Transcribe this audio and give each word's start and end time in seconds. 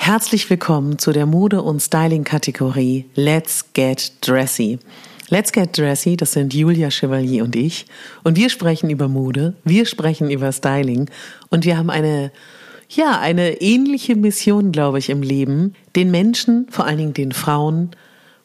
Herzlich 0.00 0.48
willkommen 0.48 0.98
zu 0.98 1.12
der 1.12 1.26
Mode- 1.26 1.60
und 1.60 1.80
Styling-Kategorie 1.80 3.10
Let's 3.14 3.74
Get 3.74 4.12
Dressy. 4.22 4.78
Let's 5.28 5.52
Get 5.52 5.76
Dressy, 5.76 6.16
das 6.16 6.32
sind 6.32 6.54
Julia 6.54 6.90
Chevalier 6.90 7.44
und 7.44 7.54
ich. 7.54 7.84
Und 8.22 8.36
wir 8.36 8.48
sprechen 8.48 8.88
über 8.88 9.08
Mode, 9.08 9.54
wir 9.64 9.84
sprechen 9.84 10.30
über 10.30 10.50
Styling 10.52 11.10
und 11.50 11.66
wir 11.66 11.76
haben 11.76 11.90
eine, 11.90 12.32
ja, 12.88 13.18
eine 13.18 13.60
ähnliche 13.60 14.14
Mission, 14.14 14.72
glaube 14.72 14.98
ich, 14.98 15.10
im 15.10 15.20
Leben, 15.20 15.74
den 15.94 16.10
Menschen, 16.10 16.68
vor 16.70 16.86
allen 16.86 16.98
Dingen 16.98 17.14
den 17.14 17.32
Frauen, 17.32 17.90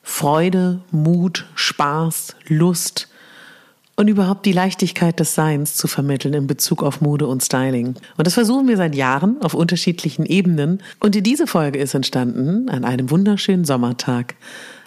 Freude, 0.02 0.82
Mut, 0.92 1.46
Spaß, 1.56 2.36
Lust, 2.48 3.08
und 3.96 4.08
überhaupt 4.08 4.46
die 4.46 4.54
Leichtigkeit 4.54 5.20
des 5.20 5.36
Seins 5.36 5.76
zu 5.76 5.88
vermitteln 5.88 6.34
in 6.34 6.48
Bezug 6.48 6.82
auf 6.82 7.02
Mode 7.02 7.28
und 7.28 7.44
Styling. 7.44 7.96
Und 8.18 8.28
das 8.28 8.34
versuchen 8.34 8.68
wir 8.68 8.78
seit 8.78 8.96
Jahren 8.96 9.42
auf 9.42 9.54
unterschiedlichen 9.54 10.26
Ebenen. 10.26 10.82
Und 11.00 11.14
diese 11.26 11.48
Folge 11.48 11.80
ist 11.80 11.94
entstanden 11.94 12.70
an 12.70 12.86
einem 12.86 13.12
wunderschönen 13.12 13.66
Sommertag. 13.66 14.36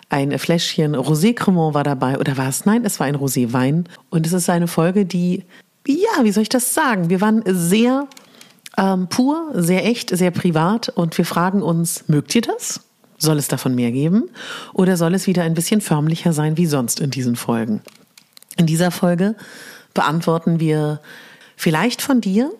Ein 0.09 0.37
Fläschchen 0.39 0.95
Rosé 0.95 1.35
Cremant 1.35 1.75
war 1.75 1.85
dabei, 1.85 2.19
oder 2.19 2.37
war 2.37 2.49
es? 2.49 2.65
Nein, 2.65 2.85
es 2.85 3.01
war 3.01 3.07
ein 3.07 3.17
Rosé 3.17 3.53
Wein. 3.53 3.89
Und 4.11 4.27
es 4.27 4.33
ist 4.33 4.51
eine 4.51 4.69
Folge, 4.69 5.05
die, 5.05 5.45
ja, 5.87 6.25
wie 6.25 6.33
soll 6.33 6.43
ich 6.43 6.49
das 6.49 6.75
sagen? 6.75 7.11
Wir 7.11 7.21
waren 7.21 7.43
sehr 7.47 8.09
ähm, 8.77 9.09
pur, 9.09 9.51
sehr 9.55 9.85
echt, 9.87 10.11
sehr 10.17 10.31
privat 10.31 10.89
und 10.91 11.17
wir 11.17 11.25
fragen 11.25 11.63
uns, 11.63 12.05
mögt 12.09 12.35
ihr 12.35 12.43
das? 12.43 12.81
Soll 13.19 13.39
es 13.39 13.49
davon 13.49 13.75
mehr 13.75 13.93
geben? 13.93 14.29
Oder 14.75 14.97
soll 14.97 15.15
es 15.15 15.27
wieder 15.27 15.43
ein 15.43 15.55
bisschen 15.55 15.81
förmlicher 15.81 16.33
sein 16.33 16.57
wie 16.57 16.67
sonst 16.67 17.01
in 17.01 17.11
diesen 17.11 17.35
Folgen? 17.35 17.81
In 18.57 18.67
dieser 18.67 18.91
Folge 18.91 19.35
beantworten 19.95 20.61
wir 20.61 21.01
vielleicht 21.57 22.03
von 22.03 22.21
dir 22.21 22.51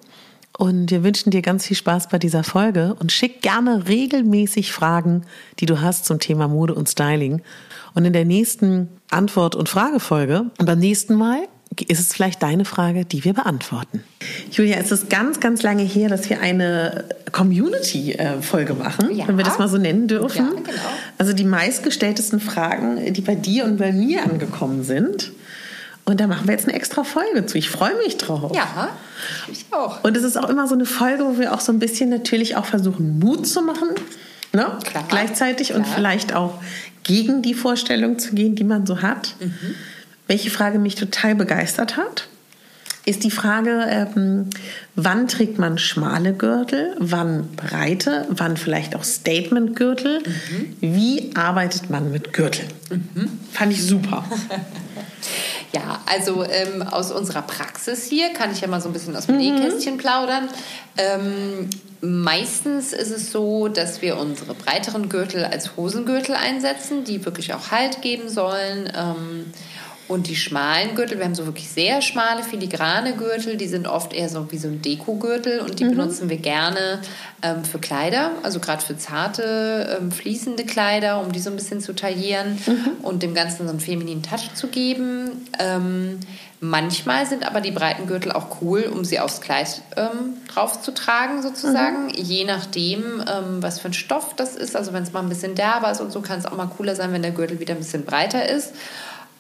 und 0.59 0.91
wir 0.91 1.05
wünschen 1.05 1.31
dir 1.31 1.43
ganz 1.43 1.67
viel 1.67 1.77
Spaß 1.77 2.09
bei 2.09 2.19
dieser 2.19 2.45
Folge 2.45 2.97
und 2.99 3.13
schick 3.13 3.43
gerne 3.43 3.89
regelmäßig 3.89 4.73
Fragen, 4.73 5.23
die 5.61 5.67
du 5.67 5.81
hast 5.81 6.07
zum 6.07 6.19
Thema 6.19 6.49
Mode 6.49 6.75
und 6.75 6.89
Styling. 6.89 7.43
Und 7.95 8.05
in 8.05 8.13
der 8.13 8.25
nächsten 8.25 8.89
Antwort- 9.11 9.55
und 9.55 9.69
Fragefolge 9.69 10.47
und 10.59 10.67
beim 10.67 10.79
nächsten 10.79 11.15
Mal 11.15 11.39
ist 11.89 12.01
es 12.01 12.13
vielleicht 12.13 12.43
deine 12.43 12.65
Frage, 12.65 13.05
die 13.05 13.25
wir 13.25 13.35
beantworten. 13.35 14.03
Julia, 14.51 14.77
es 14.77 14.93
ist 14.93 15.11
ganz, 15.11 15.41
ganz 15.41 15.63
lange 15.63 15.83
her, 15.83 16.09
dass 16.09 16.31
wir 16.31 16.41
eine 16.41 17.05
Community-Folge 17.33 18.75
machen, 18.75 19.15
ja. 19.15 19.29
wenn 19.29 19.37
wir 19.37 19.45
das 19.45 19.59
mal 19.59 19.69
so 19.69 19.77
nennen 19.77 20.09
dürfen. 20.09 20.47
Ja, 20.47 20.53
genau. 20.53 20.89
Also 21.19 21.33
die 21.35 21.45
meistgestelltesten 21.45 22.41
Fragen, 22.41 23.13
die 23.13 23.21
bei 23.21 23.35
dir 23.35 23.65
und 23.65 23.77
bei 23.77 23.93
mir 23.93 24.23
angekommen 24.25 24.85
sind. 24.85 25.33
Und 26.07 26.21
da 26.21 26.29
machen 26.29 26.47
wir 26.47 26.53
jetzt 26.53 26.69
eine 26.69 26.77
extra 26.77 27.03
Folge 27.03 27.47
zu. 27.47 27.59
Ich 27.59 27.69
freue 27.69 27.97
mich 27.97 28.17
drauf. 28.17 28.53
Ja, 28.55 28.91
ich 29.51 29.67
auch. 29.73 30.05
Und 30.05 30.17
es 30.17 30.23
ist 30.23 30.39
auch 30.39 30.49
immer 30.49 30.69
so 30.69 30.75
eine 30.75 30.87
Folge, 30.87 31.25
wo 31.25 31.39
wir 31.39 31.53
auch 31.53 31.61
so 31.61 31.73
ein 31.73 31.81
bisschen 31.81 32.11
natürlich 32.11 32.57
auch 32.57 32.65
versuchen, 32.65 33.19
Mut 33.19 33.47
zu 33.47 33.61
machen. 33.61 33.89
Ne? 34.53 34.79
Klar. 34.85 35.05
Gleichzeitig 35.09 35.69
Klar. 35.69 35.81
und 35.81 35.87
vielleicht 35.89 36.33
auch 36.33 36.61
gegen 37.03 37.43
die 37.43 37.55
Vorstellung 37.55 38.21
zu 38.21 38.37
gehen, 38.37 38.55
die 38.55 38.63
man 38.63 38.87
so 38.87 39.03
hat. 39.03 39.35
Mhm. 39.41 39.53
Welche 40.29 40.51
Frage 40.51 40.79
mich 40.79 40.95
total 40.95 41.35
begeistert 41.35 41.97
hat, 41.97 42.29
ist 43.05 43.25
die 43.25 43.31
Frage, 43.33 43.87
ähm, 43.89 44.51
wann 44.95 45.27
trägt 45.27 45.59
man 45.59 45.77
schmale 45.77 46.33
Gürtel, 46.35 46.95
wann 47.01 47.49
breite, 47.57 48.27
wann 48.31 48.57
vielleicht 48.57 48.95
auch 48.95 49.03
Statement-Gürtel. 49.03 50.21
Mhm. 50.21 50.77
Wie 50.81 51.33
arbeitet 51.35 51.91
man 51.91 52.13
mit 52.13 52.33
Gürteln? 52.33 52.69
Mhm. 52.91 53.41
Fand 53.53 53.73
ich 53.73 53.85
super. 53.85 54.25
Ja, 55.73 56.01
also 56.07 56.45
ähm, 56.45 56.83
aus 56.83 57.13
unserer 57.13 57.43
Praxis 57.43 58.05
hier 58.05 58.33
kann 58.33 58.53
ich 58.53 58.61
ja 58.61 58.69
mal 58.69 58.81
so 58.81 58.89
ein 58.89 58.93
bisschen 58.93 59.17
aus 59.17 59.27
dem 59.27 59.37
mhm. 59.37 59.43
Nähkästchen 59.43 59.99
plaudern. 59.99 60.49
Ähm, 60.97 61.69
meistens 62.01 62.93
ist 62.93 63.11
es 63.11 63.33
so, 63.33 63.69
dass 63.69 64.03
wir 64.03 64.19
unsere 64.19 64.55
breiteren 64.55 65.09
Gürtel 65.09 65.45
als 65.45 65.77
Hosengürtel 65.77 66.35
einsetzen, 66.35 67.05
die 67.05 67.25
wirklich 67.25 67.53
auch 67.55 67.71
Halt 67.71 68.03
geben 68.03 68.29
sollen. 68.29 68.93
Ähm, 68.97 69.53
und 70.09 70.29
die 70.29 70.37
schmalen 70.37 70.95
Gürtel, 70.95 71.19
wir 71.19 71.25
haben 71.25 71.35
so 71.35 71.47
wirklich 71.47 71.69
sehr 71.69 72.01
schmale, 72.01 72.43
filigrane 72.43 73.15
Gürtel, 73.15 73.57
die 73.57 73.67
sind 73.67 73.89
oft 73.89 74.13
eher 74.13 74.29
so 74.29 74.51
wie 74.53 74.59
so 74.59 74.69
ein 74.69 74.81
Dekogürtel 74.81 75.61
und 75.61 75.81
die 75.81 75.85
mhm. 75.85 75.91
benutzen 75.91 76.29
wir 76.29 76.37
gerne 76.37 77.01
ähm, 77.43 77.65
für 77.65 77.79
Kleider, 77.79 78.31
also 78.43 78.61
gerade 78.61 78.85
für 78.85 78.97
zarte, 78.97 79.99
ähm, 79.99 80.13
fließende 80.13 80.65
Kleider, 80.65 81.21
um 81.21 81.33
die 81.33 81.41
so 81.41 81.51
ein 81.51 81.57
bisschen 81.57 81.81
zu 81.81 81.93
taillieren 81.95 82.59
mhm. 82.67 83.05
und 83.05 83.23
dem 83.23 83.35
Ganzen 83.35 83.65
so 83.65 83.71
einen 83.71 83.81
femininen 83.81 84.23
Touch 84.23 84.55
zu 84.55 84.69
geben. 84.69 85.49
Ähm, 85.59 86.21
manchmal 86.61 87.27
sind 87.27 87.47
aber 87.47 87.61
die 87.61 87.73
breiten 87.73 88.07
Gürtel 88.07 88.33
auch 88.33 88.61
cool, 88.61 88.85
um 88.85 89.05
sie 89.05 89.19
aufs 89.19 89.41
Kleid 89.41 89.83
ähm, 89.97 90.37
drauf 90.49 90.81
zu 90.83 90.95
tragen, 90.95 91.43
sozusagen. 91.43 92.05
Mhm. 92.05 92.11
Je 92.15 92.45
nachdem, 92.45 93.03
ähm, 93.21 93.61
was 93.61 93.81
für 93.81 93.89
ein 93.89 93.95
Stoff 93.95 94.35
das 94.37 94.55
ist. 94.55 94.77
Also 94.77 94.93
wenn 94.93 95.03
es 95.03 95.13
mal 95.13 95.21
ein 95.21 95.29
bisschen 95.29 95.57
derber 95.57 95.91
ist 95.91 96.01
und 96.01 96.13
so, 96.13 96.21
kann 96.21 96.39
es 96.39 96.47
auch 96.47 96.57
mal 96.57 96.71
cooler 96.77 96.95
sein, 96.95 97.13
wenn 97.13 97.23
der 97.23 97.33
Gürtel 97.33 97.59
wieder 97.59 97.75
ein 97.75 97.81
bisschen 97.81 98.05
breiter 98.05 98.49
ist. 98.49 98.73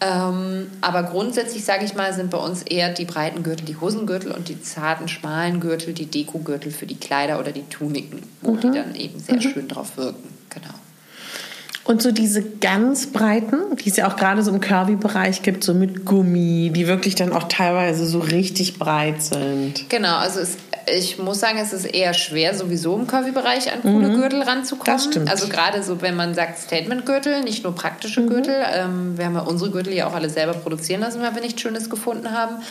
Ähm, 0.00 0.70
aber 0.82 1.04
grundsätzlich, 1.04 1.64
sage 1.64 1.84
ich 1.86 1.94
mal, 1.94 2.12
sind 2.12 2.30
bei 2.30 2.38
uns 2.38 2.62
eher 2.62 2.92
die 2.92 3.06
breiten 3.06 3.42
Gürtel 3.42 3.64
die 3.64 3.76
Hosengürtel 3.76 4.30
und 4.30 4.48
die 4.48 4.60
zarten, 4.60 5.08
schmalen 5.08 5.58
Gürtel 5.60 5.94
die 5.94 6.06
Dekogürtel 6.06 6.70
für 6.70 6.86
die 6.86 6.96
Kleider 6.96 7.40
oder 7.40 7.50
die 7.52 7.66
Tuniken, 7.68 8.22
wo 8.42 8.52
mhm. 8.52 8.60
die 8.60 8.70
dann 8.72 8.94
eben 8.94 9.18
sehr 9.18 9.36
mhm. 9.36 9.40
schön 9.40 9.68
drauf 9.68 9.96
wirken. 9.96 10.28
Genau. 10.50 10.74
Und 11.84 12.02
so 12.02 12.10
diese 12.10 12.42
ganz 12.42 13.06
breiten, 13.06 13.76
die 13.76 13.88
es 13.88 13.96
ja 13.96 14.10
auch 14.10 14.16
gerade 14.16 14.42
so 14.42 14.50
im 14.50 14.60
Curvy-Bereich 14.60 15.42
gibt, 15.42 15.62
so 15.62 15.72
mit 15.72 16.04
Gummi, 16.04 16.72
die 16.74 16.88
wirklich 16.88 17.14
dann 17.14 17.32
auch 17.32 17.44
teilweise 17.44 18.06
so 18.06 18.18
richtig 18.18 18.78
breit 18.78 19.22
sind. 19.22 19.88
Genau, 19.88 20.16
also 20.16 20.40
es 20.40 20.56
ich 20.88 21.18
muss 21.18 21.40
sagen, 21.40 21.58
es 21.58 21.72
ist 21.72 21.84
eher 21.84 22.14
schwer, 22.14 22.54
sowieso 22.54 22.96
im 22.96 23.06
Curvy-Bereich 23.06 23.72
an 23.72 23.82
coole 23.82 24.08
mhm. 24.08 24.20
Gürtel 24.20 24.42
ranzukommen. 24.42 24.86
Das 24.86 25.04
stimmt. 25.04 25.30
Also 25.30 25.48
gerade 25.48 25.82
so, 25.82 26.00
wenn 26.00 26.14
man 26.14 26.34
sagt 26.34 26.58
Statement-Gürtel, 26.58 27.42
nicht 27.42 27.64
nur 27.64 27.74
praktische 27.74 28.20
mhm. 28.20 28.28
Gürtel. 28.28 28.56
Ähm, 28.72 29.18
wir 29.18 29.26
haben 29.26 29.34
ja 29.34 29.40
unsere 29.40 29.70
Gürtel 29.70 29.92
ja 29.92 30.06
auch 30.06 30.14
alle 30.14 30.30
selber 30.30 30.52
produzieren 30.54 31.00
lassen, 31.00 31.20
weil 31.20 31.34
wir 31.34 31.42
nichts 31.42 31.60
Schönes 31.60 31.90
gefunden 31.90 32.30
haben. 32.30 32.62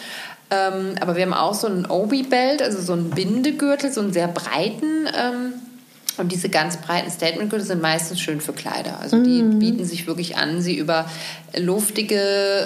Ähm, 0.49 0.95
aber 1.01 1.15
wir 1.15 1.23
haben 1.23 1.33
auch 1.33 1.53
so 1.53 1.67
einen 1.67 1.85
Obi-Belt, 1.85 2.61
also 2.61 2.81
so 2.81 2.93
einen 2.93 3.09
Bindegürtel, 3.09 3.91
so 3.91 4.01
einen 4.01 4.13
sehr 4.13 4.27
breiten. 4.27 5.07
Ähm, 5.17 5.53
und 6.17 6.31
diese 6.31 6.49
ganz 6.49 6.77
breiten 6.77 7.11
Statement-Gürtel 7.11 7.65
sind 7.65 7.81
meistens 7.81 8.19
schön 8.19 8.41
für 8.41 8.53
Kleider. 8.53 8.99
Also 9.01 9.21
die 9.21 9.41
mm. 9.41 9.59
bieten 9.59 9.85
sich 9.85 10.07
wirklich 10.07 10.37
an, 10.37 10.61
sie 10.61 10.77
über 10.77 11.05
luftige, 11.57 12.19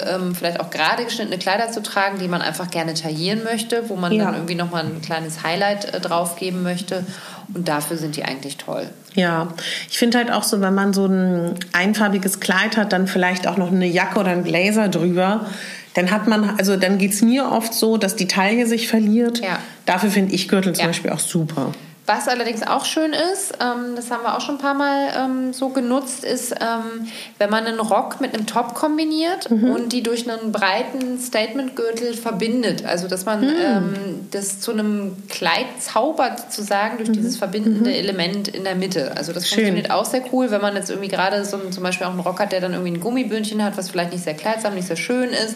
ähm, 0.08 0.34
vielleicht 0.34 0.60
auch 0.60 0.70
gerade 0.70 1.04
geschnittene 1.04 1.38
Kleider 1.38 1.70
zu 1.70 1.82
tragen, 1.82 2.18
die 2.18 2.28
man 2.28 2.42
einfach 2.42 2.70
gerne 2.70 2.94
taillieren 2.94 3.42
möchte, 3.44 3.88
wo 3.88 3.96
man 3.96 4.12
ja. 4.12 4.26
dann 4.26 4.34
irgendwie 4.34 4.54
nochmal 4.54 4.84
ein 4.84 5.00
kleines 5.02 5.42
Highlight 5.42 5.94
äh, 5.94 6.00
drauf 6.00 6.36
geben 6.36 6.62
möchte. 6.62 7.04
Und 7.52 7.68
dafür 7.68 7.96
sind 7.96 8.16
die 8.16 8.24
eigentlich 8.24 8.56
toll. 8.56 8.88
Ja, 9.14 9.48
ich 9.90 9.98
finde 9.98 10.18
halt 10.18 10.30
auch 10.30 10.44
so, 10.44 10.60
wenn 10.60 10.74
man 10.74 10.92
so 10.92 11.06
ein 11.06 11.54
einfarbiges 11.72 12.38
Kleid 12.40 12.76
hat, 12.76 12.92
dann 12.92 13.08
vielleicht 13.08 13.48
auch 13.48 13.56
noch 13.56 13.72
eine 13.72 13.86
Jacke 13.86 14.20
oder 14.20 14.30
ein 14.30 14.44
Blazer 14.44 14.88
drüber. 14.88 15.46
Dann 15.94 16.12
hat 16.12 16.28
man, 16.28 16.50
also 16.58 16.76
dann 16.76 16.98
geht 16.98 17.12
es 17.12 17.22
mir 17.22 17.50
oft 17.50 17.74
so, 17.74 17.96
dass 17.96 18.14
die 18.14 18.28
Taille 18.28 18.66
sich 18.66 18.86
verliert. 18.86 19.40
Ja. 19.40 19.58
Dafür 19.86 20.10
finde 20.10 20.34
ich 20.34 20.46
Gürtel 20.46 20.72
zum 20.74 20.82
ja. 20.82 20.86
Beispiel 20.88 21.10
auch 21.10 21.18
super. 21.18 21.72
Was 22.12 22.26
allerdings 22.26 22.66
auch 22.66 22.84
schön 22.86 23.12
ist, 23.12 23.52
ähm, 23.60 23.94
das 23.94 24.10
haben 24.10 24.24
wir 24.24 24.36
auch 24.36 24.40
schon 24.40 24.56
ein 24.56 24.60
paar 24.60 24.74
Mal 24.74 25.12
ähm, 25.16 25.52
so 25.52 25.68
genutzt, 25.68 26.24
ist, 26.24 26.50
ähm, 26.50 27.06
wenn 27.38 27.50
man 27.50 27.66
einen 27.66 27.78
Rock 27.78 28.20
mit 28.20 28.34
einem 28.34 28.48
Top 28.48 28.74
kombiniert 28.74 29.48
mhm. 29.48 29.70
und 29.70 29.92
die 29.92 30.02
durch 30.02 30.28
einen 30.28 30.50
breiten 30.50 31.20
Statement-Gürtel 31.20 32.14
verbindet. 32.14 32.84
Also, 32.84 33.06
dass 33.06 33.26
man 33.26 33.42
mhm. 33.42 33.54
Ähm, 33.60 33.94
das 34.32 34.58
zu 34.58 34.72
einem 34.72 35.18
Kleid 35.28 35.66
zaubert, 35.78 36.40
sozusagen, 36.40 36.96
durch 36.96 37.10
mhm. 37.10 37.12
dieses 37.12 37.36
verbindende 37.36 37.90
mhm. 37.90 37.96
Element 37.96 38.48
in 38.48 38.64
der 38.64 38.74
Mitte. 38.74 39.16
Also, 39.16 39.32
das 39.32 39.46
schön. 39.46 39.58
funktioniert 39.58 39.92
auch 39.92 40.04
sehr 40.04 40.24
cool, 40.32 40.50
wenn 40.50 40.60
man 40.60 40.74
jetzt 40.74 40.90
irgendwie 40.90 41.10
gerade 41.10 41.44
so 41.44 41.58
zum 41.70 41.84
Beispiel 41.84 42.08
auch 42.08 42.10
einen 42.10 42.18
Rock 42.18 42.40
hat, 42.40 42.50
der 42.50 42.60
dann 42.60 42.72
irgendwie 42.72 42.90
ein 42.90 43.00
Gummibündchen 43.00 43.62
hat, 43.62 43.78
was 43.78 43.88
vielleicht 43.88 44.10
nicht 44.10 44.24
sehr 44.24 44.34
kleidsam, 44.34 44.74
nicht 44.74 44.88
sehr 44.88 44.96
schön 44.96 45.28
ist 45.28 45.54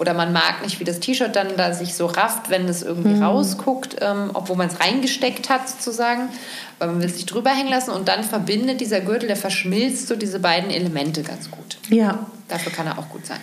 oder 0.00 0.14
man 0.14 0.32
mag 0.32 0.62
nicht, 0.62 0.80
wie 0.80 0.84
das 0.84 0.98
T-Shirt 0.98 1.36
dann 1.36 1.58
da 1.58 1.74
sich 1.74 1.94
so 1.94 2.06
rafft, 2.06 2.48
wenn 2.48 2.66
es 2.66 2.82
irgendwie 2.82 3.16
mhm. 3.16 3.22
rausguckt, 3.22 3.96
ähm, 4.00 4.30
obwohl 4.32 4.56
man 4.56 4.68
es 4.68 4.80
reingesteckt 4.80 5.50
hat 5.50 5.68
sozusagen, 5.68 6.30
weil 6.78 6.88
man 6.88 7.00
will 7.00 7.06
es 7.06 7.16
nicht 7.16 7.26
drüber 7.26 7.50
hängen 7.50 7.68
lassen 7.68 7.90
und 7.90 8.08
dann 8.08 8.24
verbindet 8.24 8.80
dieser 8.80 9.00
Gürtel, 9.00 9.26
der 9.26 9.36
verschmilzt 9.36 10.08
so 10.08 10.16
diese 10.16 10.40
beiden 10.40 10.70
Elemente 10.70 11.22
ganz 11.22 11.50
gut. 11.50 11.76
Ja. 11.90 12.26
Dafür 12.48 12.72
kann 12.72 12.86
er 12.86 12.98
auch 12.98 13.10
gut 13.10 13.26
sein. 13.26 13.40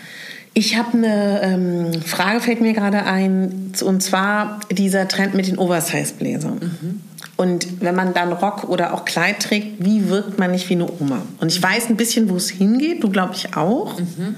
Ich 0.55 0.75
habe 0.75 0.97
eine 0.97 1.41
ähm, 1.43 2.01
Frage, 2.01 2.39
fällt 2.39 2.59
mir 2.59 2.73
gerade 2.73 3.03
ein, 3.03 3.73
und 3.79 4.01
zwar 4.01 4.59
dieser 4.71 5.07
Trend 5.07 5.35
mit 5.35 5.45
den 5.45 5.59
Oversize-Bläsern. 5.59 6.55
Mhm. 6.59 7.01
Und 7.35 7.83
wenn 7.83 7.93
man 7.93 8.15
dann 8.15 8.33
Rock 8.33 8.63
oder 8.63 8.95
auch 8.95 9.05
Kleid 9.05 9.43
trägt, 9.43 9.85
wie 9.85 10.09
wirkt 10.09 10.39
man 10.39 10.49
nicht 10.49 10.67
wie 10.69 10.73
eine 10.73 10.91
Oma? 10.99 11.21
Und 11.39 11.51
ich 11.51 11.61
weiß 11.61 11.91
ein 11.91 11.97
bisschen, 11.97 12.31
wo 12.31 12.35
es 12.35 12.49
hingeht, 12.49 13.03
du 13.03 13.11
glaube 13.11 13.35
ich 13.35 13.55
auch. 13.55 13.99
Mhm. 13.99 14.37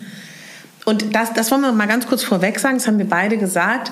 Und 0.89 1.13
das, 1.13 1.33
das 1.33 1.51
wollen 1.51 1.61
wir 1.61 1.71
mal 1.71 1.87
ganz 1.87 2.07
kurz 2.07 2.23
vorweg 2.23 2.59
sagen, 2.59 2.77
das 2.77 2.87
haben 2.87 2.97
wir 2.97 3.07
beide 3.07 3.37
gesagt. 3.37 3.91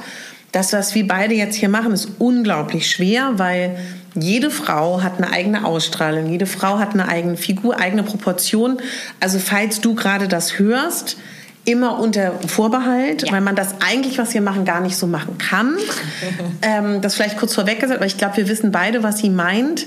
Das, 0.51 0.73
was 0.73 0.95
wir 0.95 1.07
beide 1.07 1.35
jetzt 1.35 1.55
hier 1.55 1.69
machen, 1.69 1.91
ist 1.91 2.09
unglaublich 2.17 2.89
schwer, 2.89 3.33
weil 3.35 3.77
jede 4.15 4.49
Frau 4.49 5.03
hat 5.03 5.17
eine 5.17 5.31
eigene 5.31 5.63
Ausstrahlung, 5.63 6.27
jede 6.27 6.47
Frau 6.47 6.79
hat 6.79 6.93
eine 6.93 7.07
eigene 7.07 7.37
Figur, 7.37 7.79
eigene 7.79 8.01
Proportion. 8.01 8.79
Also 9.19 9.37
falls 9.37 9.79
du 9.79 9.93
gerade 9.93 10.27
das 10.27 10.57
hörst, 10.57 11.17
immer 11.65 11.99
unter 11.99 12.31
Vorbehalt, 12.47 13.27
ja. 13.27 13.31
weil 13.31 13.41
man 13.41 13.55
das 13.55 13.75
eigentlich, 13.85 14.17
was 14.17 14.33
wir 14.33 14.41
machen, 14.41 14.65
gar 14.65 14.81
nicht 14.81 14.97
so 14.97 15.05
machen 15.05 15.37
kann. 15.37 15.75
ähm, 16.63 17.01
das 17.01 17.13
vielleicht 17.13 17.37
kurz 17.37 17.53
vorweg 17.53 17.79
gesagt, 17.79 17.99
aber 17.99 18.07
ich 18.07 18.17
glaube, 18.17 18.37
wir 18.37 18.47
wissen 18.47 18.71
beide, 18.71 19.03
was 19.03 19.19
sie 19.19 19.29
meint 19.29 19.85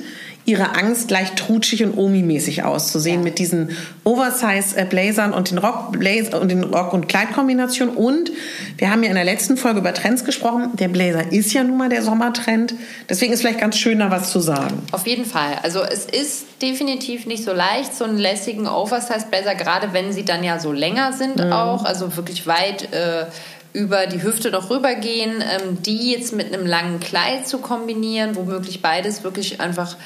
ihre 0.50 0.74
Angst, 0.74 1.08
gleich 1.08 1.34
trutschig 1.34 1.84
und 1.84 1.96
Omi-mäßig 1.96 2.64
auszusehen 2.64 3.20
ja. 3.20 3.24
mit 3.24 3.38
diesen 3.38 3.76
Oversize-Blazern 4.04 5.32
und 5.32 5.50
den 5.50 5.58
Rock, 5.58 5.92
Blazer 5.92 6.40
und 6.40 6.50
den 6.50 6.64
Rock- 6.64 6.92
und 6.92 7.08
Kleidkombinationen. 7.08 7.94
Und 7.94 8.32
wir 8.76 8.90
haben 8.90 9.02
ja 9.02 9.08
in 9.08 9.14
der 9.14 9.24
letzten 9.24 9.56
Folge 9.56 9.80
über 9.80 9.94
Trends 9.94 10.24
gesprochen. 10.24 10.70
Der 10.74 10.88
Blazer 10.88 11.32
ist 11.32 11.52
ja 11.52 11.62
nun 11.62 11.78
mal 11.78 11.88
der 11.88 12.02
Sommertrend. 12.02 12.74
Deswegen 13.08 13.32
ist 13.32 13.40
vielleicht 13.40 13.60
ganz 13.60 13.78
schön, 13.78 14.00
da 14.00 14.10
was 14.10 14.30
zu 14.30 14.40
sagen. 14.40 14.82
Auf 14.92 15.06
jeden 15.06 15.24
Fall. 15.24 15.58
Also 15.62 15.82
es 15.82 16.04
ist 16.04 16.46
definitiv 16.60 17.26
nicht 17.26 17.44
so 17.44 17.52
leicht, 17.52 17.94
so 17.94 18.04
einen 18.04 18.18
lässigen 18.18 18.66
Oversize-Blazer, 18.66 19.54
gerade 19.54 19.92
wenn 19.92 20.12
sie 20.12 20.24
dann 20.24 20.42
ja 20.42 20.58
so 20.58 20.72
länger 20.72 21.12
sind 21.12 21.36
mhm. 21.36 21.52
auch, 21.52 21.84
also 21.84 22.16
wirklich 22.16 22.46
weit 22.46 22.92
äh, 22.92 23.26
über 23.72 24.06
die 24.06 24.22
Hüfte 24.22 24.50
noch 24.50 24.70
rübergehen, 24.70 25.42
ähm, 25.42 25.82
die 25.82 26.10
jetzt 26.10 26.32
mit 26.32 26.52
einem 26.52 26.66
langen 26.66 27.00
Kleid 27.00 27.46
zu 27.46 27.58
kombinieren, 27.58 28.34
womöglich 28.34 28.82
beides 28.82 29.22
wirklich 29.22 29.60
einfach 29.60 29.96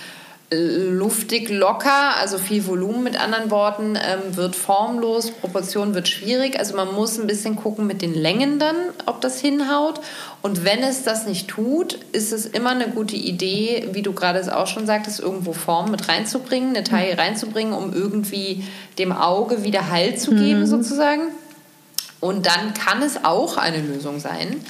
luftig 0.50 1.48
locker, 1.48 2.16
also 2.18 2.38
viel 2.38 2.66
Volumen 2.66 3.02
mit 3.02 3.20
anderen 3.20 3.50
Worten, 3.50 3.96
ähm, 3.96 4.36
wird 4.36 4.54
formlos, 4.54 5.30
Proportion 5.30 5.94
wird 5.94 6.08
schwierig. 6.08 6.58
Also 6.58 6.76
man 6.76 6.94
muss 6.94 7.18
ein 7.18 7.26
bisschen 7.26 7.56
gucken 7.56 7.86
mit 7.86 8.02
den 8.02 8.14
Längen 8.14 8.58
dann, 8.58 8.76
ob 9.06 9.20
das 9.20 9.40
hinhaut. 9.40 10.00
Und 10.42 10.64
wenn 10.64 10.82
es 10.82 11.02
das 11.02 11.26
nicht 11.26 11.48
tut, 11.48 11.98
ist 12.12 12.32
es 12.32 12.46
immer 12.46 12.70
eine 12.70 12.88
gute 12.88 13.16
Idee, 13.16 13.88
wie 13.92 14.02
du 14.02 14.12
gerade 14.12 14.38
es 14.38 14.48
auch 14.48 14.66
schon 14.66 14.86
sagtest, 14.86 15.20
irgendwo 15.20 15.52
Form 15.52 15.90
mit 15.90 16.08
reinzubringen, 16.08 16.70
eine 16.70 16.84
Taille 16.84 17.14
mhm. 17.14 17.20
reinzubringen, 17.20 17.74
um 17.74 17.92
irgendwie 17.92 18.64
dem 18.98 19.12
Auge 19.12 19.64
wieder 19.64 19.90
Halt 19.90 20.20
zu 20.20 20.32
geben 20.32 20.60
mhm. 20.60 20.66
sozusagen. 20.66 21.22
Und 22.20 22.46
dann 22.46 22.72
kann 22.72 23.02
es 23.02 23.22
auch 23.24 23.58
eine 23.58 23.82
Lösung 23.82 24.18
sein, 24.18 24.62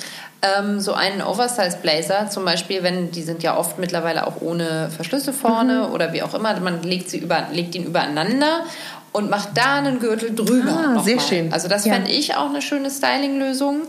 ähm, 0.44 0.81
so 0.81 0.93
einen 0.93 1.23
Oversize 1.23 1.79
Blazer, 1.81 2.29
zum 2.29 2.44
Beispiel, 2.44 2.82
wenn 2.82 3.11
die 3.11 3.23
sind 3.23 3.43
ja 3.43 3.56
oft 3.56 3.79
mittlerweile 3.79 4.26
auch 4.26 4.41
ohne 4.41 4.91
Verschlüsse 4.94 5.32
vorne 5.32 5.87
mhm. 5.87 5.94
oder 5.94 6.12
wie 6.12 6.23
auch 6.23 6.35
immer, 6.35 6.58
man 6.61 6.82
legt 6.82 7.08
sie 7.08 7.19
über, 7.19 7.49
legt 7.52 7.75
ihn 7.75 7.85
übereinander 7.85 8.64
und 9.12 9.31
macht 9.31 9.50
da 9.55 9.76
einen 9.76 10.00
Gürtel 10.00 10.35
drüber. 10.35 10.96
Ah, 10.96 11.02
sehr 11.02 11.17
mal. 11.17 11.23
schön. 11.23 11.52
Also 11.52 11.69
das 11.69 11.85
ja. 11.85 11.94
fände 11.94 12.11
ich 12.11 12.35
auch 12.35 12.50
eine 12.50 12.61
schöne 12.61 12.91
Styling-Lösung, 12.91 13.82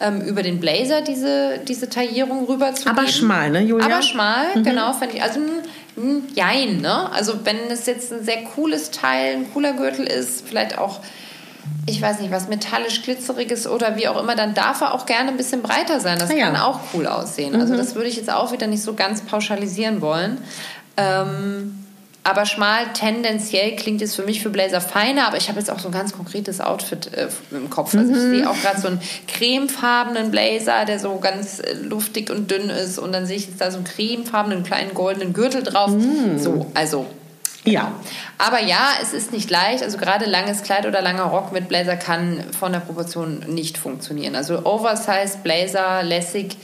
ähm, 0.00 0.22
über 0.22 0.42
den 0.42 0.58
Blazer 0.58 1.02
diese, 1.02 1.60
diese 1.68 1.88
Taillierung 1.88 2.46
rüber 2.46 2.74
zu 2.74 2.88
Aber 2.88 3.06
schmal, 3.06 3.50
ne, 3.50 3.60
Julia? 3.60 3.84
Aber 3.84 4.02
schmal, 4.02 4.56
mhm. 4.56 4.62
genau, 4.64 4.92
fände 4.94 5.16
ich. 5.16 5.22
Also 5.22 5.40
ein, 5.40 5.62
ein 5.96 6.28
Jein, 6.34 6.80
ne? 6.80 7.12
Also 7.12 7.44
wenn 7.44 7.70
es 7.70 7.86
jetzt 7.86 8.12
ein 8.12 8.24
sehr 8.24 8.42
cooles 8.54 8.90
Teil, 8.90 9.36
ein 9.36 9.52
cooler 9.52 9.74
Gürtel 9.74 10.06
ist, 10.06 10.48
vielleicht 10.48 10.78
auch 10.78 11.00
ich 11.86 12.00
weiß 12.00 12.20
nicht, 12.20 12.30
was 12.30 12.48
metallisch 12.48 13.02
glitzeriges 13.02 13.66
oder 13.66 13.96
wie 13.96 14.08
auch 14.08 14.20
immer, 14.20 14.36
dann 14.36 14.54
darf 14.54 14.80
er 14.80 14.94
auch 14.94 15.06
gerne 15.06 15.30
ein 15.30 15.36
bisschen 15.36 15.62
breiter 15.62 16.00
sein. 16.00 16.18
Das 16.18 16.32
ja. 16.32 16.46
kann 16.46 16.56
auch 16.56 16.80
cool 16.94 17.06
aussehen. 17.06 17.54
Also 17.54 17.66
mhm. 17.66 17.72
Also 17.72 17.76
das 17.76 17.94
würde 17.94 18.08
ich 18.08 18.16
jetzt 18.16 18.32
auch 18.32 18.52
wieder 18.52 18.66
nicht 18.66 18.82
so 18.82 18.94
ganz 18.94 19.22
pauschalisieren 19.22 20.00
wollen. 20.00 20.38
Ähm, 20.96 21.80
aber 22.22 22.44
schmal 22.44 22.92
tendenziell 22.92 23.76
klingt 23.76 24.02
es 24.02 24.14
für 24.14 24.22
mich 24.22 24.42
für 24.42 24.50
Blazer 24.50 24.82
feiner, 24.82 25.26
aber 25.26 25.38
ich 25.38 25.48
habe 25.48 25.58
jetzt 25.58 25.70
auch 25.70 25.78
so 25.78 25.88
ein 25.88 25.92
ganz 25.92 26.12
konkretes 26.12 26.60
Outfit 26.60 27.10
äh, 27.14 27.28
im 27.50 27.70
Kopf. 27.70 27.94
Also 27.94 28.12
mhm. 28.12 28.14
ich 28.14 28.20
sehe 28.20 28.50
auch 28.50 28.60
gerade 28.60 28.80
so 28.80 28.88
einen 28.88 29.00
cremefarbenen 29.26 30.30
Blazer, 30.30 30.84
der 30.84 30.98
so 30.98 31.18
ganz 31.18 31.60
äh, 31.60 31.74
luftig 31.74 32.30
und 32.30 32.50
dünn 32.50 32.68
ist 32.68 32.98
und 32.98 33.12
dann 33.12 33.24
sehe 33.24 33.36
ich 33.36 33.46
jetzt 33.46 33.60
da 33.60 33.70
so 33.70 33.78
einen 33.78 33.86
cremefarbenen 33.86 34.64
kleinen 34.64 34.92
goldenen 34.92 35.32
Gürtel 35.32 35.62
drauf. 35.62 35.90
Mhm. 35.90 36.38
So, 36.38 36.66
also 36.74 37.06
ja. 37.64 37.92
Aber 38.38 38.60
ja, 38.60 38.88
es 39.02 39.12
ist 39.12 39.32
nicht 39.32 39.50
leicht. 39.50 39.82
Also 39.82 39.98
gerade 39.98 40.24
langes 40.24 40.62
Kleid 40.62 40.86
oder 40.86 41.02
langer 41.02 41.24
Rock 41.24 41.52
mit 41.52 41.68
Blazer 41.68 41.96
kann 41.96 42.42
von 42.58 42.72
der 42.72 42.80
Proportion 42.80 43.44
nicht 43.48 43.76
funktionieren. 43.76 44.34
Also 44.34 44.64
Oversized 44.64 45.42
Blazer, 45.42 46.02
lässig, 46.02 46.56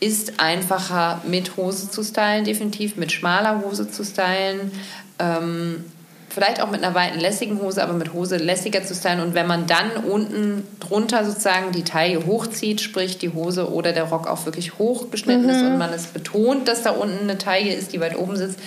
ist 0.00 0.40
einfacher 0.40 1.20
mit 1.26 1.56
Hose 1.56 1.90
zu 1.90 2.02
stylen, 2.02 2.44
definitiv 2.44 2.96
mit 2.96 3.12
schmaler 3.12 3.62
Hose 3.62 3.90
zu 3.90 4.04
stylen. 4.04 4.70
Ähm, 5.18 5.84
vielleicht 6.28 6.62
auch 6.62 6.70
mit 6.70 6.84
einer 6.84 6.94
weiten 6.94 7.18
lässigen 7.18 7.60
Hose, 7.60 7.82
aber 7.82 7.94
mit 7.94 8.12
Hose 8.12 8.36
lässiger 8.36 8.84
zu 8.84 8.94
stylen. 8.94 9.20
Und 9.20 9.34
wenn 9.34 9.46
man 9.46 9.66
dann 9.66 9.90
unten 10.08 10.66
drunter 10.78 11.24
sozusagen 11.24 11.72
die 11.72 11.82
Taille 11.82 12.26
hochzieht, 12.26 12.80
sprich 12.80 13.18
die 13.18 13.30
Hose 13.30 13.72
oder 13.72 13.92
der 13.92 14.04
Rock 14.04 14.28
auch 14.28 14.44
wirklich 14.46 14.78
hochgeschnitten 14.78 15.44
mhm. 15.44 15.50
ist 15.50 15.62
und 15.62 15.78
man 15.78 15.92
es 15.92 16.06
betont, 16.06 16.68
dass 16.68 16.82
da 16.82 16.90
unten 16.90 17.24
eine 17.24 17.38
Taille 17.38 17.74
ist, 17.74 17.92
die 17.92 18.00
weit 18.00 18.16
oben 18.16 18.36
sitzt, 18.36 18.60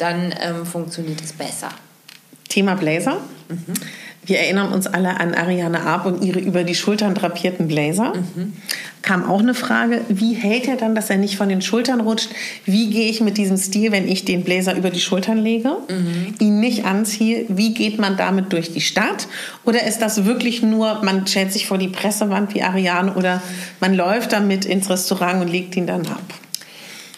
dann 0.00 0.34
ähm, 0.40 0.66
funktioniert 0.66 1.20
es 1.20 1.32
besser. 1.32 1.68
Thema 2.48 2.74
Blazer. 2.74 3.18
Mhm. 3.48 3.74
Wir 4.22 4.38
erinnern 4.38 4.72
uns 4.72 4.86
alle 4.86 5.18
an 5.18 5.34
Ariane 5.34 5.80
Arp 5.80 6.04
und 6.04 6.22
ihre 6.22 6.40
über 6.40 6.62
die 6.62 6.74
Schultern 6.74 7.14
drapierten 7.14 7.68
Blazer. 7.68 8.12
Mhm. 8.14 8.52
Kam 9.00 9.28
auch 9.28 9.40
eine 9.40 9.54
Frage, 9.54 10.02
wie 10.08 10.34
hält 10.34 10.68
er 10.68 10.76
dann, 10.76 10.94
dass 10.94 11.08
er 11.08 11.16
nicht 11.16 11.36
von 11.36 11.48
den 11.48 11.62
Schultern 11.62 12.00
rutscht? 12.00 12.28
Wie 12.66 12.90
gehe 12.90 13.08
ich 13.08 13.22
mit 13.22 13.38
diesem 13.38 13.56
Stil, 13.56 13.92
wenn 13.92 14.06
ich 14.06 14.26
den 14.26 14.44
Blazer 14.44 14.76
über 14.76 14.90
die 14.90 15.00
Schultern 15.00 15.38
lege, 15.38 15.70
mhm. 15.88 16.34
ihn 16.38 16.60
nicht 16.60 16.84
anziehe? 16.84 17.46
Wie 17.48 17.72
geht 17.72 17.98
man 17.98 18.18
damit 18.18 18.52
durch 18.52 18.72
die 18.72 18.82
Stadt? 18.82 19.26
Oder 19.64 19.86
ist 19.86 20.00
das 20.02 20.26
wirklich 20.26 20.62
nur, 20.62 21.02
man 21.02 21.26
stellt 21.26 21.50
sich 21.50 21.66
vor 21.66 21.78
die 21.78 21.88
Pressewand 21.88 22.54
wie 22.54 22.62
Ariane 22.62 23.14
oder 23.14 23.42
man 23.80 23.94
läuft 23.94 24.32
damit 24.32 24.66
ins 24.66 24.90
Restaurant 24.90 25.40
und 25.40 25.48
legt 25.48 25.76
ihn 25.76 25.86
dann 25.86 26.06
ab? 26.06 26.22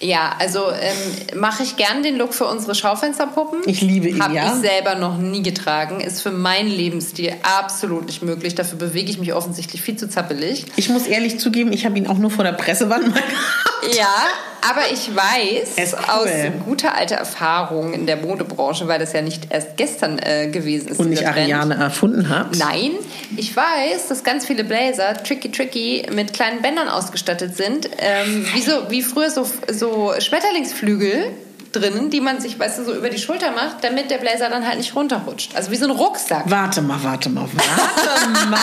Ja, 0.02 0.34
also 0.40 0.70
ähm, 0.70 1.40
mache 1.40 1.62
ich 1.62 1.76
gern 1.76 2.02
den 2.02 2.16
Look 2.16 2.34
für 2.34 2.46
unsere 2.46 2.74
Schaufensterpuppen. 2.74 3.60
Ich 3.66 3.80
liebe 3.80 4.08
ihn, 4.08 4.20
Habe 4.20 4.34
ja. 4.34 4.46
ich 4.46 4.60
selber 4.60 4.96
noch 4.96 5.16
nie 5.16 5.42
getragen. 5.42 6.00
Ist 6.00 6.22
für 6.22 6.32
meinen 6.32 6.68
Lebensstil 6.68 7.32
absolut 7.42 8.06
nicht 8.06 8.20
möglich. 8.20 8.56
Dafür 8.56 8.78
bewege 8.78 9.10
ich 9.10 9.18
mich 9.18 9.32
offensichtlich 9.32 9.80
viel 9.80 9.96
zu 9.96 10.08
zappelig. 10.08 10.66
Ich 10.74 10.88
muss 10.88 11.06
ehrlich 11.06 11.38
zugeben, 11.38 11.72
ich 11.72 11.86
habe 11.86 11.96
ihn 11.96 12.08
auch 12.08 12.18
nur 12.18 12.32
vor 12.32 12.44
der 12.44 12.52
Pressewand 12.52 13.08
mal 13.08 13.22
gehabt. 13.22 13.96
Ja, 13.96 14.14
aber 14.62 14.82
ich 14.92 15.14
weiß 15.14 15.92
cool. 15.92 15.98
aus 16.08 16.30
guter 16.64 16.96
alter 16.96 17.16
Erfahrung 17.16 17.92
in 17.92 18.06
der 18.06 18.16
Modebranche, 18.16 18.86
weil 18.88 18.98
das 18.98 19.12
ja 19.12 19.22
nicht 19.22 19.48
erst 19.50 19.76
gestern 19.76 20.18
äh, 20.18 20.48
gewesen 20.48 20.88
ist. 20.88 21.00
Und 21.00 21.10
nicht 21.10 21.26
Ariane 21.26 21.74
erfunden 21.74 22.28
hat. 22.28 22.56
Nein, 22.56 22.92
ich 23.36 23.54
weiß, 23.56 24.08
dass 24.08 24.24
ganz 24.24 24.46
viele 24.46 24.64
Blazer 24.64 25.20
tricky 25.22 25.50
tricky 25.50 26.06
mit 26.12 26.32
kleinen 26.32 26.62
Bändern 26.62 26.88
ausgestattet 26.88 27.56
sind. 27.56 27.90
Ähm, 27.98 28.46
wie, 28.54 28.62
so, 28.62 28.90
wie 28.90 29.02
früher 29.02 29.30
so, 29.30 29.46
so 29.68 30.12
Schmetterlingsflügel 30.18 31.32
drinnen, 31.72 32.10
die 32.10 32.20
man 32.20 32.40
sich, 32.40 32.58
weißt 32.58 32.78
du, 32.78 32.84
so 32.84 32.94
über 32.94 33.08
die 33.08 33.18
Schulter 33.18 33.52
macht, 33.52 33.82
damit 33.82 34.10
der 34.10 34.18
Blazer 34.18 34.48
dann 34.48 34.66
halt 34.66 34.78
nicht 34.78 34.94
runterrutscht. 34.94 35.54
Also 35.56 35.70
wie 35.70 35.76
so 35.76 35.86
ein 35.86 35.90
Rucksack. 35.90 36.44
Warte 36.46 36.82
mal, 36.82 37.02
warte 37.02 37.28
mal, 37.28 37.48
warte 37.52 38.28
mal. 38.50 38.58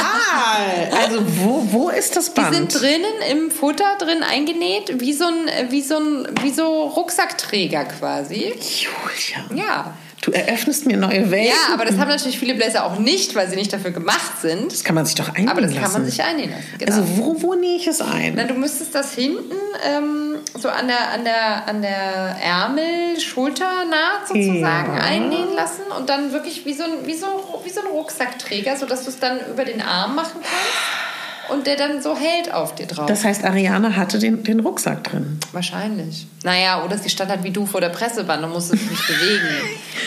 Also 1.02 1.22
wo, 1.38 1.68
wo 1.72 1.90
ist 1.90 2.16
das 2.16 2.34
Band? 2.34 2.52
Die 2.52 2.56
sind 2.56 2.82
drinnen 2.82 3.14
im 3.32 3.52
Futter 3.52 3.98
drin 4.00 4.24
eingenäht, 4.24 5.00
wie 5.00 5.14
so 5.14 5.26
ein, 5.26 5.72
wie 5.72 5.82
so 5.82 5.98
ein, 5.98 6.28
wie 6.42 6.52
so 6.52 6.84
Rucksackträger 6.84 7.86
quasi. 7.86 8.54
Julia. 8.54 9.66
Ja. 9.66 9.94
Du 10.22 10.32
eröffnest 10.32 10.86
mir 10.86 10.98
neue 10.98 11.32
Welten. 11.32 11.48
Ja, 11.48 11.74
aber 11.74 11.86
das 11.86 11.98
haben 11.98 12.10
natürlich 12.10 12.38
viele 12.38 12.54
Blazer 12.54 12.86
auch 12.86 13.00
nicht, 13.00 13.36
weil 13.36 13.50
sie 13.50 13.56
nicht 13.56 13.72
dafür 13.72 13.92
gemacht 13.92 14.42
sind. 14.42 14.72
Das 14.72 14.84
kann 14.84 14.96
man 14.96 15.06
sich 15.06 15.16
doch 15.16 15.30
einnehmen 15.30 15.46
lassen. 15.46 15.58
Aber 15.58 15.62
das 15.62 15.72
lassen. 15.76 15.84
kann 15.84 16.02
man 16.02 16.12
sich 16.12 16.22
einnehmen 16.22 16.52
lassen. 16.52 16.66
Genau. 16.78 16.92
Also 16.92 17.18
wo, 17.18 17.42
wo 17.42 17.56
nähe 17.56 17.78
ich 17.78 17.88
es 17.88 18.02
ein? 18.02 18.34
Na, 18.36 18.44
du 18.44 18.54
müsstest 18.54 18.94
das 18.94 19.14
hinten 19.14 19.56
ähm, 19.88 20.29
so 20.58 20.70
an 20.70 20.88
der, 20.88 21.12
an 21.12 21.24
der, 21.24 21.68
an 21.68 21.82
der 21.82 22.36
Ärmel-Schulternaht 22.42 24.28
sozusagen 24.28 24.96
ja. 24.96 25.02
einnähen 25.02 25.54
lassen 25.56 25.84
und 25.98 26.10
dann 26.10 26.32
wirklich 26.32 26.66
wie 26.66 26.74
so 26.74 26.84
ein, 26.84 27.06
wie 27.06 27.14
so, 27.14 27.62
wie 27.64 27.70
so 27.70 27.82
ein 27.82 27.88
Rucksackträger, 27.88 28.76
sodass 28.76 29.04
du 29.04 29.10
es 29.10 29.20
dann 29.20 29.40
über 29.52 29.66
den 29.66 29.82
Arm 29.82 30.16
machen 30.16 30.42
kannst 30.42 31.52
und 31.52 31.68
der 31.68 31.76
dann 31.76 32.02
so 32.02 32.16
hält 32.16 32.54
auf 32.54 32.76
dir 32.76 32.86
drauf. 32.86 33.06
Das 33.08 33.24
heißt, 33.24 33.44
Ariane 33.44 33.96
hatte 33.96 34.20
den, 34.20 34.44
den 34.44 34.60
Rucksack 34.60 35.04
drin. 35.04 35.40
Wahrscheinlich. 35.52 36.28
Naja, 36.44 36.84
oder 36.84 36.98
sie 36.98 37.10
stand 37.10 37.32
halt 37.32 37.44
wie 37.44 37.52
du 37.52 37.66
vor 37.66 37.82
der 37.82 37.90
Pressebahn 37.90 38.44
und 38.44 38.52
musste 38.52 38.78
sich 38.78 38.90
nicht 38.90 39.08
bewegen. 39.08 39.48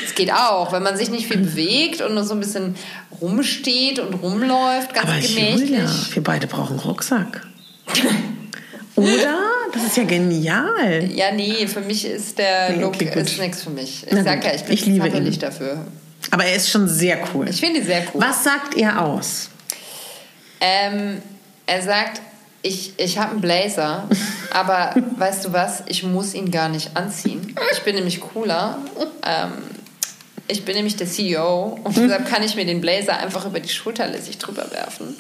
Es 0.04 0.16
geht 0.16 0.30
auch, 0.30 0.72
wenn 0.72 0.82
man 0.82 0.98
sich 0.98 1.08
nicht 1.08 1.26
viel 1.26 1.38
bewegt 1.38 2.02
und 2.02 2.12
nur 2.12 2.24
so 2.24 2.34
ein 2.34 2.40
bisschen 2.40 2.74
rumsteht 3.22 3.98
und 3.98 4.12
rumläuft, 4.12 4.92
ganz 4.92 5.08
Aber 5.08 5.18
gemächlich. 5.18 5.70
Julia, 5.70 5.90
wir 6.12 6.22
beide 6.22 6.46
brauchen 6.46 6.78
Rucksack. 6.80 7.46
Oder? 8.96 9.38
Das 9.72 9.84
ist 9.84 9.96
ja 9.96 10.04
genial. 10.04 11.08
Ja, 11.12 11.32
nee, 11.32 11.66
für 11.66 11.80
mich 11.80 12.04
ist 12.04 12.38
der 12.38 12.70
nee, 12.70 12.82
Look 12.82 13.00
ist 13.00 13.38
nichts 13.38 13.62
für 13.62 13.70
mich. 13.70 14.06
Ich 14.06 14.22
sag 14.22 14.44
ja, 14.44 14.54
ich 14.54 14.64
bin 14.64 14.74
ich 14.74 14.86
liebe 14.86 15.08
ihn. 15.08 15.38
dafür. 15.38 15.86
Aber 16.30 16.44
er 16.44 16.56
ist 16.56 16.70
schon 16.70 16.88
sehr 16.88 17.18
cool. 17.34 17.48
Ich 17.48 17.60
finde 17.60 17.80
ihn 17.80 17.86
sehr 17.86 18.02
cool. 18.12 18.20
Was 18.20 18.44
sagt 18.44 18.76
er 18.76 19.02
aus? 19.02 19.48
Ähm, 20.60 21.20
er 21.66 21.82
sagt, 21.82 22.20
ich, 22.62 22.92
ich 22.96 23.18
habe 23.18 23.32
einen 23.32 23.40
Blazer, 23.40 24.08
aber 24.52 24.94
weißt 25.16 25.46
du 25.46 25.52
was, 25.52 25.82
ich 25.86 26.02
muss 26.02 26.34
ihn 26.34 26.50
gar 26.50 26.68
nicht 26.68 26.96
anziehen. 26.96 27.54
Ich 27.72 27.82
bin 27.82 27.96
nämlich 27.96 28.20
cooler. 28.20 28.78
Ähm, 29.26 29.52
ich 30.48 30.64
bin 30.64 30.76
nämlich 30.76 30.96
der 30.96 31.06
CEO 31.06 31.80
und 31.82 31.96
deshalb 31.96 32.28
kann 32.28 32.42
ich 32.42 32.56
mir 32.56 32.66
den 32.66 32.80
Blazer 32.80 33.16
einfach 33.16 33.46
über 33.46 33.60
die 33.60 33.68
Schulter 33.68 34.06
lässig 34.06 34.38
drüber 34.38 34.70
werfen. 34.70 35.16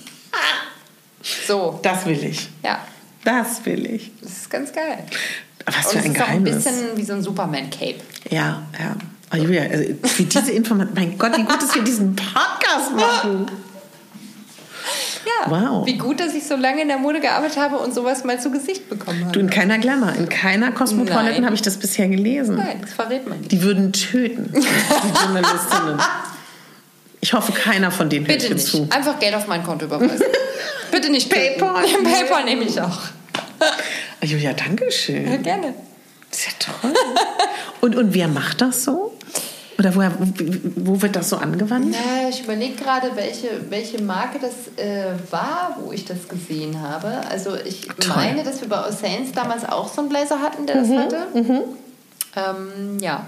So. 1.46 1.78
Das 1.82 2.04
will 2.06 2.22
ich. 2.22 2.48
Ja. 2.62 2.84
Das 3.24 3.64
will 3.66 3.86
ich. 3.86 4.10
Das 4.20 4.32
ist 4.32 4.50
ganz 4.50 4.72
geil. 4.72 4.98
Was 5.66 5.86
und 5.86 5.92
für 5.92 5.98
ein 5.98 6.10
es 6.10 6.16
ist 6.16 6.22
auch 6.22 6.28
ein 6.28 6.44
Geheimnis. 6.44 6.64
bisschen 6.64 6.96
wie 6.96 7.04
so 7.04 7.12
ein 7.14 7.22
Superman-Cape. 7.22 7.96
Ja, 8.30 8.62
ja. 8.78 8.96
Oh, 9.32 9.36
Julia, 9.36 9.62
also 9.62 9.84
für 10.02 10.24
diese 10.24 10.50
Information, 10.50 10.94
mein 10.94 11.16
Gott, 11.16 11.36
wie 11.38 11.44
gut, 11.44 11.62
dass 11.62 11.74
wir 11.74 11.82
diesen 11.82 12.14
Podcast 12.16 12.92
machen. 12.96 13.46
Ja. 15.24 15.50
Wow. 15.50 15.86
Wie 15.86 15.96
gut, 15.96 16.18
dass 16.18 16.34
ich 16.34 16.44
so 16.44 16.56
lange 16.56 16.82
in 16.82 16.88
der 16.88 16.98
Mode 16.98 17.20
gearbeitet 17.20 17.56
habe 17.56 17.78
und 17.78 17.94
sowas 17.94 18.24
mal 18.24 18.40
zu 18.40 18.50
Gesicht 18.50 18.88
bekommen 18.90 19.20
habe. 19.22 19.32
Du, 19.32 19.38
in 19.40 19.48
keiner 19.50 19.78
Glamour, 19.78 20.12
in 20.14 20.28
keiner 20.28 20.72
Cosmopolitan 20.72 21.44
habe 21.44 21.54
ich 21.54 21.62
das 21.62 21.76
bisher 21.76 22.08
gelesen. 22.08 22.56
Nein, 22.56 22.78
das 22.80 22.92
verrät 22.92 23.28
man 23.28 23.38
nicht. 23.38 23.52
Die 23.52 23.62
würden 23.62 23.92
töten, 23.92 24.50
die 24.52 24.58
Journalistinnen. 25.24 26.00
Ich 27.24 27.32
hoffe, 27.32 27.52
keiner 27.52 27.90
von 27.92 28.10
denen 28.10 28.26
hört 28.26 28.38
Bitte 28.38 28.48
hier 28.48 28.56
nicht. 28.56 28.66
zu. 28.66 28.86
Einfach 28.90 29.18
Geld 29.20 29.34
auf 29.34 29.46
mein 29.46 29.62
Konto 29.62 29.84
überweisen. 29.86 30.26
Bitte 30.90 31.08
nicht. 31.08 31.30
Paypal. 31.30 31.84
Paypal 32.04 32.44
nehme 32.44 32.64
ich 32.64 32.80
auch. 32.80 32.98
Oh, 33.60 34.24
Julia, 34.26 34.52
danke 34.52 34.90
schön. 34.90 35.30
Ja, 35.30 35.36
gerne. 35.36 35.72
Das 36.30 36.40
ist 36.40 36.46
ja 36.46 36.52
toll. 36.80 36.92
Und, 37.80 37.94
und 37.96 38.12
wer 38.14 38.26
macht 38.26 38.60
das 38.60 38.84
so? 38.84 39.16
Oder 39.78 39.94
woher, 39.94 40.12
wo, 40.76 41.00
wird 41.00 41.14
das 41.16 41.28
so 41.30 41.36
angewandt? 41.36 41.94
Ja, 41.94 42.28
ich 42.28 42.42
überlege 42.42 42.74
gerade, 42.74 43.14
welche, 43.14 43.48
welche 43.70 44.02
Marke 44.02 44.38
das 44.40 44.76
äh, 44.84 45.12
war, 45.30 45.76
wo 45.80 45.92
ich 45.92 46.04
das 46.04 46.28
gesehen 46.28 46.80
habe. 46.82 47.20
Also 47.30 47.56
ich 47.56 47.82
Toll. 47.86 48.14
meine, 48.16 48.42
dass 48.44 48.60
wir 48.60 48.68
bei 48.68 48.80
Oceans 48.86 49.30
damals 49.32 49.64
auch 49.64 49.92
so 49.92 50.00
einen 50.00 50.10
Blazer 50.10 50.40
hatten, 50.40 50.66
der 50.66 50.76
das 50.76 50.88
Mhm, 50.88 50.98
hatte. 50.98 51.26
Ähm, 52.36 52.98
ja. 53.00 53.26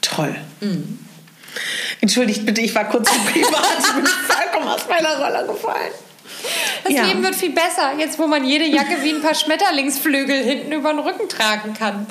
Toll. 0.00 0.34
Entschuldigt 2.00 2.44
bitte, 2.46 2.60
ich 2.60 2.74
war 2.74 2.88
kurz 2.88 3.10
zu 3.12 3.18
privat. 3.32 3.64
Ich 3.78 3.92
bin 3.94 4.06
vollkommen 4.06 4.68
aus 4.68 4.88
meiner 4.88 5.16
Rolle 5.18 5.46
gefallen. 5.46 5.92
Das 6.84 6.92
Ja. 6.92 7.04
Leben 7.06 7.22
wird 7.22 7.34
viel 7.34 7.52
besser, 7.52 7.92
jetzt 7.98 8.18
wo 8.18 8.26
man 8.26 8.44
jede 8.44 8.66
Jacke 8.66 8.96
wie 9.02 9.10
ein 9.14 9.22
paar 9.22 9.34
Schmetterlingsflügel 9.34 10.42
hinten 10.42 10.72
über 10.72 10.90
den 10.92 10.98
Rücken 10.98 11.28
tragen 11.28 11.72
kann. 11.74 12.06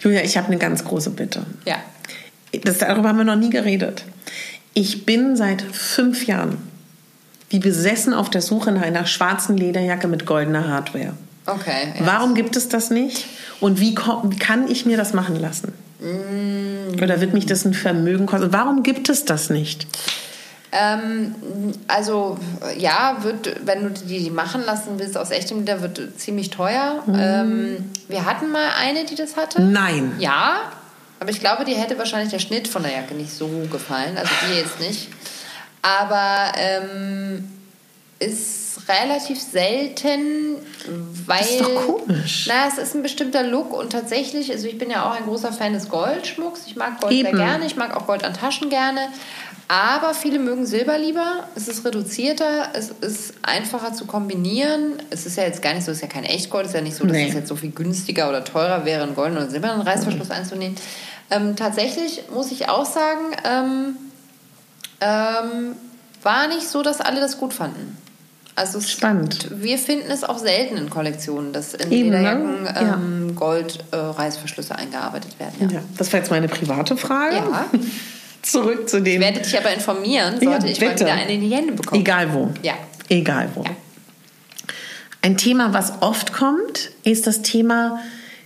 Julia, 0.00 0.22
ich 0.22 0.36
habe 0.36 0.48
eine 0.48 0.58
ganz 0.58 0.84
große 0.84 1.10
Bitte. 1.10 1.46
Ja. 1.64 1.76
Das, 2.64 2.78
darüber 2.78 3.08
haben 3.10 3.18
wir 3.18 3.24
noch 3.24 3.36
nie 3.36 3.50
geredet. 3.50 4.04
Ich 4.74 5.06
bin 5.06 5.36
seit 5.36 5.62
fünf 5.62 6.26
Jahren 6.26 6.58
wie 7.50 7.58
besessen 7.60 8.12
auf 8.12 8.28
der 8.28 8.42
Suche 8.42 8.72
nach 8.72 8.82
einer 8.82 9.06
schwarzen 9.06 9.56
Lederjacke 9.56 10.06
mit 10.06 10.26
goldener 10.26 10.68
Hardware. 10.68 11.14
Okay. 11.46 11.94
Ja. 11.98 12.06
Warum 12.06 12.34
gibt 12.34 12.56
es 12.56 12.68
das 12.68 12.90
nicht? 12.90 13.24
Und 13.60 13.80
wie, 13.80 13.96
wie 14.24 14.36
kann 14.36 14.70
ich 14.70 14.84
mir 14.84 14.98
das 14.98 15.14
machen 15.14 15.36
lassen? 15.36 15.72
Mm. 16.00 16.67
Oder 17.02 17.20
wird 17.20 17.34
mich 17.34 17.46
das 17.46 17.64
ein 17.64 17.74
Vermögen 17.74 18.26
kosten? 18.26 18.52
Warum 18.52 18.82
gibt 18.82 19.08
es 19.08 19.24
das 19.24 19.50
nicht? 19.50 19.86
Ähm, 20.70 21.34
also 21.86 22.38
ja, 22.76 23.16
wird, 23.22 23.66
wenn 23.66 23.84
du 23.84 23.90
die, 23.90 24.24
die 24.24 24.30
machen 24.30 24.62
lassen 24.64 24.98
willst 24.98 25.16
aus 25.16 25.30
echtem 25.30 25.60
Leder, 25.60 25.80
wird 25.80 26.00
ziemlich 26.18 26.50
teuer. 26.50 27.02
Mhm. 27.06 27.14
Ähm, 27.18 27.90
wir 28.08 28.24
hatten 28.24 28.50
mal 28.50 28.68
eine, 28.78 29.04
die 29.06 29.14
das 29.14 29.36
hatte. 29.36 29.62
Nein. 29.62 30.12
Ja, 30.18 30.72
aber 31.20 31.30
ich 31.30 31.40
glaube, 31.40 31.64
die 31.64 31.74
hätte 31.74 31.98
wahrscheinlich 31.98 32.30
der 32.30 32.38
Schnitt 32.38 32.68
von 32.68 32.82
der 32.82 32.92
Jacke 32.92 33.14
nicht 33.14 33.32
so 33.32 33.48
gefallen. 33.70 34.16
Also 34.18 34.30
die 34.46 34.58
jetzt 34.58 34.78
nicht. 34.80 35.08
Aber 35.82 36.52
ähm, 36.56 37.48
ist 38.18 38.80
relativ 38.88 39.40
selten, 39.40 40.56
weil. 41.26 41.40
ist 41.40 41.60
doch 41.60 41.86
komisch. 41.86 42.46
Na, 42.48 42.66
es 42.68 42.78
ist 42.78 42.94
ein 42.94 43.02
bestimmter 43.02 43.42
Look 43.42 43.72
und 43.72 43.90
tatsächlich, 43.90 44.50
also 44.50 44.66
ich 44.66 44.78
bin 44.78 44.90
ja 44.90 45.08
auch 45.08 45.14
ein 45.14 45.24
großer 45.24 45.52
Fan 45.52 45.72
des 45.72 45.88
Goldschmucks. 45.88 46.62
Ich 46.66 46.76
mag 46.76 47.00
Gold 47.00 47.12
sehr 47.12 47.28
Eben. 47.28 47.38
gerne, 47.38 47.66
ich 47.66 47.76
mag 47.76 47.96
auch 47.96 48.06
Gold 48.06 48.24
an 48.24 48.34
Taschen 48.34 48.70
gerne. 48.70 49.00
Aber 49.70 50.14
viele 50.14 50.38
mögen 50.38 50.64
Silber 50.64 50.96
lieber. 50.96 51.46
Es 51.54 51.68
ist 51.68 51.84
reduzierter, 51.84 52.70
es 52.72 52.88
ist 53.02 53.34
einfacher 53.42 53.92
zu 53.92 54.06
kombinieren. 54.06 54.94
Es 55.10 55.26
ist 55.26 55.36
ja 55.36 55.44
jetzt 55.44 55.60
gar 55.60 55.74
nicht 55.74 55.84
so, 55.84 55.90
es 55.90 55.98
ist 55.98 56.02
ja 56.02 56.08
kein 56.08 56.24
Echtgold, 56.24 56.64
es 56.64 56.70
ist 56.70 56.74
ja 56.76 56.80
nicht 56.80 56.96
so, 56.96 57.04
dass 57.04 57.12
Nee. 57.12 57.28
es 57.28 57.34
jetzt 57.34 57.48
so 57.48 57.56
viel 57.56 57.70
günstiger 57.72 58.30
oder 58.30 58.42
teurer 58.42 58.86
wäre, 58.86 59.02
einen 59.02 59.14
goldenen 59.14 59.42
oder 59.42 59.50
silbernen 59.50 59.82
Reißverschluss 59.82 60.30
einzunehmen. 60.30 60.74
Ähm, 61.30 61.54
tatsächlich 61.54 62.22
muss 62.32 62.50
ich 62.50 62.70
auch 62.70 62.86
sagen, 62.86 63.36
ähm, 63.44 63.96
ähm, 65.02 65.76
war 66.22 66.48
nicht 66.48 66.66
so, 66.66 66.82
dass 66.82 67.02
alle 67.02 67.20
das 67.20 67.36
gut 67.36 67.52
fanden. 67.52 67.96
Also 68.58 68.78
es, 68.78 68.90
Spannend. 68.90 69.48
Wir 69.62 69.78
finden 69.78 70.10
es 70.10 70.24
auch 70.24 70.38
selten 70.38 70.76
in 70.76 70.90
Kollektionen, 70.90 71.52
dass 71.52 71.74
in 71.74 71.92
Eben, 71.92 72.10
ne? 72.10 72.16
Lederjacken 72.18 72.64
Ja. 72.64 72.94
ähm, 72.94 73.34
Gold-Reißverschlüsse 73.36 74.74
eingearbeitet 74.76 75.38
werden. 75.38 75.54
Ja. 75.60 75.76
Ja, 75.78 75.82
das 75.96 76.12
war 76.12 76.20
jetzt 76.20 76.30
meine 76.30 76.48
private 76.48 76.96
Frage. 76.96 77.36
Ja. 77.36 77.66
Zurück 78.42 78.88
zu 78.88 79.00
dem. 79.00 79.14
Ich 79.14 79.20
werde 79.20 79.40
dich 79.40 79.56
aber 79.58 79.72
informieren, 79.72 80.34
Ja, 80.40 80.50
sollte 80.52 80.68
ich 80.68 80.80
mal 80.80 80.98
wieder 80.98 81.12
eine 81.12 81.32
in 81.34 81.40
die 81.40 81.54
Hände 81.54 81.72
bekommen. 81.72 82.00
Egal 82.00 82.32
wo. 82.32 82.50
Ja. 82.62 82.74
Egal 83.08 83.48
wo. 83.54 83.62
Ja. 83.62 83.70
Ein 85.22 85.36
Thema, 85.36 85.72
was 85.74 85.92
oft 86.00 86.32
kommt, 86.32 86.90
ist 87.04 87.26
das 87.26 87.42
Thema 87.42 88.00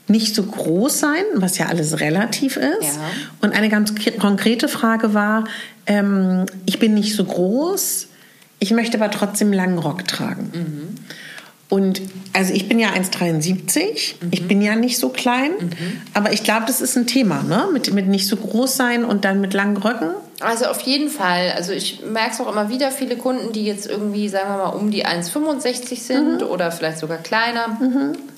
nicht 0.08 0.34
so 0.34 0.42
groß 0.42 0.98
sein, 0.98 1.22
was 1.34 1.58
ja 1.58 1.66
alles 1.66 2.00
relativ 2.00 2.56
ist. 2.56 2.82
Ja. 2.82 2.90
Und 3.40 3.54
eine 3.54 3.68
ganz 3.68 3.92
konkrete 4.18 4.68
Frage 4.68 5.14
war, 5.14 5.44
ähm, 5.86 6.46
ich 6.66 6.78
bin 6.78 6.94
nicht 6.94 7.14
so 7.14 7.24
groß, 7.24 8.08
ich 8.62 8.70
möchte 8.70 8.96
aber 8.96 9.10
trotzdem 9.10 9.48
einen 9.48 9.56
langen 9.56 9.78
Rock 9.78 10.06
tragen. 10.06 10.50
Mhm. 10.54 10.94
Und 11.68 12.00
also 12.32 12.52
ich 12.52 12.68
bin 12.68 12.78
ja 12.78 12.90
1,73, 12.90 14.14
Mhm. 14.20 14.28
ich 14.30 14.46
bin 14.46 14.62
ja 14.62 14.76
nicht 14.76 14.98
so 14.98 15.08
klein, 15.08 15.50
aber 16.14 16.32
ich 16.32 16.44
glaube, 16.44 16.66
das 16.66 16.80
ist 16.80 16.96
ein 16.96 17.06
Thema, 17.06 17.42
ne? 17.42 17.66
Mit, 17.72 17.92
mit 17.92 18.06
nicht 18.06 18.28
so 18.28 18.36
groß 18.36 18.76
sein 18.76 19.04
und 19.04 19.24
dann 19.24 19.40
mit 19.40 19.52
langen 19.52 19.78
Röcken. 19.78 20.10
Also 20.40 20.66
auf 20.66 20.80
jeden 20.82 21.08
Fall. 21.08 21.54
Also 21.56 21.72
ich 21.72 22.02
merke 22.04 22.32
es 22.34 22.40
auch 22.40 22.50
immer 22.52 22.68
wieder, 22.68 22.92
viele 22.92 23.16
Kunden, 23.16 23.52
die 23.52 23.64
jetzt 23.64 23.86
irgendwie, 23.88 24.28
sagen 24.28 24.48
wir 24.50 24.58
mal, 24.58 24.68
um 24.70 24.90
die 24.92 25.06
1,65 25.06 25.98
sind 25.98 26.42
oder 26.44 26.70
vielleicht 26.70 26.98
sogar 26.98 27.18
kleiner, 27.18 27.78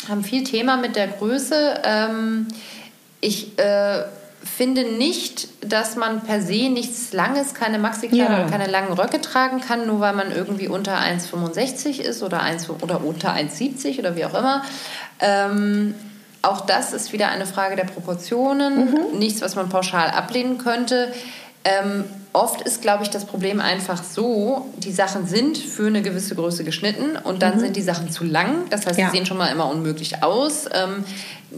haben 0.08 0.24
viel 0.24 0.44
Thema 0.44 0.76
mit 0.78 0.96
der 0.96 1.08
Größe. 1.08 1.80
Ähm, 1.84 2.46
ich 3.20 3.58
äh, 3.58 4.04
finde 4.44 4.84
nicht, 4.84 5.48
dass 5.68 5.96
man 5.96 6.20
per 6.22 6.40
se 6.40 6.68
nichts 6.68 7.12
Langes, 7.12 7.54
keine 7.54 7.78
Maxikleider 7.78 8.30
Ja. 8.30 8.42
oder 8.42 8.50
keine 8.50 8.66
langen 8.66 8.92
Röcke 8.92 9.20
tragen 9.20 9.60
kann, 9.60 9.86
nur 9.86 10.00
weil 10.00 10.14
man 10.14 10.30
irgendwie 10.30 10.68
unter 10.68 10.96
1,65 10.98 12.00
ist 12.00 12.22
oder, 12.22 12.40
1, 12.40 12.68
oder 12.70 13.02
unter 13.04 13.32
1,70 13.32 13.98
oder 13.98 14.16
wie 14.16 14.24
auch 14.24 14.34
immer. 14.34 14.62
Ähm, 15.20 15.94
auch 16.42 16.60
das 16.62 16.92
ist 16.92 17.12
wieder 17.12 17.28
eine 17.28 17.46
Frage 17.46 17.74
der 17.76 17.84
Proportionen, 17.84 19.18
nichts, 19.18 19.40
was 19.40 19.56
man 19.56 19.68
pauschal 19.70 20.10
ablehnen 20.10 20.58
könnte. 20.58 21.12
Ähm, 21.64 22.04
oft 22.34 22.60
ist, 22.62 22.82
glaube 22.82 23.04
ich, 23.04 23.10
das 23.10 23.24
Problem 23.24 23.60
einfach 23.60 24.02
so, 24.02 24.66
die 24.76 24.92
Sachen 24.92 25.26
sind 25.26 25.56
für 25.56 25.86
eine 25.86 26.02
gewisse 26.02 26.34
Größe 26.34 26.64
geschnitten 26.64 27.16
und 27.16 27.42
dann 27.42 27.60
sind 27.60 27.76
die 27.76 27.80
Sachen 27.82 28.10
zu 28.10 28.24
lang. 28.24 28.64
Das 28.70 28.86
heißt, 28.86 28.98
Ja. 28.98 29.06
sie 29.10 29.16
sehen 29.16 29.24
schon 29.26 29.38
mal 29.38 29.46
immer 29.46 29.70
unmöglich 29.70 30.22
aus. 30.22 30.66
Ähm, 30.72 31.04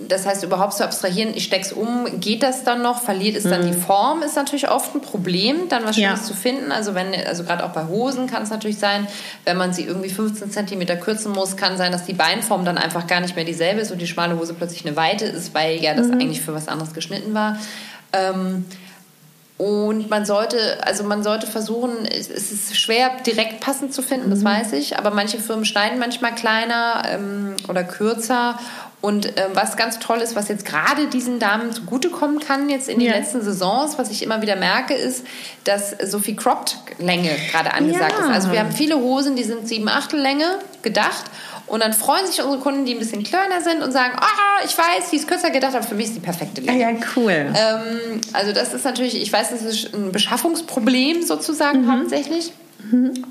das 0.09 0.27
heißt, 0.27 0.45
überhaupt 0.45 0.75
zu 0.75 0.85
abstrahieren, 0.85 1.33
ich 1.35 1.45
steck's 1.45 1.73
um, 1.73 2.21
geht 2.21 2.43
das 2.43 2.63
dann 2.65 2.83
noch, 2.83 3.01
verliert 3.01 3.35
es 3.37 3.45
dann 3.45 3.67
die 3.67 3.73
Form, 3.73 4.23
ist 4.23 4.37
natürlich 4.37 4.69
oft 4.71 4.95
ein 4.95 5.01
Problem, 5.01 5.71
dann 5.71 5.87
was 5.87 5.97
Ja. 5.97 6.11
Schönes 6.11 6.27
zu 6.27 6.35
finden. 6.35 6.71
Also 6.71 6.95
wenn, 6.95 7.15
also 7.27 7.45
gerade 7.45 7.65
auch 7.65 7.71
bei 7.71 7.87
Hosen 7.87 8.27
kann 8.27 8.43
es 8.43 8.51
natürlich 8.51 8.79
sein, 8.79 9.07
wenn 9.47 9.57
man 9.57 9.73
sie 9.73 9.85
irgendwie 9.85 10.11
15 10.11 10.51
Zentimeter 10.51 10.97
kürzen 10.97 11.33
muss, 11.33 11.57
kann 11.57 11.79
sein, 11.79 11.91
dass 11.91 12.05
die 12.05 12.13
Beinform 12.13 12.67
dann 12.67 12.77
einfach 12.77 13.07
gar 13.07 13.21
nicht 13.21 13.35
mehr 13.35 13.47
dieselbe 13.47 13.81
ist 13.81 13.91
und 13.91 14.03
die 14.03 14.07
schmale 14.07 14.39
Hose 14.39 14.53
plötzlich 14.53 14.85
eine 14.87 14.95
Weite 14.97 15.25
ist, 15.25 15.55
weil 15.55 15.83
ja 15.83 15.95
das 15.95 16.11
eigentlich 16.11 16.43
für 16.43 16.53
was 16.53 16.69
anderes 16.69 16.93
geschnitten 16.93 17.33
war. 17.33 17.57
Ähm, 18.13 18.67
und 19.59 20.11
man 20.11 20.27
sollte, 20.27 20.79
also 20.87 21.03
man 21.05 21.23
sollte 21.23 21.47
versuchen, 21.47 22.05
es 22.05 22.29
ist 22.29 22.79
schwer 22.79 23.11
direkt 23.27 23.61
passend 23.61 23.95
zu 23.95 24.03
finden, 24.03 24.29
das 24.29 24.45
weiß 24.45 24.75
ich, 24.75 24.99
aber 24.99 25.11
manche 25.11 25.39
Firmen 25.39 25.65
schneiden 25.65 25.99
manchmal 25.99 26.35
kleiner 26.35 27.03
ähm, 27.11 27.57
oder 27.69 27.83
kürzer. 27.83 28.59
Und 29.03 29.27
ähm, 29.27 29.51
was 29.55 29.77
ganz 29.77 29.99
toll 29.99 30.19
ist, 30.19 30.35
was 30.37 30.49
jetzt 30.49 30.65
gerade 30.65 31.07
diesen 31.07 31.39
Damen 31.39 31.71
zugutekommen 31.73 32.41
kann, 32.41 32.69
jetzt 32.69 32.89
in 32.89 32.99
den 32.99 33.09
Ja. 33.09 33.15
letzten 33.15 33.41
Saisons, 33.41 33.99
was 33.99 34.11
ich 34.11 34.23
immer 34.23 34.43
wieder 34.43 34.57
merke, 34.57 34.95
ist, 34.95 35.25
dass 35.65 35.95
so 36.05 36.19
viel 36.19 36.35
Cropped-Länge 36.35 37.31
gerade 37.53 37.73
angesagt 37.73 38.15
Ja. 38.19 38.25
ist. 38.27 38.31
Also 38.35 38.53
wir 38.53 38.59
haben 38.59 38.73
viele 38.73 38.97
Hosen, 38.97 39.37
die 39.37 39.45
sind 39.45 39.69
sieben 39.69 39.89
Achtel 39.89 40.21
Länge 40.21 40.59
gedacht. 40.83 41.25
Und 41.69 41.83
dann 41.83 41.93
freuen 41.93 42.27
sich 42.27 42.41
unsere 42.43 42.61
Kunden, 42.63 42.85
die 42.85 42.93
ein 42.93 42.99
bisschen 43.01 43.23
kleiner 43.25 43.61
sind 43.61 43.83
und 43.83 43.91
sagen, 43.93 44.15
ah, 44.21 44.65
ich 44.65 44.77
weiß, 44.79 45.11
die 45.11 45.17
ist 45.17 45.27
kürzer 45.27 45.51
gedacht, 45.51 45.75
aber 45.75 45.83
für 45.85 45.95
mich 45.97 46.07
ist 46.07 46.15
die 46.17 46.21
perfekte 46.21 46.61
Ja, 46.63 46.73
Länge. 46.73 46.83
ja, 47.01 47.07
cool. 47.17 47.33
Ähm, 47.33 48.21
also 48.33 48.53
das 48.53 48.73
ist 48.73 48.85
natürlich, 48.85 49.21
ich 49.21 49.33
weiß, 49.33 49.51
das 49.51 49.63
ist 49.63 49.93
ein 49.93 50.13
Beschaffungsproblem 50.13 51.23
sozusagen 51.23 51.91
hauptsächlich. 51.91 52.53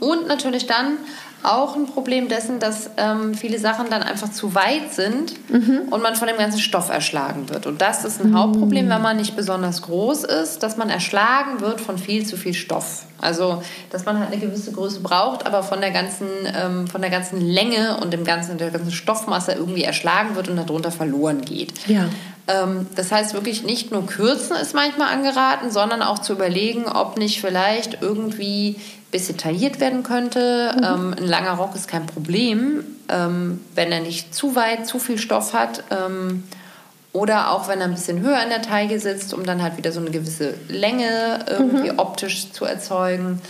Und 0.02 0.28
natürlich 0.28 0.66
dann 0.68 0.98
auch 1.46 1.76
ein 1.76 1.86
Problem 1.86 2.28
dessen, 2.28 2.60
dass 2.60 2.90
ähm, 2.98 3.34
viele 3.34 3.60
Sachen 3.60 3.90
dann 3.90 4.04
einfach 4.04 4.32
zu 4.32 4.56
weit 4.56 4.94
sind 4.94 5.34
mhm. 5.50 5.84
und 5.90 6.02
man 6.02 6.16
von 6.16 6.28
dem 6.28 6.38
ganzen 6.38 6.60
Stoff 6.60 6.90
erschlagen 6.90 7.50
wird. 7.50 7.68
Und 7.68 7.82
das 7.82 8.06
ist 8.06 8.22
ein 8.22 8.32
mhm. 8.32 8.38
Hauptproblem, 8.38 8.90
wenn 8.90 9.02
man 9.02 9.18
nicht 9.18 9.36
besonders 9.36 9.82
groß 9.84 10.24
ist, 10.24 10.64
dass 10.64 10.78
man 10.78 10.90
erschlagen 10.90 11.62
wird 11.62 11.82
von 11.82 11.98
viel 11.98 12.26
zu 12.26 12.38
viel 12.38 12.54
Stoff. 12.54 13.06
Also, 13.22 13.64
dass 13.92 14.06
man 14.06 14.20
halt 14.20 14.32
eine 14.32 14.40
gewisse 14.40 14.72
Größe 14.72 15.00
braucht, 15.00 15.46
aber 15.46 15.64
von 15.64 15.82
der 15.82 15.92
ganzen, 15.92 16.28
ähm, 16.54 16.88
von 16.88 17.02
der 17.02 17.10
ganzen 17.10 17.42
Länge 17.42 17.98
und 18.02 18.12
dem 18.14 18.24
ganzen, 18.24 18.58
der 18.58 18.72
ganzen 18.72 18.92
Stoffmasse 18.92 19.54
irgendwie 19.54 19.84
erschlagen 19.84 20.36
wird 20.36 20.50
und 20.50 20.58
darunter 20.58 20.92
verloren 20.92 21.42
geht. 21.42 21.88
Ja. 21.88 22.10
Ähm, 22.48 22.88
das 22.96 23.12
heißt 23.12 23.34
wirklich 23.34 23.64
nicht 23.64 23.92
nur 23.92 24.06
kürzen 24.06 24.56
ist 24.56 24.76
manchmal 24.76 25.14
angeraten, 25.14 25.72
sondern 25.72 26.02
auch 26.02 26.20
zu 26.20 26.34
überlegen, 26.34 26.88
ob 26.88 27.18
nicht 27.18 27.42
vielleicht 27.42 28.02
irgendwie 28.02 28.80
bisschen 29.12 29.38
tailliert 29.38 29.80
werden 29.80 30.04
könnte. 30.04 30.74
Mhm. 30.76 30.84
Ähm, 30.84 31.16
ein 31.18 31.26
langer 31.26 31.54
Rock 31.54 31.76
ist 31.76 31.88
kein 31.88 32.06
Problem, 32.06 32.84
ähm, 33.08 33.62
wenn 33.74 33.92
er 33.92 34.02
nicht 34.02 34.36
zu 34.36 34.56
weit, 34.56 34.86
zu 34.88 35.00
viel 35.00 35.18
Stoff 35.18 35.54
hat. 35.54 35.84
Oder 37.16 37.52
auch 37.52 37.70
wenn 37.70 37.80
er 37.80 37.86
ein 37.86 37.94
bisschen 37.94 38.20
höher 38.20 38.44
in 38.44 38.50
der 38.50 38.62
Taille 38.62 39.00
sitzt, 39.00 39.34
um 39.34 39.46
dann 39.46 39.64
halt 39.64 39.78
wieder 39.78 39.94
so 39.94 40.02
eine 40.02 40.12
gewisse 40.12 40.56
Länge 40.68 41.46
irgendwie 41.48 41.94
mhm. 41.94 42.00
optisch 42.00 42.52
zu 42.52 42.66
erzeugen. 42.66 43.42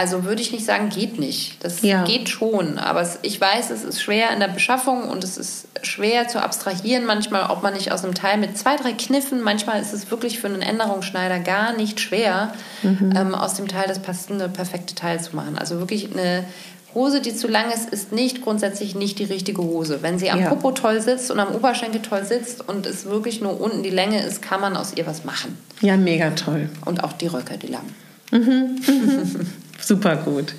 Also 0.00 0.24
würde 0.24 0.40
ich 0.40 0.50
nicht 0.50 0.64
sagen, 0.64 0.88
geht 0.88 1.18
nicht. 1.18 1.62
Das 1.62 1.82
ja. 1.82 2.04
geht 2.04 2.30
schon. 2.30 2.78
Aber 2.78 3.06
ich 3.20 3.38
weiß, 3.38 3.68
es 3.68 3.84
ist 3.84 4.00
schwer 4.00 4.30
in 4.30 4.40
der 4.40 4.48
Beschaffung 4.48 5.10
und 5.10 5.22
es 5.24 5.36
ist 5.36 5.68
schwer 5.82 6.26
zu 6.26 6.42
abstrahieren 6.42 7.04
manchmal, 7.04 7.50
ob 7.50 7.62
man 7.62 7.74
nicht 7.74 7.92
aus 7.92 8.02
einem 8.02 8.14
Teil 8.14 8.38
mit 8.38 8.56
zwei, 8.56 8.76
drei 8.76 8.92
Kniffen, 8.92 9.42
manchmal 9.42 9.78
ist 9.82 9.92
es 9.92 10.10
wirklich 10.10 10.38
für 10.38 10.46
einen 10.46 10.62
Änderungsschneider 10.62 11.40
gar 11.40 11.76
nicht 11.76 12.00
schwer, 12.00 12.54
mhm. 12.82 13.12
ähm, 13.14 13.34
aus 13.34 13.56
dem 13.56 13.68
Teil 13.68 13.84
das 13.88 13.98
passende, 13.98 14.48
perfekte 14.48 14.94
Teil 14.94 15.20
zu 15.20 15.36
machen. 15.36 15.58
Also 15.58 15.80
wirklich 15.80 16.10
eine 16.10 16.46
Hose, 16.94 17.20
die 17.20 17.36
zu 17.36 17.46
lang 17.46 17.70
ist, 17.70 17.90
ist 17.90 18.10
nicht 18.10 18.40
grundsätzlich 18.40 18.94
nicht 18.94 19.18
die 19.18 19.24
richtige 19.24 19.60
Hose. 19.60 19.98
Wenn 20.00 20.18
sie 20.18 20.30
am 20.30 20.40
ja. 20.40 20.48
Popo 20.48 20.70
toll 20.72 21.02
sitzt 21.02 21.30
und 21.30 21.40
am 21.40 21.54
Oberschenkel 21.54 22.00
toll 22.00 22.24
sitzt 22.24 22.66
und 22.66 22.86
es 22.86 23.04
wirklich 23.04 23.42
nur 23.42 23.60
unten 23.60 23.82
die 23.82 23.90
Länge 23.90 24.24
ist, 24.24 24.40
kann 24.40 24.62
man 24.62 24.78
aus 24.78 24.94
ihr 24.96 25.06
was 25.06 25.26
machen. 25.26 25.58
Ja, 25.82 25.98
mega 25.98 26.30
toll. 26.30 26.70
Und 26.86 27.04
auch 27.04 27.12
die 27.12 27.26
Röcke, 27.26 27.58
die 27.58 27.66
langen. 27.66 27.94
Mhm. 28.30 28.80
Super 29.80 30.16
gut. 30.16 30.54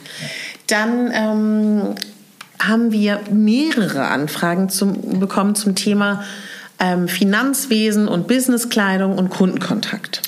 Dann 0.67 1.11
ähm, 1.13 1.95
haben 2.59 2.91
wir 2.91 3.19
mehrere 3.31 4.07
Anfragen 4.07 4.69
zum, 4.69 5.19
bekommen 5.19 5.55
zum 5.55 5.75
Thema 5.75 6.23
ähm, 6.79 7.07
Finanzwesen 7.07 8.07
und 8.07 8.27
Businesskleidung 8.27 9.17
und 9.17 9.29
Kundenkontakt. 9.29 10.21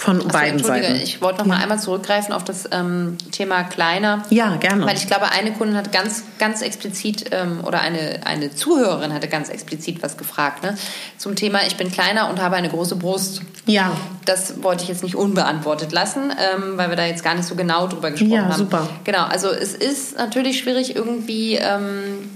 Ja. 0.00 0.04
Von 0.04 0.16
Achso, 0.18 0.28
beiden 0.28 0.62
Seiten. 0.62 0.96
Ich 0.96 1.20
wollte 1.20 1.38
noch 1.40 1.46
mal 1.46 1.58
einmal 1.58 1.78
zurückgreifen 1.78 2.32
auf 2.32 2.44
das 2.44 2.68
ähm, 2.72 3.18
Thema 3.32 3.64
kleiner. 3.64 4.22
Ja, 4.30 4.56
gerne. 4.56 4.86
Weil 4.86 4.96
ich 4.96 5.06
glaube, 5.06 5.30
eine 5.30 5.52
Kundin 5.52 5.76
hat 5.76 5.92
ganz, 5.92 6.24
ganz 6.38 6.62
explizit 6.62 7.26
ähm, 7.32 7.62
oder 7.64 7.80
eine, 7.80 8.20
eine 8.24 8.54
Zuhörerin 8.54 9.12
hatte 9.12 9.28
ganz 9.28 9.48
explizit 9.48 10.02
was 10.02 10.16
gefragt 10.16 10.62
ne? 10.62 10.76
zum 11.18 11.36
Thema, 11.36 11.60
ich 11.66 11.76
bin 11.76 11.90
kleiner 11.90 12.30
und 12.30 12.40
habe 12.40 12.56
eine 12.56 12.68
große 12.68 12.96
Brust. 12.96 13.42
Ja. 13.66 13.92
Das 14.24 14.62
wollte 14.62 14.82
ich 14.82 14.88
jetzt 14.88 15.02
nicht 15.02 15.16
unbeantwortet 15.16 15.92
lassen, 15.92 16.30
ähm, 16.30 16.76
weil 16.76 16.88
wir 16.88 16.96
da 16.96 17.04
jetzt 17.04 17.22
gar 17.22 17.34
nicht 17.34 17.46
so 17.46 17.54
genau 17.54 17.86
drüber 17.86 18.10
gesprochen 18.10 18.32
ja, 18.32 18.42
haben. 18.42 18.50
Ja, 18.50 18.56
super. 18.56 18.88
Genau, 19.04 19.24
also 19.24 19.48
es 19.48 19.74
ist 19.74 20.16
natürlich 20.16 20.58
schwierig 20.58 20.96
irgendwie 20.96 21.56
ähm, 21.56 22.30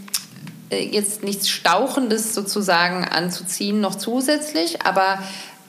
äh, 0.71 0.85
jetzt 0.85 1.23
nichts 1.23 1.49
Stauchendes 1.49 2.35
sozusagen 2.35 3.05
anzuziehen 3.05 3.81
noch 3.81 3.95
zusätzlich, 3.95 4.85
aber 4.85 5.19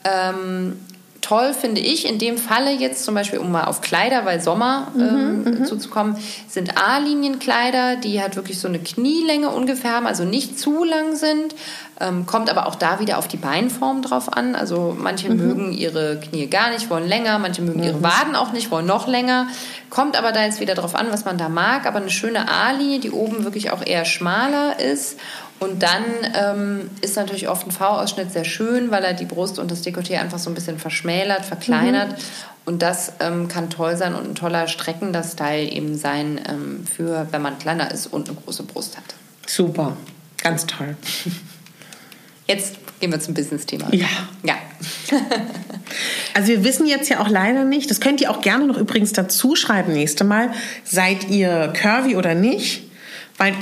ähm, 0.04 0.78
toll 1.26 1.54
finde 1.54 1.82
ich 1.82 2.08
in 2.08 2.20
dem 2.20 2.38
Falle 2.38 2.72
jetzt 2.72 3.04
zum 3.04 3.16
Beispiel, 3.16 3.40
um 3.40 3.52
mal 3.52 3.64
auf 3.64 3.82
Kleider, 3.82 4.26
weil 4.26 4.42
Sommer 4.42 4.92
mhm, 4.94 5.02
ähm, 5.02 5.44
mhm, 5.44 5.66
zuzukommen, 5.66 6.18
sind 6.48 6.78
A-Linienkleider, 6.78 7.96
die 7.96 8.22
halt 8.22 8.36
wirklich 8.36 8.60
so 8.60 8.68
eine 8.68 8.78
Knielänge 8.78 9.50
ungefähr 9.50 9.92
haben, 9.92 10.06
also 10.06 10.24
nicht 10.24 10.60
zu 10.60 10.84
lang 10.84 11.16
sind. 11.16 11.56
Ähm, 12.00 12.26
kommt 12.26 12.50
aber 12.50 12.68
auch 12.68 12.76
da 12.76 13.00
wieder 13.00 13.18
auf 13.18 13.28
die 13.28 13.38
Beinform 13.38 14.02
drauf 14.02 14.32
an. 14.32 14.54
Also 14.54 14.96
manche 15.00 15.30
mhm. 15.30 15.38
mögen 15.38 15.72
ihre 15.72 16.20
Knie 16.20 16.48
gar 16.48 16.70
nicht, 16.70 16.90
wollen 16.90 17.08
länger, 17.08 17.40
manche 17.40 17.62
mögen 17.62 17.82
ihre 17.82 17.98
mhm. 17.98 18.04
Waden 18.04 18.36
auch 18.36 18.52
nicht, 18.52 18.70
wollen 18.70 18.86
noch 18.86 19.08
länger. 19.08 19.48
Kommt 19.90 20.18
aber 20.18 20.32
da 20.32 20.44
jetzt 20.44 20.60
wieder 20.60 20.76
drauf 20.76 20.94
an, 20.94 21.08
was 21.10 21.26
man 21.26 21.38
da 21.38 21.50
mag. 21.50 21.88
Aber 21.88 21.98
eine 21.98 22.10
schöne 22.10 22.50
A-Linie, 22.50 23.00
die 23.00 23.12
oben 23.12 23.46
wirklich 23.46 23.72
auch 23.72 23.84
eher 23.84 24.06
schmaler 24.06 24.80
ist 24.80 25.18
und 25.60 25.84
dann 25.84 26.04
ähm, 26.36 26.90
ist 27.02 27.16
natürlich 27.16 27.48
oft 27.48 27.66
ein 27.66 27.72
V-Ausschnitt 27.72 28.32
sehr 28.32 28.44
schön, 28.44 28.92
weil 28.92 29.04
er 29.04 29.14
die 29.14 29.26
Brust 29.26 29.58
und 29.58 29.72
das 29.72 29.84
Dekolleté 29.84 30.20
einfach 30.20 30.38
so 30.38 30.50
ein 30.50 30.54
bisschen 30.54 30.80
verschmälert, 30.80 31.46
verkleinert. 31.46 32.12
Mhm. 32.12 32.24
Und 32.66 32.82
das 32.82 33.14
ähm, 33.20 33.48
kann 33.48 33.70
toll 33.70 33.96
sein 33.96 34.16
und 34.16 34.28
ein 34.28 34.36
toller 34.36 34.68
streckender 34.68 35.24
Style 35.24 35.70
eben 35.70 35.98
sein 35.98 36.42
ähm, 36.50 36.86
für, 36.86 37.28
wenn 37.32 37.42
man 37.42 37.58
kleiner 37.60 37.92
ist 37.92 38.08
und 38.08 38.28
eine 38.28 38.38
große 38.38 38.64
Brust 38.64 38.98
hat. 38.98 39.04
Super, 39.46 39.96
ganz 40.42 40.66
toll. 40.66 40.98
Jetzt 42.48 42.76
gehen 43.00 43.12
wir 43.12 43.20
zum 43.20 43.34
Business-Thema. 43.34 43.94
Ja. 43.94 44.08
Ja. 44.44 44.56
also 46.34 46.48
wir 46.50 46.64
wissen 46.64 46.86
jetzt 46.88 47.10
ja 47.10 47.20
auch 47.20 47.30
leider 47.30 47.64
nicht, 47.64 47.90
das 47.90 48.00
könnt 48.00 48.20
ihr 48.20 48.32
auch 48.32 48.42
gerne 48.42 48.66
noch 48.66 48.78
übrigens 48.78 49.14
dazu 49.14 49.56
schreiben 49.56 49.94
nächste 49.94 50.24
Mal, 50.24 50.52
seid 50.84 51.30
ihr 51.30 51.72
curvy 51.76 52.16
oder 52.16 52.36
nicht? 52.36 52.84
Weil 53.38 53.54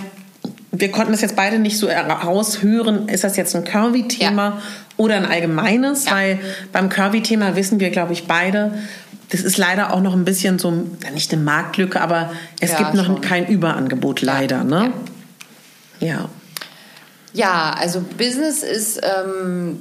wir 0.76 0.92
konnten 0.92 1.12
das 1.12 1.22
jetzt 1.22 1.36
beide 1.36 1.60
nicht 1.60 1.78
so 1.78 1.88
heraushören, 1.88 3.08
ist 3.08 3.24
das 3.24 3.38
jetzt 3.38 3.56
ein 3.56 3.64
Curvy-Thema 3.64 4.44
ja. 4.44 4.62
oder 4.98 5.16
ein 5.16 5.26
allgemeines, 5.26 6.06
ja. 6.06 6.14
weil 6.14 6.40
beim 6.72 6.90
Curvy-Thema 6.90 7.56
wissen 7.56 7.80
wir, 7.80 7.92
glaube 7.92 8.14
ich, 8.14 8.26
beide, 8.26 8.74
das 9.30 9.42
ist 9.42 9.58
leider 9.58 9.94
auch 9.94 10.02
noch 10.02 10.14
ein 10.14 10.26
bisschen 10.26 10.58
so, 10.58 10.72
nicht 11.14 11.32
eine 11.32 11.44
Marktlücke, 11.44 12.02
aber 12.02 12.32
es 12.60 12.72
ja, 12.72 12.80
gibt 12.80 12.96
noch 12.96 13.06
schon. 13.06 13.22
kein 13.22 13.48
Überangebot, 13.48 14.22
leider. 14.22 14.64
Ne? 14.64 14.92
ja. 16.00 16.28
Ja, 17.36 17.76
also 17.80 18.02
Business 18.16 18.62
ist, 18.62 19.02
ähm, 19.02 19.80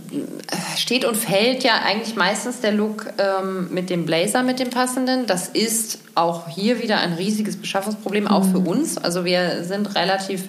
steht 0.79 1.05
und 1.05 1.19
fällt 1.19 1.65
ja 1.65 1.83
eigentlich 1.85 2.17
meistens 2.17 2.61
der 2.61 2.73
Look 2.73 3.13
ähm, 3.19 3.69
mit 3.71 3.91
dem 3.91 4.07
Blazer, 4.07 4.43
mit 4.43 4.59
dem 4.59 4.71
passenden. 4.71 5.27
Das 5.27 5.49
ist 5.49 5.99
auch 6.15 6.49
hier 6.49 6.83
wieder 6.83 7.01
ein 7.01 7.13
riesiges 7.13 7.59
Beschaffungsproblem, 7.59 8.27
auch 8.27 8.45
für 8.45 8.61
mhm. 8.61 8.69
uns. 8.69 8.97
Also 8.97 9.27
wir 9.27 9.65
sind 9.65 9.95
relativ 9.95 10.45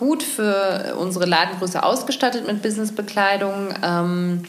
gut 0.00 0.22
für 0.24 0.96
unsere 0.98 1.26
Ladengröße 1.26 1.82
ausgestattet 1.82 2.46
mit 2.46 2.62
Businessbekleidung. 2.62 3.74
Ähm, 3.84 4.42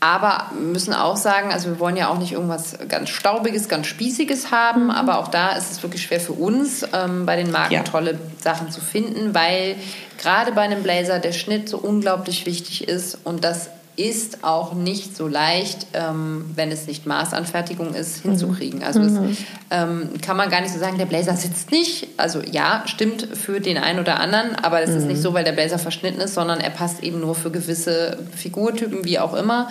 aber 0.00 0.52
müssen 0.58 0.94
auch 0.94 1.16
sagen, 1.16 1.52
also 1.52 1.70
wir 1.70 1.80
wollen 1.80 1.96
ja 1.96 2.08
auch 2.08 2.18
nicht 2.18 2.32
irgendwas 2.32 2.78
ganz 2.88 3.10
Staubiges, 3.10 3.68
ganz 3.68 3.88
Spießiges 3.88 4.50
haben, 4.50 4.84
mhm. 4.84 4.90
aber 4.90 5.18
auch 5.18 5.28
da 5.28 5.52
ist 5.52 5.72
es 5.72 5.82
wirklich 5.82 6.02
schwer 6.02 6.20
für 6.20 6.32
uns, 6.32 6.86
ähm, 6.92 7.26
bei 7.26 7.36
den 7.36 7.50
Marken 7.50 7.74
ja. 7.74 7.82
tolle 7.82 8.18
Sachen 8.40 8.70
zu 8.70 8.80
finden, 8.80 9.34
weil 9.34 9.76
gerade 10.18 10.52
bei 10.52 10.62
einem 10.62 10.82
Blazer 10.82 11.18
der 11.18 11.32
Schnitt 11.32 11.68
so 11.68 11.78
unglaublich 11.78 12.46
wichtig 12.46 12.88
ist 12.88 13.18
und 13.24 13.44
das 13.44 13.70
ist 13.98 14.44
auch 14.44 14.74
nicht 14.74 15.16
so 15.16 15.26
leicht, 15.26 15.88
ähm, 15.92 16.44
wenn 16.54 16.70
es 16.70 16.86
nicht 16.86 17.04
Maßanfertigung 17.04 17.94
ist, 17.94 18.24
mhm. 18.24 18.30
hinzukriegen. 18.30 18.84
Also 18.84 19.00
mhm. 19.00 19.30
es 19.30 19.38
ähm, 19.70 20.10
kann 20.22 20.36
man 20.36 20.50
gar 20.50 20.60
nicht 20.60 20.72
so 20.72 20.78
sagen, 20.78 20.98
der 20.98 21.06
Blazer 21.06 21.34
sitzt 21.34 21.72
nicht. 21.72 22.06
Also 22.16 22.40
ja, 22.40 22.84
stimmt 22.86 23.28
für 23.36 23.60
den 23.60 23.76
einen 23.76 23.98
oder 23.98 24.20
anderen, 24.20 24.54
aber 24.54 24.82
es 24.82 24.90
mhm. 24.90 24.96
ist 24.98 25.04
nicht 25.06 25.20
so, 25.20 25.34
weil 25.34 25.42
der 25.42 25.52
Blazer 25.52 25.80
verschnitten 25.80 26.20
ist, 26.20 26.34
sondern 26.34 26.60
er 26.60 26.70
passt 26.70 27.02
eben 27.02 27.20
nur 27.20 27.34
für 27.34 27.50
gewisse 27.50 28.18
Figurtypen, 28.36 29.04
wie 29.04 29.18
auch 29.18 29.34
immer. 29.34 29.68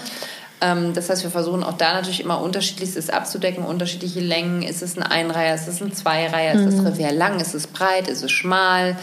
Ähm, 0.59 0.93
das 0.93 1.09
heißt, 1.09 1.23
wir 1.23 1.31
versuchen 1.31 1.63
auch 1.63 1.77
da 1.77 1.93
natürlich 1.93 2.19
immer 2.19 2.41
unterschiedlichstes 2.41 3.09
abzudecken, 3.09 3.63
unterschiedliche 3.63 4.19
Längen. 4.19 4.61
Ist 4.61 4.81
es 4.81 4.97
ein 4.97 5.03
Einreiher, 5.03 5.55
ist 5.55 5.69
es 5.69 5.81
ein 5.81 5.93
Zweireiher, 5.93 6.53
ist 6.53 6.65
das 6.65 6.75
mhm. 6.81 6.87
Revier 6.87 7.13
lang, 7.13 7.39
ist 7.39 7.53
es 7.53 7.67
breit, 7.67 8.09
ist 8.09 8.23
es 8.23 8.31
schmal? 8.31 8.97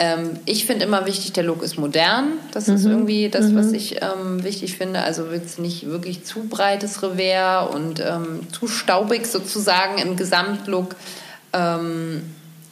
Ähm, 0.00 0.38
ich 0.44 0.64
finde 0.64 0.84
immer 0.84 1.06
wichtig, 1.06 1.32
der 1.32 1.44
Look 1.44 1.62
ist 1.62 1.76
modern. 1.78 2.34
Das 2.52 2.66
mhm. 2.66 2.74
ist 2.74 2.84
irgendwie 2.84 3.28
das, 3.28 3.46
mhm. 3.46 3.56
was 3.56 3.72
ich 3.72 4.00
ähm, 4.00 4.44
wichtig 4.44 4.76
finde. 4.76 5.02
Also 5.02 5.26
jetzt 5.32 5.58
nicht 5.58 5.86
wirklich 5.86 6.24
zu 6.24 6.44
breites 6.44 7.02
Revers 7.02 7.74
und 7.74 8.00
ähm, 8.00 8.40
zu 8.52 8.68
staubig 8.68 9.26
sozusagen 9.26 9.98
im 9.98 10.16
Gesamtlook. 10.16 10.94
Ähm, 11.52 12.22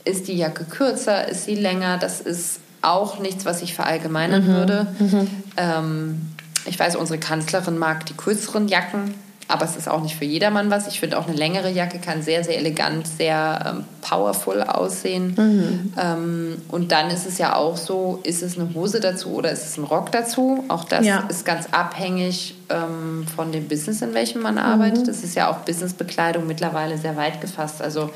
ist 0.04 0.28
die 0.28 0.36
Jacke 0.36 0.64
kürzer, 0.64 1.28
ist 1.28 1.46
sie 1.46 1.56
länger? 1.56 1.98
Das 1.98 2.20
ist 2.20 2.60
auch 2.80 3.18
nichts, 3.18 3.44
was 3.44 3.62
ich 3.62 3.74
verallgemeinern 3.74 4.44
mhm. 4.44 4.54
würde. 4.54 4.86
Mhm. 4.98 5.28
Ähm, 5.56 6.20
ich 6.66 6.78
weiß, 6.78 6.94
unsere 6.96 7.18
Kanzlerin 7.18 7.78
mag 7.78 8.06
die 8.06 8.14
kürzeren 8.14 8.68
Jacken 8.68 9.14
aber 9.48 9.64
es 9.64 9.76
ist 9.76 9.88
auch 9.88 10.02
nicht 10.02 10.16
für 10.16 10.24
jedermann 10.24 10.70
was. 10.70 10.88
Ich 10.88 10.98
finde 10.98 11.18
auch 11.18 11.28
eine 11.28 11.37
längere 11.37 11.70
Jacke 11.70 11.98
kann 11.98 12.22
sehr, 12.22 12.42
sehr 12.42 12.59
elegant, 12.59 13.06
sehr 13.06 13.74
ähm, 13.76 13.85
powerful 14.00 14.62
aussehen. 14.62 15.35
Mhm. 15.37 15.92
Ähm, 16.00 16.62
und 16.68 16.90
dann 16.90 17.11
ist 17.11 17.26
es 17.26 17.38
ja 17.38 17.54
auch 17.54 17.76
so, 17.76 18.20
ist 18.24 18.42
es 18.42 18.59
eine 18.59 18.74
Hose 18.74 18.98
dazu 18.98 19.35
oder 19.35 19.52
ist 19.52 19.64
es 19.64 19.76
ein 19.76 19.85
Rock 19.85 20.11
dazu? 20.11 20.64
Auch 20.68 20.85
das 20.85 21.06
ja. 21.06 21.24
ist 21.28 21.44
ganz 21.44 21.68
abhängig 21.70 22.56
ähm, 22.70 23.24
von 23.35 23.52
dem 23.52 23.68
Business, 23.68 24.02
in 24.02 24.14
welchem 24.14 24.42
man 24.42 24.59
arbeitet. 24.59 25.02
Mhm. 25.02 25.06
Das 25.06 25.22
ist 25.22 25.37
ja 25.37 25.48
auch 25.48 25.59
Businessbekleidung 25.59 26.46
mittlerweile 26.46 26.98
sehr 26.98 27.16
weit 27.16 27.40
gefasst. 27.40 27.80
Also 27.80 28.11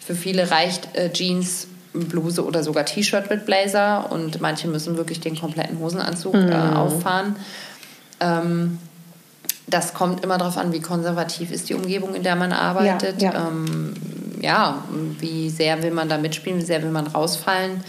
für 0.00 0.16
viele 0.16 0.50
reicht 0.50 0.96
äh, 0.96 1.12
Jeans, 1.12 1.68
Bluse 1.92 2.44
oder 2.44 2.64
sogar 2.64 2.86
T-Shirt 2.86 3.30
mit 3.30 3.46
Blazer 3.46 4.10
und 4.10 4.40
manche 4.40 4.66
müssen 4.66 4.96
wirklich 4.96 5.20
den 5.20 5.38
kompletten 5.38 5.78
Hosenanzug 5.78 6.34
mhm. 6.34 6.50
äh, 6.50 6.74
auffahren. 6.74 7.36
Ähm, 8.18 8.78
das 9.72 9.94
kommt 9.94 10.22
immer 10.22 10.38
darauf 10.38 10.58
an, 10.58 10.72
wie 10.72 10.80
konservativ 10.80 11.50
ist 11.50 11.68
die 11.68 11.74
Umgebung, 11.74 12.14
in 12.14 12.22
der 12.22 12.36
man 12.36 12.52
arbeitet. 12.52 13.22
Ja, 13.22 13.32
ja. 13.32 13.48
Ähm, 13.48 13.94
ja, 14.40 14.84
wie 15.20 15.50
sehr 15.50 15.82
will 15.82 15.92
man 15.92 16.08
da 16.08 16.18
mitspielen, 16.18 16.58
wie 16.58 16.64
sehr 16.64 16.82
will 16.82 16.90
man 16.90 17.06
rausfallen, 17.06 17.82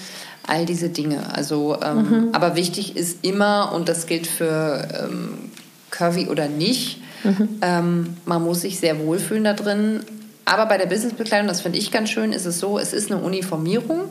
all 0.45 0.65
diese 0.65 0.89
Dinge. 0.89 1.33
Also, 1.33 1.77
ähm, 1.81 1.97
mhm. 1.97 2.29
aber 2.33 2.55
wichtig 2.55 2.95
ist 2.95 3.25
immer, 3.25 3.71
und 3.73 3.89
das 3.89 4.05
gilt 4.05 4.27
für 4.27 4.87
ähm, 5.03 5.51
Curvy 5.89 6.27
oder 6.27 6.47
nicht, 6.47 7.01
mhm. 7.23 7.49
ähm, 7.61 8.17
man 8.25 8.43
muss 8.43 8.61
sich 8.61 8.79
sehr 8.79 8.99
wohlfühlen 8.99 9.43
da 9.43 9.53
drin. 9.53 10.01
Aber 10.45 10.65
bei 10.67 10.77
der 10.77 10.85
Businessbekleidung, 10.85 11.47
das 11.47 11.61
finde 11.61 11.79
ich 11.79 11.91
ganz 11.91 12.09
schön, 12.09 12.33
ist 12.33 12.45
es 12.45 12.59
so, 12.59 12.77
es 12.77 12.93
ist 12.93 13.11
eine 13.11 13.21
Uniformierung. 13.21 14.01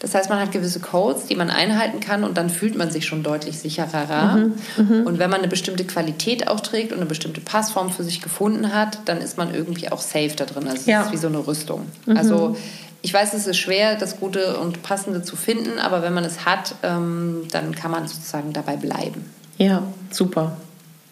Das 0.00 0.14
heißt, 0.14 0.30
man 0.30 0.38
hat 0.38 0.52
gewisse 0.52 0.78
Codes, 0.78 1.26
die 1.26 1.34
man 1.34 1.50
einhalten 1.50 1.98
kann 1.98 2.22
und 2.22 2.38
dann 2.38 2.50
fühlt 2.50 2.76
man 2.76 2.90
sich 2.90 3.06
schon 3.06 3.24
deutlich 3.24 3.58
sicherer. 3.58 4.36
Mhm, 4.36 4.54
mh. 4.76 5.02
Und 5.04 5.18
wenn 5.18 5.28
man 5.28 5.40
eine 5.40 5.48
bestimmte 5.48 5.84
Qualität 5.84 6.46
auch 6.46 6.60
trägt 6.60 6.92
und 6.92 6.98
eine 6.98 7.06
bestimmte 7.06 7.40
Passform 7.40 7.90
für 7.90 8.04
sich 8.04 8.20
gefunden 8.20 8.72
hat, 8.72 9.00
dann 9.06 9.18
ist 9.18 9.38
man 9.38 9.52
irgendwie 9.52 9.90
auch 9.90 10.00
safe 10.00 10.34
da 10.36 10.44
drin. 10.44 10.68
Also 10.68 10.88
ja. 10.88 11.00
es 11.00 11.06
ist 11.06 11.12
wie 11.12 11.16
so 11.16 11.26
eine 11.26 11.44
Rüstung. 11.44 11.86
Mhm. 12.06 12.16
Also 12.16 12.56
ich 13.02 13.12
weiß, 13.12 13.34
es 13.34 13.46
ist 13.48 13.56
schwer, 13.56 13.96
das 13.96 14.20
Gute 14.20 14.58
und 14.58 14.82
Passende 14.82 15.22
zu 15.22 15.34
finden, 15.34 15.78
aber 15.80 16.02
wenn 16.02 16.14
man 16.14 16.24
es 16.24 16.44
hat, 16.44 16.76
ähm, 16.84 17.42
dann 17.50 17.74
kann 17.74 17.90
man 17.90 18.06
sozusagen 18.06 18.52
dabei 18.52 18.76
bleiben. 18.76 19.24
Ja, 19.56 19.82
super. 20.10 20.56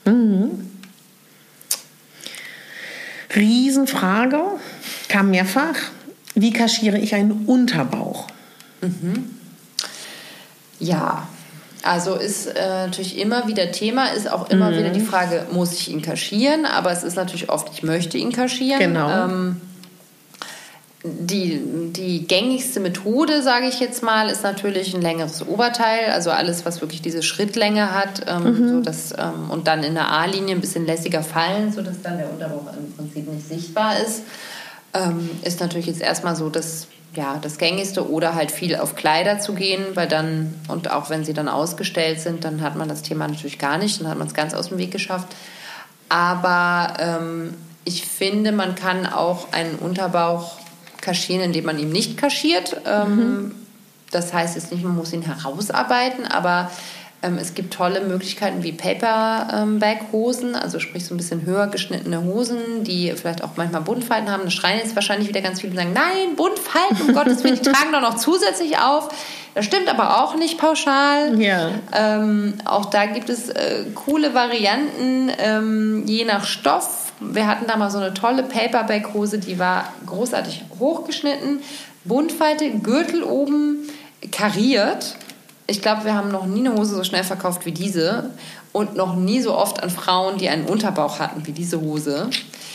Mhm. 0.04 0.70
Riesenfrage, 3.34 4.40
kam 5.08 5.30
mehrfach. 5.30 5.74
Wie 6.34 6.52
kaschiere 6.52 6.98
ich 6.98 7.14
einen 7.14 7.46
Unterbauch? 7.46 8.28
Mhm. 8.80 9.30
Ja, 10.78 11.28
also 11.82 12.16
ist 12.16 12.46
äh, 12.46 12.86
natürlich 12.86 13.18
immer 13.18 13.46
wieder 13.46 13.70
Thema, 13.70 14.06
ist 14.08 14.30
auch 14.30 14.50
immer 14.50 14.70
mhm. 14.70 14.78
wieder 14.78 14.90
die 14.90 15.00
Frage, 15.00 15.46
muss 15.52 15.72
ich 15.72 15.90
ihn 15.90 16.02
kaschieren? 16.02 16.66
Aber 16.66 16.90
es 16.90 17.02
ist 17.02 17.16
natürlich 17.16 17.48
oft, 17.48 17.68
ich 17.72 17.82
möchte 17.82 18.18
ihn 18.18 18.32
kaschieren. 18.32 18.80
Genau. 18.80 19.08
Ähm, 19.08 19.60
die, 21.04 21.60
die 21.92 22.26
gängigste 22.26 22.80
Methode, 22.80 23.42
sage 23.42 23.68
ich 23.68 23.78
jetzt 23.78 24.02
mal, 24.02 24.28
ist 24.28 24.42
natürlich 24.42 24.94
ein 24.94 25.02
längeres 25.02 25.46
Oberteil, 25.46 26.10
also 26.10 26.30
alles, 26.30 26.64
was 26.64 26.80
wirklich 26.80 27.00
diese 27.00 27.22
Schrittlänge 27.22 27.94
hat, 27.94 28.22
ähm, 28.26 28.42
mhm. 28.42 28.68
so 28.68 28.80
dass, 28.80 29.12
ähm, 29.12 29.50
und 29.50 29.68
dann 29.68 29.84
in 29.84 29.94
der 29.94 30.10
A-Linie 30.10 30.56
ein 30.56 30.60
bisschen 30.60 30.84
lässiger 30.86 31.22
fallen, 31.22 31.72
sodass 31.72 32.02
dann 32.02 32.18
der 32.18 32.28
Unterbauch 32.28 32.72
im 32.76 32.92
Prinzip 32.92 33.32
nicht 33.32 33.46
sichtbar 33.46 34.00
ist, 34.00 34.22
ähm, 34.94 35.30
ist 35.42 35.60
natürlich 35.60 35.86
jetzt 35.86 36.00
erstmal 36.00 36.34
so 36.34 36.50
das 36.50 36.88
ja, 37.16 37.38
das 37.40 37.58
Gängigste 37.58 38.10
oder 38.10 38.34
halt 38.34 38.50
viel 38.50 38.76
auf 38.76 38.94
Kleider 38.94 39.38
zu 39.40 39.54
gehen, 39.54 39.84
weil 39.94 40.06
dann, 40.06 40.54
und 40.68 40.90
auch 40.90 41.10
wenn 41.10 41.24
sie 41.24 41.32
dann 41.32 41.48
ausgestellt 41.48 42.20
sind, 42.20 42.44
dann 42.44 42.60
hat 42.60 42.76
man 42.76 42.88
das 42.88 43.02
Thema 43.02 43.26
natürlich 43.26 43.58
gar 43.58 43.78
nicht, 43.78 44.00
dann 44.00 44.08
hat 44.08 44.18
man 44.18 44.26
es 44.26 44.34
ganz 44.34 44.54
aus 44.54 44.68
dem 44.68 44.78
Weg 44.78 44.90
geschafft. 44.90 45.28
Aber 46.08 46.94
ähm, 46.98 47.54
ich 47.84 48.06
finde, 48.06 48.52
man 48.52 48.74
kann 48.74 49.06
auch 49.06 49.52
einen 49.52 49.76
Unterbauch 49.76 50.58
kaschieren, 51.00 51.42
indem 51.42 51.64
man 51.64 51.78
ihn 51.78 51.90
nicht 51.90 52.16
kaschiert. 52.16 52.76
Ähm, 52.84 53.16
mhm. 53.16 53.54
Das 54.10 54.32
heißt 54.32 54.54
jetzt 54.54 54.70
nicht, 54.70 54.84
man 54.84 54.94
muss 54.94 55.12
ihn 55.12 55.22
herausarbeiten, 55.22 56.26
aber 56.26 56.70
es 57.38 57.54
gibt 57.54 57.74
tolle 57.74 58.00
Möglichkeiten 58.02 58.62
wie 58.62 58.72
Paperback-Hosen, 58.72 60.54
also 60.54 60.78
sprich 60.78 61.04
so 61.04 61.14
ein 61.14 61.16
bisschen 61.16 61.44
höher 61.44 61.66
geschnittene 61.66 62.22
Hosen, 62.22 62.84
die 62.84 63.12
vielleicht 63.16 63.42
auch 63.42 63.50
manchmal 63.56 63.82
Buntfalten 63.82 64.30
haben. 64.30 64.44
Da 64.44 64.50
schreien 64.50 64.78
jetzt 64.78 64.94
wahrscheinlich 64.94 65.28
wieder 65.28 65.40
ganz 65.40 65.60
viele 65.60 65.72
und 65.72 65.78
sagen, 65.78 65.92
nein, 65.92 66.36
Buntfalten, 66.36 67.08
um 67.08 67.14
Gottes 67.14 67.42
Willen, 67.44 67.56
die 67.56 67.62
tragen 67.70 67.92
doch 67.92 68.00
noch 68.00 68.16
zusätzlich 68.16 68.78
auf. 68.78 69.08
Das 69.54 69.64
stimmt 69.64 69.88
aber 69.88 70.22
auch 70.22 70.36
nicht 70.36 70.58
pauschal. 70.58 71.40
Ja. 71.40 71.70
Ähm, 71.92 72.54
auch 72.64 72.86
da 72.86 73.06
gibt 73.06 73.30
es 73.30 73.48
äh, 73.48 73.84
coole 73.94 74.34
Varianten, 74.34 75.30
ähm, 75.38 76.04
je 76.06 76.24
nach 76.24 76.44
Stoff. 76.44 77.12
Wir 77.20 77.46
hatten 77.46 77.66
da 77.66 77.76
mal 77.76 77.90
so 77.90 77.98
eine 77.98 78.12
tolle 78.14 78.42
Paperback-Hose, 78.42 79.38
die 79.38 79.58
war 79.58 79.92
großartig 80.04 80.64
hochgeschnitten, 80.78 81.60
Buntfalte, 82.04 82.70
Gürtel 82.70 83.22
oben, 83.22 83.88
kariert 84.30 85.16
ich 85.66 85.82
glaube, 85.82 86.04
wir 86.04 86.14
haben 86.14 86.30
noch 86.30 86.46
nie 86.46 86.66
eine 86.66 86.76
Hose 86.76 86.94
so 86.94 87.04
schnell 87.04 87.24
verkauft 87.24 87.66
wie 87.66 87.72
diese 87.72 88.30
und 88.72 88.94
noch 88.94 89.16
nie 89.16 89.40
so 89.40 89.56
oft 89.56 89.82
an 89.82 89.90
Frauen, 89.90 90.38
die 90.38 90.48
einen 90.48 90.66
Unterbauch 90.66 91.18
hatten 91.18 91.46
wie 91.46 91.52
diese 91.52 91.80
Hose. 91.80 92.30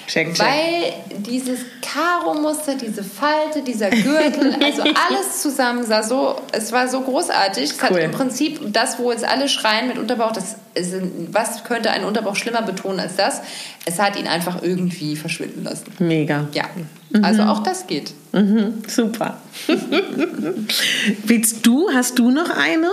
Check, 0.07 0.33
check. 0.33 0.45
Weil 0.45 0.93
dieses 1.19 1.59
Karo-Muster, 1.81 2.75
diese 2.75 3.03
Falte, 3.03 3.61
dieser 3.61 3.89
Gürtel, 3.89 4.55
also 4.63 4.81
alles 4.81 5.41
zusammen 5.41 5.85
sah 5.85 6.03
so, 6.03 6.39
es 6.51 6.71
war 6.71 6.87
so 6.87 7.01
großartig. 7.01 7.71
Es 7.71 7.77
cool. 7.77 7.89
hat 7.89 7.97
im 7.97 8.11
Prinzip 8.11 8.59
das, 8.73 8.99
wo 8.99 9.11
jetzt 9.11 9.25
alle 9.25 9.49
schreien 9.49 9.87
mit 9.87 9.97
Unterbauch, 9.97 10.31
das 10.31 10.55
ist, 10.73 10.93
was 11.31 11.63
könnte 11.63 11.91
einen 11.91 12.05
Unterbauch 12.05 12.35
schlimmer 12.35 12.61
betonen 12.61 12.99
als 12.99 13.15
das? 13.15 13.41
Es 13.85 13.99
hat 13.99 14.17
ihn 14.19 14.27
einfach 14.27 14.61
irgendwie 14.61 15.15
verschwinden 15.15 15.63
lassen. 15.63 15.85
Mega. 15.99 16.47
Ja, 16.53 16.65
mhm. 17.09 17.23
also 17.23 17.43
auch 17.43 17.63
das 17.63 17.87
geht. 17.87 18.13
Mhm. 18.31 18.83
Super. 18.87 19.37
Willst 21.23 21.65
du, 21.65 21.89
hast 21.91 22.19
du 22.19 22.31
noch 22.31 22.49
eine? 22.49 22.89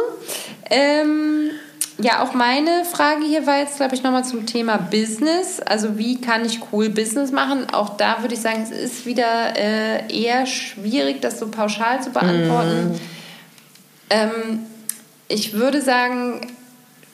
Ähm, 0.70 1.50
ja, 2.00 2.22
auch 2.22 2.32
meine 2.32 2.84
Frage 2.84 3.24
hier 3.24 3.46
war 3.46 3.58
jetzt, 3.58 3.76
glaube 3.76 3.94
ich, 3.94 4.04
nochmal 4.04 4.24
zum 4.24 4.46
Thema 4.46 4.76
Business. 4.76 5.60
Also 5.60 5.98
wie 5.98 6.20
kann 6.20 6.44
ich 6.44 6.60
cool 6.72 6.90
Business 6.90 7.32
machen? 7.32 7.68
Auch 7.70 7.96
da 7.96 8.22
würde 8.22 8.34
ich 8.34 8.40
sagen, 8.40 8.62
es 8.62 8.70
ist 8.70 9.04
wieder 9.04 9.56
äh, 9.56 10.12
eher 10.12 10.46
schwierig, 10.46 11.20
das 11.20 11.40
so 11.40 11.48
pauschal 11.48 12.00
zu 12.00 12.10
beantworten. 12.10 12.92
Mm. 12.92 13.00
Ähm, 14.10 14.58
ich 15.26 15.54
würde 15.54 15.82
sagen, 15.82 16.46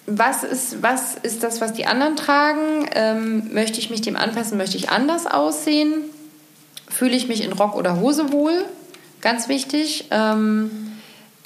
was 0.06 0.44
ist, 0.44 0.82
was 0.82 1.14
ist 1.14 1.42
das, 1.42 1.62
was 1.62 1.72
die 1.72 1.86
anderen 1.86 2.16
tragen? 2.16 2.86
Ähm, 2.94 3.54
möchte 3.54 3.78
ich 3.78 3.88
mich 3.88 4.02
dem 4.02 4.16
anpassen? 4.16 4.58
Möchte 4.58 4.76
ich 4.76 4.90
anders 4.90 5.26
aussehen? 5.26 5.94
Fühle 6.90 7.16
ich 7.16 7.26
mich 7.26 7.42
in 7.42 7.52
Rock 7.52 7.74
oder 7.74 8.00
Hose 8.00 8.32
wohl? 8.32 8.66
Ganz 9.22 9.48
wichtig. 9.48 10.08
Ähm, 10.10 10.93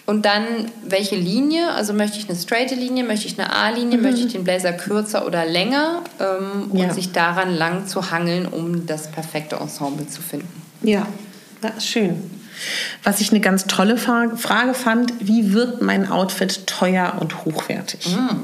und 0.08 0.24
dann 0.24 0.42
welche 0.86 1.16
Linie? 1.16 1.70
Also 1.72 1.92
möchte 1.92 2.18
ich 2.18 2.30
eine 2.30 2.38
straighte 2.38 2.74
Linie, 2.74 3.04
möchte 3.04 3.26
ich 3.26 3.38
eine 3.38 3.54
A-Linie, 3.54 3.98
mhm. 3.98 4.04
möchte 4.04 4.20
ich 4.22 4.32
den 4.32 4.42
Blazer 4.42 4.72
kürzer 4.72 5.26
oder 5.26 5.44
länger 5.44 6.02
ähm, 6.18 6.70
ja. 6.72 6.84
und 6.84 6.94
sich 6.94 7.12
daran 7.12 7.54
lang 7.54 7.86
zu 7.86 8.10
hangeln, 8.10 8.46
um 8.46 8.86
das 8.86 9.10
perfekte 9.10 9.56
Ensemble 9.56 10.08
zu 10.08 10.22
finden. 10.22 10.48
Ja, 10.82 11.06
das 11.60 11.76
ist 11.76 11.88
schön. 11.88 12.30
Was 13.04 13.20
ich 13.20 13.32
eine 13.32 13.40
ganz 13.40 13.66
tolle 13.66 13.98
Frage 13.98 14.72
fand, 14.72 15.12
wie 15.20 15.52
wird 15.52 15.82
mein 15.82 16.10
Outfit 16.10 16.66
teuer 16.66 17.16
und 17.20 17.44
hochwertig? 17.44 18.08
Mm. 18.08 18.36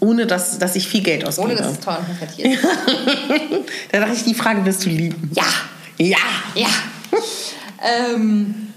Ohne 0.00 0.26
dass, 0.26 0.58
dass 0.58 0.74
ich 0.74 0.88
viel 0.88 1.04
Geld 1.04 1.24
ausgebe. 1.24 1.46
Ohne 1.46 1.56
dass 1.56 1.70
es 1.74 1.78
teuer 1.78 2.00
und 2.00 2.08
hochwertig 2.08 2.44
ist. 2.44 2.64
da 3.92 4.00
dachte 4.00 4.14
ich, 4.14 4.24
die 4.24 4.34
Frage 4.34 4.66
wirst 4.66 4.84
du 4.84 4.88
lieben. 4.88 5.30
Ja. 5.32 5.44
Ja. 5.96 6.18
Ja. 6.56 6.66
ähm, 8.16 8.73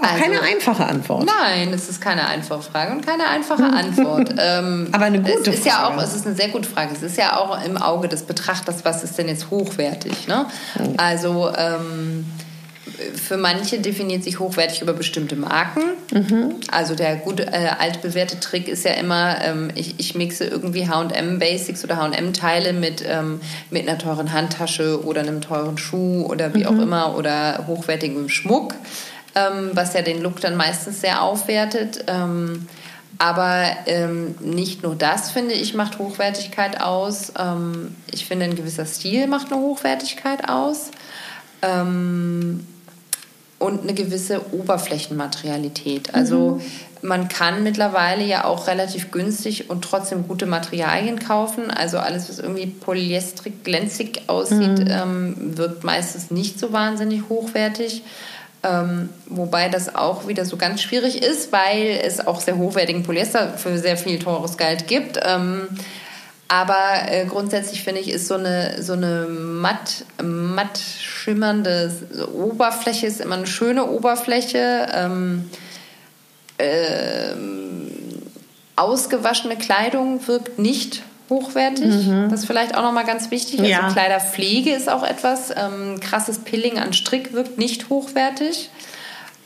also, 0.00 0.22
keine 0.22 0.42
einfache 0.42 0.84
Antwort. 0.84 1.26
Nein, 1.26 1.72
es 1.72 1.88
ist 1.88 2.00
keine 2.00 2.26
einfache 2.26 2.62
Frage 2.62 2.92
und 2.92 3.06
keine 3.06 3.28
einfache 3.28 3.64
Antwort. 3.64 4.34
Ähm, 4.38 4.88
Aber 4.92 5.06
eine 5.06 5.20
gute 5.20 5.50
es 5.50 5.58
ist 5.58 5.66
Frage. 5.66 5.68
Ja 5.68 5.88
auch, 5.88 6.02
es 6.02 6.14
ist 6.14 6.26
eine 6.26 6.36
sehr 6.36 6.48
gute 6.48 6.68
Frage. 6.68 6.92
Es 6.94 7.02
ist 7.02 7.16
ja 7.16 7.38
auch 7.38 7.64
im 7.64 7.76
Auge 7.76 8.08
des 8.08 8.22
Betrachters, 8.22 8.84
was 8.84 9.02
ist 9.02 9.16
denn 9.18 9.28
jetzt 9.28 9.50
hochwertig? 9.50 10.28
Ne? 10.28 10.46
Also 10.98 11.50
ähm, 11.56 12.26
für 13.14 13.36
manche 13.36 13.80
definiert 13.80 14.24
sich 14.24 14.38
hochwertig 14.38 14.82
über 14.82 14.92
bestimmte 14.92 15.36
Marken. 15.36 15.82
Mhm. 16.12 16.56
Also 16.70 16.94
der 16.94 17.16
gute 17.16 17.46
äh, 17.46 17.70
altbewährte 17.78 18.40
Trick 18.40 18.68
ist 18.68 18.84
ja 18.84 18.92
immer, 18.92 19.38
ähm, 19.42 19.70
ich, 19.74 19.98
ich 19.98 20.14
mixe 20.14 20.44
irgendwie 20.44 20.88
H&M 20.88 21.38
Basics 21.38 21.84
oder 21.84 21.96
H&M 21.96 22.32
Teile 22.32 22.72
mit, 22.72 23.04
ähm, 23.06 23.40
mit 23.70 23.88
einer 23.88 23.98
teuren 23.98 24.32
Handtasche 24.32 25.04
oder 25.04 25.20
einem 25.22 25.40
teuren 25.40 25.78
Schuh 25.78 26.26
oder 26.26 26.54
wie 26.54 26.60
mhm. 26.60 26.66
auch 26.66 26.82
immer 26.82 27.16
oder 27.16 27.64
hochwertigem 27.66 28.28
Schmuck 28.28 28.74
ähm, 29.36 29.70
was 29.74 29.94
ja 29.94 30.02
den 30.02 30.22
Look 30.22 30.40
dann 30.40 30.56
meistens 30.56 31.00
sehr 31.00 31.22
aufwertet. 31.22 32.04
Ähm, 32.08 32.66
aber 33.18 33.64
ähm, 33.86 34.34
nicht 34.40 34.82
nur 34.82 34.94
das, 34.94 35.30
finde 35.30 35.54
ich, 35.54 35.74
macht 35.74 35.98
Hochwertigkeit 35.98 36.80
aus. 36.80 37.32
Ähm, 37.38 37.94
ich 38.12 38.26
finde, 38.26 38.46
ein 38.46 38.56
gewisser 38.56 38.86
Stil 38.86 39.26
macht 39.26 39.52
eine 39.52 39.60
Hochwertigkeit 39.60 40.48
aus. 40.48 40.90
Ähm, 41.62 42.66
und 43.58 43.82
eine 43.82 43.94
gewisse 43.94 44.52
Oberflächenmaterialität. 44.54 46.14
Also 46.14 46.60
mhm. 46.60 47.08
man 47.08 47.28
kann 47.28 47.62
mittlerweile 47.62 48.22
ja 48.22 48.44
auch 48.44 48.66
relativ 48.66 49.10
günstig 49.10 49.70
und 49.70 49.82
trotzdem 49.82 50.28
gute 50.28 50.44
Materialien 50.44 51.18
kaufen. 51.18 51.70
Also 51.70 51.98
alles, 51.98 52.28
was 52.28 52.38
irgendwie 52.38 52.66
polyestrig 52.66 53.64
glänzig 53.64 54.22
aussieht, 54.26 54.78
mhm. 54.80 54.88
ähm, 54.90 55.56
wirkt 55.56 55.84
meistens 55.84 56.30
nicht 56.30 56.60
so 56.60 56.72
wahnsinnig 56.74 57.30
hochwertig. 57.30 58.02
Ähm, 58.66 59.10
wobei 59.26 59.68
das 59.68 59.94
auch 59.94 60.26
wieder 60.26 60.44
so 60.44 60.56
ganz 60.56 60.82
schwierig 60.82 61.22
ist, 61.22 61.52
weil 61.52 62.00
es 62.02 62.26
auch 62.26 62.40
sehr 62.40 62.56
hochwertigen 62.56 63.02
Polyester 63.02 63.50
für 63.56 63.78
sehr 63.78 63.96
viel 63.96 64.18
teures 64.18 64.56
Geld 64.56 64.86
gibt. 64.86 65.20
Ähm, 65.22 65.68
aber 66.48 67.08
äh, 67.08 67.26
grundsätzlich 67.26 67.82
finde 67.82 68.00
ich, 68.00 68.10
ist 68.10 68.28
so 68.28 68.34
eine, 68.34 68.82
so 68.82 68.92
eine 68.92 69.26
matt, 69.26 70.04
matt 70.22 70.78
schimmernde 70.78 71.92
Oberfläche 72.32 73.06
ist 73.06 73.20
immer 73.20 73.36
eine 73.36 73.46
schöne 73.46 73.86
Oberfläche. 73.86 74.86
Ähm, 74.94 75.50
äh, 76.58 77.32
ausgewaschene 78.76 79.56
Kleidung 79.56 80.26
wirkt 80.28 80.58
nicht 80.58 81.02
hochwertig. 81.28 82.06
Mhm. 82.06 82.28
Das 82.30 82.40
ist 82.40 82.46
vielleicht 82.46 82.76
auch 82.76 82.82
nochmal 82.82 83.04
ganz 83.04 83.30
wichtig. 83.30 83.60
Also 83.60 83.70
ja. 83.70 83.90
Kleiderpflege 83.90 84.70
ist 84.70 84.88
auch 84.88 85.02
etwas. 85.02 85.50
Ähm, 85.50 86.00
krasses 86.00 86.38
Pilling 86.38 86.78
an 86.78 86.92
Strick 86.92 87.32
wirkt 87.32 87.58
nicht 87.58 87.88
hochwertig. 87.88 88.70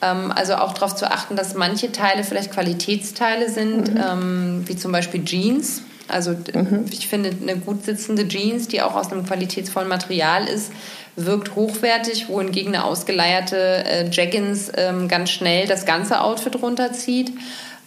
Ähm, 0.02 0.32
also 0.34 0.54
auch 0.56 0.74
darauf 0.74 0.94
zu 0.94 1.10
achten, 1.10 1.36
dass 1.36 1.54
manche 1.54 1.92
Teile 1.92 2.24
vielleicht 2.24 2.52
Qualitätsteile 2.52 3.48
sind, 3.48 3.94
mhm. 3.94 4.00
ähm, 4.00 4.62
wie 4.66 4.76
zum 4.76 4.92
Beispiel 4.92 5.24
Jeans. 5.24 5.82
Also 6.08 6.32
mhm. 6.32 6.86
ich 6.90 7.06
finde, 7.06 7.30
eine 7.40 7.56
gut 7.56 7.84
sitzende 7.84 8.26
Jeans, 8.26 8.68
die 8.68 8.82
auch 8.82 8.94
aus 8.94 9.12
einem 9.12 9.24
qualitätsvollen 9.24 9.88
Material 9.88 10.46
ist, 10.46 10.72
wirkt 11.16 11.54
hochwertig, 11.54 12.28
wohingegen 12.28 12.74
eine 12.74 12.84
ausgeleierte 12.84 13.56
äh, 13.56 14.10
Jaggins 14.10 14.72
ähm, 14.76 15.08
ganz 15.08 15.30
schnell 15.30 15.66
das 15.66 15.84
ganze 15.84 16.20
Outfit 16.20 16.60
runterzieht. 16.60 17.32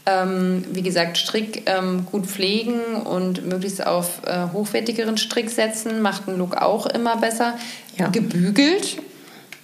Ähm, 0.05 0.65
wie 0.71 0.81
gesagt, 0.81 1.17
Strick 1.17 1.63
ähm, 1.65 2.05
gut 2.05 2.25
pflegen 2.25 2.95
und 2.95 3.45
möglichst 3.45 3.85
auf 3.85 4.21
äh, 4.25 4.47
hochwertigeren 4.51 5.17
Strick 5.17 5.49
setzen, 5.49 6.01
macht 6.01 6.27
einen 6.27 6.37
Look 6.37 6.57
auch 6.57 6.85
immer 6.87 7.15
besser. 7.17 7.57
Ja. 7.97 8.09
Gebügelt 8.09 8.97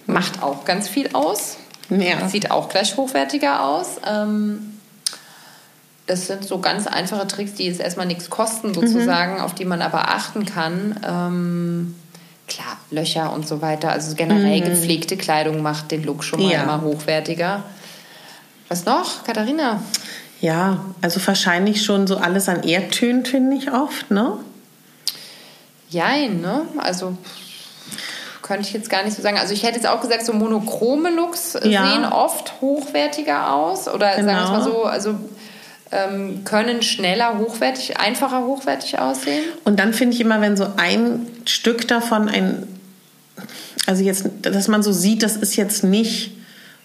macht 0.06 0.42
auch 0.42 0.64
ganz 0.64 0.88
viel 0.88 1.10
aus. 1.12 1.58
Ja. 1.90 2.28
Sieht 2.28 2.50
auch 2.50 2.68
gleich 2.68 2.96
hochwertiger 2.96 3.64
aus. 3.66 4.00
Ähm, 4.06 4.78
das 6.06 6.26
sind 6.26 6.44
so 6.44 6.58
ganz 6.58 6.86
einfache 6.86 7.26
Tricks, 7.26 7.54
die 7.54 7.66
jetzt 7.66 7.80
erstmal 7.80 8.06
nichts 8.06 8.30
kosten, 8.30 8.74
sozusagen, 8.74 9.34
mhm. 9.34 9.40
auf 9.40 9.54
die 9.54 9.64
man 9.64 9.82
aber 9.82 10.08
achten 10.08 10.44
kann. 10.44 10.98
Ähm, 11.06 11.94
klar, 12.48 12.78
Löcher 12.90 13.32
und 13.32 13.46
so 13.46 13.62
weiter. 13.62 13.92
Also 13.92 14.14
generell 14.16 14.60
mhm. 14.60 14.64
gepflegte 14.64 15.16
Kleidung 15.16 15.62
macht 15.62 15.90
den 15.90 16.02
Look 16.02 16.24
schon 16.24 16.42
mal 16.42 16.52
ja. 16.52 16.62
immer 16.62 16.80
hochwertiger. 16.80 17.62
Was 18.68 18.84
noch, 18.84 19.24
Katharina? 19.24 19.82
Ja, 20.40 20.84
also 21.02 21.24
wahrscheinlich 21.26 21.84
schon 21.84 22.06
so 22.06 22.16
alles 22.16 22.48
an 22.48 22.62
Erdtönen, 22.62 23.26
finde 23.26 23.56
ich 23.56 23.72
oft, 23.72 24.10
ne? 24.10 24.38
Jein, 25.90 26.40
ne? 26.40 26.62
Also 26.78 27.16
könnte 28.50 28.66
ich 28.66 28.72
jetzt 28.72 28.90
gar 28.90 29.04
nicht 29.04 29.16
so 29.16 29.22
sagen. 29.22 29.38
Also 29.38 29.52
ich 29.52 29.62
hätte 29.62 29.76
jetzt 29.76 29.86
auch 29.86 30.00
gesagt, 30.00 30.24
so 30.24 30.32
monochrome 30.32 31.10
Looks 31.10 31.56
ja. 31.62 31.88
sehen 31.88 32.04
oft 32.04 32.60
hochwertiger 32.60 33.52
aus. 33.54 33.86
Oder 33.86 34.16
genau. 34.16 34.28
sagen 34.28 34.38
wir 34.38 34.44
es 34.44 34.50
mal 34.50 34.62
so, 34.62 34.84
also 34.84 35.14
ähm, 35.92 36.42
können 36.44 36.82
schneller 36.82 37.38
hochwertig, 37.38 37.98
einfacher 37.98 38.44
hochwertig 38.44 38.98
aussehen. 38.98 39.44
Und 39.64 39.78
dann 39.78 39.92
finde 39.92 40.14
ich 40.14 40.20
immer, 40.20 40.40
wenn 40.40 40.56
so 40.56 40.66
ein 40.76 41.28
Stück 41.44 41.86
davon 41.86 42.28
ein, 42.28 42.66
also 43.86 44.02
jetzt, 44.02 44.26
dass 44.42 44.68
man 44.68 44.82
so 44.82 44.92
sieht, 44.92 45.22
das 45.22 45.36
ist 45.36 45.56
jetzt 45.56 45.84
nicht 45.84 46.32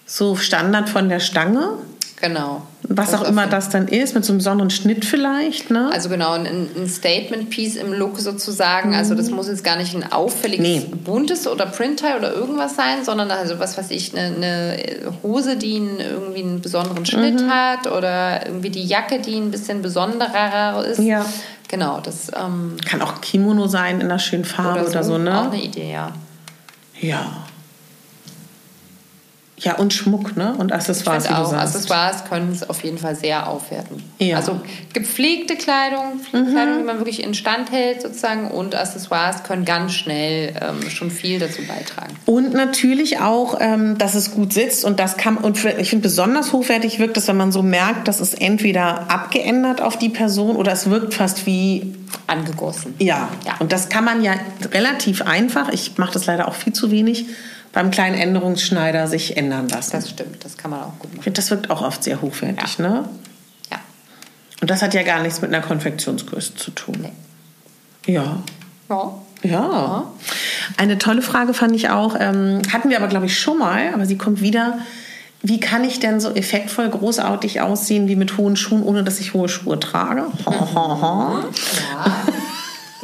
so 0.06 0.36
Standard 0.36 0.88
von 0.88 1.08
der 1.08 1.20
Stange, 1.20 1.78
Genau. 2.18 2.62
Was 2.88 3.12
auch 3.12 3.28
immer 3.28 3.46
das 3.46 3.68
dann 3.68 3.88
ist, 3.88 4.14
mit 4.14 4.24
so 4.24 4.32
einem 4.32 4.38
besonderen 4.38 4.70
Schnitt 4.70 5.04
vielleicht. 5.04 5.70
Ne? 5.70 5.90
Also 5.92 6.08
genau, 6.08 6.32
ein, 6.32 6.46
ein 6.46 6.88
Statement-Piece 6.88 7.76
im 7.76 7.92
Look 7.92 8.18
sozusagen. 8.18 8.90
Mhm. 8.90 8.96
Also 8.96 9.14
das 9.14 9.30
muss 9.30 9.48
jetzt 9.48 9.64
gar 9.64 9.76
nicht 9.76 9.94
ein 9.94 10.10
auffälliges, 10.10 10.66
nee. 10.66 10.90
buntes 11.04 11.46
oder 11.46 11.66
Print-Teil 11.66 12.18
oder 12.18 12.32
irgendwas 12.32 12.74
sein, 12.74 13.04
sondern 13.04 13.30
also 13.30 13.58
was 13.58 13.76
weiß 13.76 13.90
ich, 13.90 14.16
eine, 14.16 14.34
eine 14.34 15.12
Hose, 15.22 15.56
die 15.56 15.76
einen, 15.76 16.00
irgendwie 16.00 16.42
einen 16.42 16.60
besonderen 16.62 17.04
Schnitt 17.04 17.42
mhm. 17.42 17.50
hat 17.50 17.86
oder 17.86 18.46
irgendwie 18.46 18.70
die 18.70 18.84
Jacke, 18.84 19.20
die 19.20 19.36
ein 19.36 19.50
bisschen 19.50 19.82
besonderer 19.82 20.84
ist. 20.86 21.00
Ja. 21.00 21.26
Genau, 21.68 22.00
das... 22.00 22.28
Ähm, 22.34 22.76
Kann 22.86 23.02
auch 23.02 23.20
Kimono 23.20 23.66
sein 23.66 24.00
in 24.00 24.06
einer 24.06 24.20
schönen 24.20 24.44
Farbe 24.44 24.80
oder 24.80 24.84
so, 24.84 24.90
oder 24.90 25.04
so 25.04 25.18
ne? 25.18 25.40
Auch 25.40 25.52
eine 25.52 25.60
Idee, 25.60 25.92
ja. 25.92 26.12
Ja. 27.00 27.45
Ja, 29.58 29.76
und 29.76 29.94
Schmuck, 29.94 30.36
ne? 30.36 30.54
Und 30.58 30.72
Accessoires. 30.72 31.24
Ich 31.24 31.30
auch, 31.30 31.52
Accessoires 31.52 32.24
können 32.26 32.52
es 32.52 32.68
auf 32.68 32.84
jeden 32.84 32.98
Fall 32.98 33.16
sehr 33.16 33.48
aufwerten. 33.48 34.02
Ja. 34.18 34.36
Also 34.36 34.60
gepflegte 34.92 35.56
Kleidung, 35.56 36.20
mhm. 36.32 36.50
Kleidung, 36.52 36.78
die 36.78 36.84
man 36.84 36.98
wirklich 36.98 37.22
instand 37.22 37.72
hält, 37.72 38.02
sozusagen, 38.02 38.50
und 38.50 38.74
Accessoires 38.74 39.44
können 39.44 39.64
ganz 39.64 39.94
schnell 39.94 40.54
ähm, 40.60 40.90
schon 40.90 41.10
viel 41.10 41.38
dazu 41.38 41.62
beitragen. 41.62 42.14
Und 42.26 42.52
natürlich 42.52 43.18
auch, 43.20 43.56
ähm, 43.58 43.96
dass 43.96 44.14
es 44.14 44.32
gut 44.32 44.52
sitzt 44.52 44.84
und 44.84 45.00
das 45.00 45.16
kann, 45.16 45.38
und 45.38 45.64
ich 45.78 45.88
finde 45.88 46.02
besonders 46.02 46.52
hochwertig 46.52 46.98
wirkt 46.98 47.16
es, 47.16 47.26
wenn 47.28 47.38
man 47.38 47.50
so 47.50 47.62
merkt, 47.62 48.08
dass 48.08 48.20
es 48.20 48.34
entweder 48.34 49.10
abgeändert 49.10 49.80
auf 49.80 49.96
die 49.96 50.10
Person 50.10 50.56
oder 50.56 50.72
es 50.72 50.90
wirkt 50.90 51.14
fast 51.14 51.46
wie 51.46 51.94
angegossen. 52.26 52.94
Ja. 52.98 53.30
ja. 53.46 53.54
Und 53.58 53.72
das 53.72 53.88
kann 53.88 54.04
man 54.04 54.22
ja 54.22 54.34
relativ 54.72 55.22
einfach, 55.22 55.70
ich 55.70 55.96
mache 55.96 56.12
das 56.12 56.26
leider 56.26 56.48
auch 56.48 56.54
viel 56.54 56.74
zu 56.74 56.90
wenig 56.90 57.26
beim 57.76 57.90
kleinen 57.90 58.16
Änderungsschneider 58.16 59.06
sich 59.06 59.36
ändern 59.36 59.68
lassen. 59.68 59.90
Das 59.92 60.08
stimmt, 60.08 60.42
das 60.42 60.56
kann 60.56 60.70
man 60.70 60.80
auch 60.80 60.98
gut 60.98 61.14
machen. 61.14 61.30
Das 61.34 61.50
wirkt 61.50 61.68
auch 61.68 61.82
oft 61.82 62.02
sehr 62.02 62.22
hochwertig, 62.22 62.78
ja. 62.78 62.88
ne? 62.88 63.08
Ja. 63.70 63.76
Und 64.62 64.70
das 64.70 64.80
hat 64.80 64.94
ja 64.94 65.02
gar 65.02 65.20
nichts 65.22 65.42
mit 65.42 65.52
einer 65.52 65.62
Konfektionsgröße 65.62 66.54
zu 66.54 66.70
tun. 66.70 66.96
Nee. 67.02 68.14
Ja. 68.14 68.38
Ja. 68.88 69.12
Ja. 69.42 70.04
Eine 70.78 70.96
tolle 70.96 71.20
Frage 71.20 71.52
fand 71.52 71.76
ich 71.76 71.90
auch, 71.90 72.16
ähm, 72.18 72.62
hatten 72.72 72.88
wir 72.88 72.96
aber, 72.96 73.08
glaube 73.08 73.26
ich, 73.26 73.38
schon 73.38 73.58
mal, 73.58 73.92
aber 73.92 74.06
sie 74.06 74.16
kommt 74.16 74.40
wieder. 74.40 74.78
Wie 75.42 75.60
kann 75.60 75.84
ich 75.84 76.00
denn 76.00 76.18
so 76.18 76.30
effektvoll 76.30 76.88
großartig 76.88 77.60
aussehen 77.60 78.08
wie 78.08 78.16
mit 78.16 78.38
hohen 78.38 78.56
Schuhen, 78.56 78.82
ohne 78.84 79.04
dass 79.04 79.20
ich 79.20 79.34
hohe 79.34 79.50
Schuhe 79.50 79.78
trage? 79.78 80.24
ja. 80.46 81.42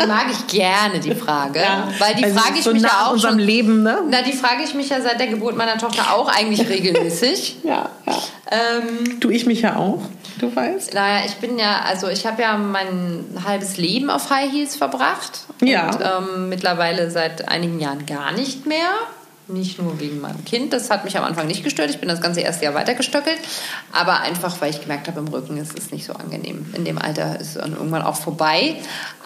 Die 0.00 0.06
mag 0.06 0.26
ich 0.30 0.46
gerne, 0.46 1.00
die 1.00 1.14
Frage. 1.14 1.60
Ja. 1.60 1.88
Weil 1.98 2.14
die 2.14 2.24
also 2.24 2.38
frage 2.38 2.58
ich 2.58 2.64
so 2.64 2.72
mich 2.72 2.82
ja 2.82 3.06
auch 3.06 3.12
unserem 3.12 3.38
schon, 3.38 3.46
Leben, 3.46 3.82
ne? 3.82 3.98
Na, 4.08 4.22
die 4.22 4.32
frage 4.32 4.62
ich 4.64 4.74
mich 4.74 4.88
ja 4.88 5.00
seit 5.00 5.20
der 5.20 5.26
Geburt 5.26 5.56
meiner 5.56 5.78
Tochter 5.78 6.14
auch 6.14 6.28
eigentlich 6.28 6.68
regelmäßig. 6.68 7.56
ja, 7.64 7.90
ja. 8.06 8.18
Ähm, 8.50 9.20
du, 9.20 9.30
ich 9.30 9.46
mich 9.46 9.62
ja 9.62 9.76
auch, 9.76 10.02
du 10.38 10.54
weißt. 10.54 10.94
Naja, 10.94 11.24
ich 11.26 11.34
bin 11.36 11.58
ja, 11.58 11.82
also 11.86 12.08
ich 12.08 12.26
habe 12.26 12.42
ja 12.42 12.56
mein 12.56 13.24
halbes 13.46 13.76
Leben 13.76 14.10
auf 14.10 14.30
High 14.30 14.50
Heels 14.50 14.76
verbracht. 14.76 15.40
Ja. 15.62 15.86
Und 15.86 15.98
ähm, 16.00 16.48
mittlerweile 16.48 17.10
seit 17.10 17.48
einigen 17.48 17.80
Jahren 17.80 18.06
gar 18.06 18.32
nicht 18.32 18.66
mehr. 18.66 18.90
Nicht 19.52 19.78
nur 19.78 20.00
wegen 20.00 20.20
meinem 20.20 20.44
Kind, 20.44 20.72
das 20.72 20.90
hat 20.90 21.04
mich 21.04 21.16
am 21.18 21.24
Anfang 21.24 21.46
nicht 21.46 21.62
gestört. 21.62 21.90
Ich 21.90 21.98
bin 21.98 22.08
das 22.08 22.22
ganze 22.22 22.40
erste 22.40 22.64
Jahr 22.64 22.74
weitergestöckelt. 22.74 23.38
Aber 23.92 24.20
einfach, 24.20 24.60
weil 24.60 24.70
ich 24.70 24.80
gemerkt 24.80 25.08
habe, 25.08 25.20
im 25.20 25.28
Rücken 25.28 25.58
ist 25.58 25.78
es 25.78 25.90
nicht 25.90 26.06
so 26.06 26.14
angenehm. 26.14 26.72
In 26.74 26.86
dem 26.86 26.98
Alter 26.98 27.38
ist 27.38 27.56
es 27.56 27.56
irgendwann 27.56 28.02
auch 28.02 28.16
vorbei. 28.16 28.76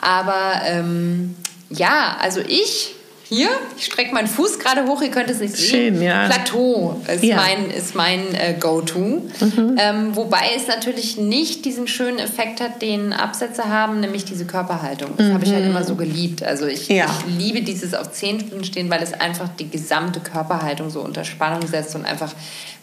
Aber 0.00 0.62
ähm, 0.64 1.36
ja, 1.70 2.16
also 2.20 2.40
ich 2.40 2.95
hier, 3.28 3.48
ich 3.76 3.86
strecke 3.86 4.14
meinen 4.14 4.28
Fuß 4.28 4.60
gerade 4.60 4.86
hoch, 4.86 5.02
ihr 5.02 5.10
könnt 5.10 5.28
es 5.30 5.40
nicht 5.40 5.56
sehen. 5.56 5.96
Schön, 5.96 6.02
ja. 6.02 6.26
Plateau 6.28 7.00
ist 7.12 7.24
ja. 7.24 7.34
mein, 7.34 7.70
ist 7.72 7.96
mein 7.96 8.20
äh, 8.34 8.54
Go-To. 8.58 8.98
Mhm. 8.98 9.76
Ähm, 9.78 10.14
wobei 10.14 10.50
es 10.56 10.68
natürlich 10.68 11.16
nicht 11.16 11.64
diesen 11.64 11.88
schönen 11.88 12.20
Effekt 12.20 12.60
hat, 12.60 12.80
den 12.82 13.12
Absätze 13.12 13.64
haben, 13.64 13.98
nämlich 13.98 14.24
diese 14.24 14.44
Körperhaltung. 14.44 15.10
Das 15.16 15.26
mhm. 15.26 15.34
habe 15.34 15.44
ich 15.44 15.52
halt 15.52 15.64
mhm. 15.64 15.70
immer 15.70 15.82
so 15.82 15.96
geliebt. 15.96 16.44
Also 16.44 16.66
ich, 16.66 16.86
ja. 16.86 17.06
ich 17.06 17.36
liebe 17.36 17.62
dieses 17.62 17.94
auf 17.94 18.12
Zehenspitzen 18.12 18.62
stehen, 18.62 18.90
weil 18.90 19.02
es 19.02 19.12
einfach 19.12 19.48
die 19.58 19.68
gesamte 19.68 20.20
Körperhaltung 20.20 20.90
so 20.90 21.00
unter 21.00 21.24
Spannung 21.24 21.66
setzt 21.66 21.96
und 21.96 22.04
einfach, 22.04 22.32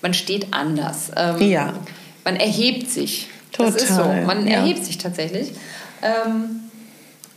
man 0.02 0.14
steht 0.14 0.48
anders. 0.52 1.10
Ähm, 1.16 1.42
ja. 1.42 1.74
Man 2.26 2.36
erhebt 2.36 2.92
sich. 2.92 3.30
Total. 3.54 3.72
Das 3.72 3.82
ist 3.82 3.96
so. 3.96 4.04
Man 4.04 4.46
erhebt 4.46 4.84
sich 4.84 4.98
tatsächlich. 4.98 5.54
Ähm, 6.02 6.63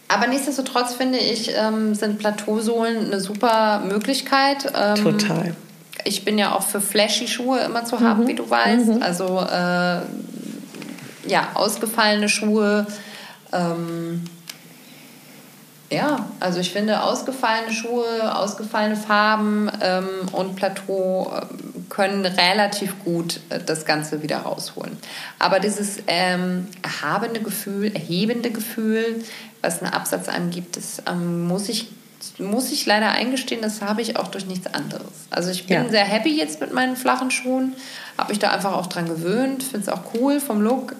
aber 0.09 0.27
nichtsdestotrotz 0.29 0.95
finde 0.95 1.19
ich, 1.19 1.53
ähm, 1.57 1.95
sind 1.95 2.19
Plateausohlen 2.19 3.07
eine 3.07 3.21
super 3.21 3.81
Möglichkeit. 3.81 4.73
Ähm, 4.75 5.03
Total. 5.03 5.55
Ich 6.05 6.25
bin 6.25 6.39
ja 6.39 6.55
auch 6.55 6.63
für 6.63 6.81
flashy 6.81 7.27
Schuhe 7.27 7.59
immer 7.61 7.85
zu 7.85 8.01
haben, 8.01 8.25
mhm. 8.25 8.29
wie 8.29 8.35
du 8.35 8.49
weißt. 8.49 8.87
Mhm. 8.87 9.03
Also 9.03 9.41
äh, 9.41 10.01
ja, 11.29 11.49
ausgefallene 11.55 12.29
Schuhe. 12.29 12.87
Ähm, 13.53 14.25
ja, 15.91 16.29
also 16.41 16.59
ich 16.59 16.73
finde 16.73 17.03
ausgefallene 17.03 17.73
Schuhe, 17.73 18.37
ausgefallene 18.37 18.97
Farben 18.97 19.71
ähm, 19.81 20.09
und 20.33 20.57
Plateau 20.57 21.33
ähm, 21.33 21.87
können 21.89 22.27
relativ 22.27 23.05
gut 23.05 23.41
äh, 23.51 23.61
das 23.65 23.85
Ganze 23.85 24.23
wieder 24.23 24.39
rausholen. 24.39 24.97
Aber 25.39 25.61
dieses 25.61 25.99
ähm, 26.09 26.67
erhabene 26.83 27.41
Gefühl, 27.41 27.93
erhebende 27.95 28.51
Gefühl, 28.51 29.23
was 29.67 29.83
einen 29.83 29.93
Absatz 29.93 30.29
angibt, 30.29 30.77
das 30.77 31.03
ähm, 31.07 31.47
muss 31.47 31.69
ich 31.69 31.89
muss 32.39 32.73
ich 32.73 32.87
leider 32.87 33.11
eingestehen, 33.11 33.63
das 33.63 33.83
habe 33.83 34.03
ich 34.03 34.17
auch 34.17 34.29
durch 34.29 34.47
nichts 34.47 34.67
anderes. 34.73 35.27
Also 35.31 35.51
ich 35.51 35.67
bin 35.67 35.85
ja. 35.85 35.89
sehr 35.89 36.05
happy 36.05 36.37
jetzt 36.37 36.61
mit 36.61 36.73
meinen 36.73 36.97
flachen 36.97 37.31
Schuhen, 37.31 37.75
habe 38.17 38.31
mich 38.31 38.39
da 38.39 38.51
einfach 38.51 38.73
auch 38.73 38.87
dran 38.87 39.07
gewöhnt, 39.07 39.63
finde 39.63 39.87
es 39.87 39.89
auch 39.89 40.01
cool 40.15 40.41
vom 40.41 40.61
Look. 40.61 40.97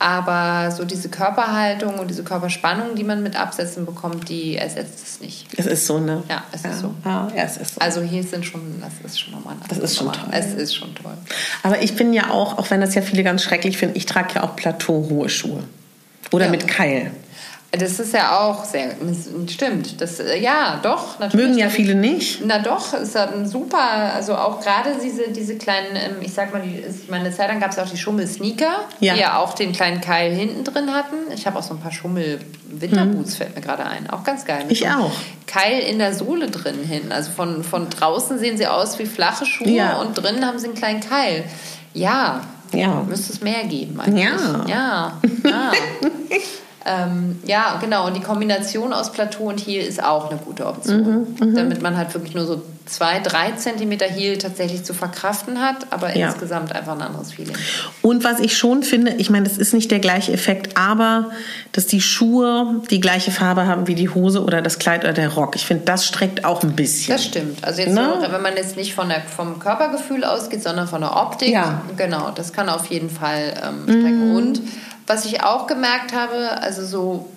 Aber 0.00 0.70
so 0.70 0.84
diese 0.84 1.08
Körperhaltung 1.08 1.98
und 1.98 2.08
diese 2.08 2.24
Körperspannung, 2.24 2.94
die 2.94 3.04
man 3.04 3.22
mit 3.22 3.36
Absätzen 3.36 3.86
bekommt, 3.86 4.28
die 4.28 4.56
ersetzt 4.56 5.02
es 5.06 5.20
nicht. 5.20 5.46
Es 5.56 5.66
ist 5.66 5.86
so, 5.86 5.98
ne? 5.98 6.22
Ja, 6.28 6.42
es 6.52 6.64
ja. 6.64 6.70
ist 6.70 6.80
so. 6.80 6.94
Ja, 7.04 7.28
es 7.34 7.56
ist 7.56 7.74
so. 7.74 7.80
Also 7.80 8.02
hier 8.02 8.22
sind 8.22 8.44
schon, 8.44 8.82
das 8.82 8.92
ist 9.04 9.20
schon 9.20 9.32
nochmal 9.32 9.56
Das 9.68 9.78
ist 9.78 9.96
schon 9.96 10.12
toll. 10.12 10.28
Es 10.32 10.52
ist 10.52 10.74
schon 10.74 10.94
toll. 10.94 11.14
Aber 11.62 11.80
ich 11.80 11.94
bin 11.94 12.12
ja 12.12 12.30
auch, 12.30 12.58
auch 12.58 12.70
wenn 12.70 12.80
das 12.80 12.94
ja 12.94 13.02
viele 13.02 13.22
ganz 13.22 13.44
schrecklich 13.44 13.78
finden, 13.78 13.96
ich 13.96 14.04
trage 14.04 14.34
ja 14.34 14.42
auch 14.42 14.56
Plateau-hohe 14.56 15.28
Schuhe. 15.28 15.62
Oder 16.32 16.46
ja. 16.46 16.50
mit 16.50 16.66
Keil. 16.66 17.12
Das 17.78 17.98
ist 17.98 18.12
ja 18.12 18.40
auch 18.40 18.64
sehr, 18.64 18.94
stimmt. 19.48 20.00
Das, 20.00 20.20
äh, 20.20 20.38
ja, 20.38 20.80
doch, 20.82 21.18
natürlich. 21.18 21.46
Mögen 21.46 21.58
ja 21.58 21.68
viele 21.68 21.94
nicht. 21.94 22.40
Na 22.44 22.58
doch, 22.58 22.92
ist 22.94 23.16
ein 23.16 23.46
super, 23.46 24.12
also 24.14 24.34
auch 24.34 24.60
gerade 24.60 24.90
diese, 25.02 25.30
diese 25.30 25.56
kleinen, 25.56 25.96
ähm, 25.96 26.16
ich 26.20 26.32
sag 26.32 26.52
mal, 26.52 26.62
die, 26.62 26.84
meine, 27.10 27.24
eine 27.24 27.34
Zeit 27.34 27.48
lang 27.48 27.60
gab 27.60 27.70
es 27.70 27.78
auch 27.78 27.88
die 27.88 27.96
Schummel-Sneaker, 27.96 28.84
ja. 29.00 29.14
die 29.14 29.20
ja 29.20 29.38
auch 29.38 29.54
den 29.54 29.72
kleinen 29.72 30.00
Keil 30.00 30.32
hinten 30.32 30.64
drin 30.64 30.92
hatten. 30.92 31.16
Ich 31.34 31.46
habe 31.46 31.58
auch 31.58 31.62
so 31.62 31.74
ein 31.74 31.80
paar 31.80 31.92
Schummel-Winterboots, 31.92 33.32
mhm. 33.32 33.36
fällt 33.36 33.54
mir 33.54 33.62
gerade 33.62 33.86
ein. 33.86 34.10
Auch 34.10 34.24
ganz 34.24 34.44
geil. 34.44 34.64
Ich 34.68 34.88
auch. 34.88 35.12
Keil 35.46 35.80
in 35.80 35.98
der 35.98 36.14
Sohle 36.14 36.50
drin 36.50 36.84
hin. 36.84 37.12
Also 37.12 37.30
von, 37.32 37.64
von 37.64 37.88
draußen 37.90 38.38
sehen 38.38 38.56
sie 38.56 38.66
aus 38.66 38.98
wie 38.98 39.06
flache 39.06 39.46
Schuhe 39.46 39.70
ja. 39.70 40.00
und 40.00 40.14
drinnen 40.14 40.46
haben 40.46 40.58
sie 40.58 40.66
einen 40.66 40.76
kleinen 40.76 41.00
Keil. 41.00 41.44
Ja, 41.92 42.42
ja. 42.72 43.04
müsste 43.08 43.32
es 43.32 43.40
mehr 43.40 43.64
geben 43.64 44.00
eigentlich. 44.00 44.24
Ja. 44.24 44.64
Ja. 44.68 45.20
ja. 45.44 45.72
Ähm, 46.86 47.40
ja, 47.46 47.78
genau. 47.80 48.06
Und 48.06 48.14
die 48.14 48.20
Kombination 48.20 48.92
aus 48.92 49.10
Plateau 49.12 49.44
und 49.44 49.58
Heel 49.58 49.82
ist 49.82 50.02
auch 50.02 50.30
eine 50.30 50.38
gute 50.38 50.66
Option. 50.66 51.00
Mhm, 51.40 51.48
mhm, 51.48 51.54
damit 51.54 51.82
man 51.82 51.96
halt 51.96 52.12
wirklich 52.12 52.34
nur 52.34 52.44
so 52.44 52.62
zwei, 52.86 53.20
drei 53.20 53.52
Zentimeter 53.52 54.06
Heel 54.06 54.36
tatsächlich 54.36 54.84
zu 54.84 54.92
verkraften 54.92 55.60
hat, 55.60 55.86
aber 55.90 56.14
ja. 56.16 56.26
insgesamt 56.26 56.74
einfach 56.74 56.92
ein 56.92 57.00
anderes 57.00 57.32
Feeling. 57.32 57.56
Und 58.02 58.24
was 58.24 58.40
ich 58.40 58.58
schon 58.58 58.82
finde, 58.82 59.14
ich 59.14 59.30
meine, 59.30 59.48
das 59.48 59.56
ist 59.56 59.72
nicht 59.72 59.90
der 59.90 60.00
gleiche 60.00 60.32
Effekt, 60.32 60.76
aber 60.76 61.30
dass 61.72 61.86
die 61.86 62.02
Schuhe 62.02 62.82
die 62.90 63.00
gleiche 63.00 63.30
Farbe 63.30 63.66
haben 63.66 63.86
wie 63.86 63.94
die 63.94 64.10
Hose 64.10 64.42
oder 64.42 64.60
das 64.60 64.78
Kleid 64.78 65.04
oder 65.04 65.14
der 65.14 65.32
Rock. 65.32 65.56
Ich 65.56 65.64
finde, 65.64 65.84
das 65.84 66.06
streckt 66.06 66.44
auch 66.44 66.62
ein 66.62 66.76
bisschen. 66.76 67.14
Das 67.14 67.24
stimmt. 67.24 67.64
Also 67.64 67.80
jetzt, 67.80 67.94
ne? 67.94 68.18
so, 68.22 68.30
wenn 68.30 68.42
man 68.42 68.56
jetzt 68.56 68.76
nicht 68.76 68.94
von 68.94 69.08
der, 69.08 69.22
vom 69.22 69.58
Körpergefühl 69.58 70.24
ausgeht, 70.24 70.62
sondern 70.62 70.86
von 70.86 71.00
der 71.00 71.16
Optik. 71.16 71.50
Ja. 71.50 71.80
Genau, 71.96 72.32
das 72.34 72.52
kann 72.52 72.68
auf 72.68 72.86
jeden 72.86 73.08
Fall 73.08 73.54
ähm, 73.66 73.84
strecken. 73.84 74.30
Mhm. 74.30 74.36
Und 74.36 74.60
was 75.06 75.24
ich 75.24 75.42
auch 75.42 75.66
gemerkt 75.66 76.12
habe, 76.12 76.62
also 76.62 76.84
so 76.84 77.28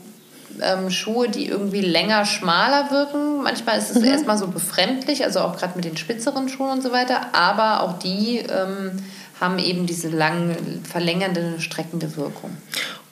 ähm, 0.61 0.89
Schuhe, 0.89 1.29
die 1.29 1.47
irgendwie 1.47 1.81
länger, 1.81 2.25
schmaler 2.25 2.91
wirken. 2.91 3.43
Manchmal 3.43 3.77
ist 3.77 3.91
es 3.91 4.01
mhm. 4.01 4.07
erstmal 4.07 4.37
so 4.37 4.47
befremdlich, 4.47 5.23
also 5.23 5.41
auch 5.41 5.57
gerade 5.57 5.73
mit 5.75 5.85
den 5.85 5.97
spitzeren 5.97 6.49
Schuhen 6.49 6.69
und 6.71 6.83
so 6.83 6.91
weiter. 6.91 7.33
Aber 7.33 7.83
auch 7.83 7.99
die 7.99 8.39
ähm, 8.39 8.91
haben 9.39 9.59
eben 9.59 9.85
diese 9.85 10.09
langen, 10.09 10.83
verlängernde, 10.83 11.59
streckende 11.59 12.15
Wirkung. 12.17 12.51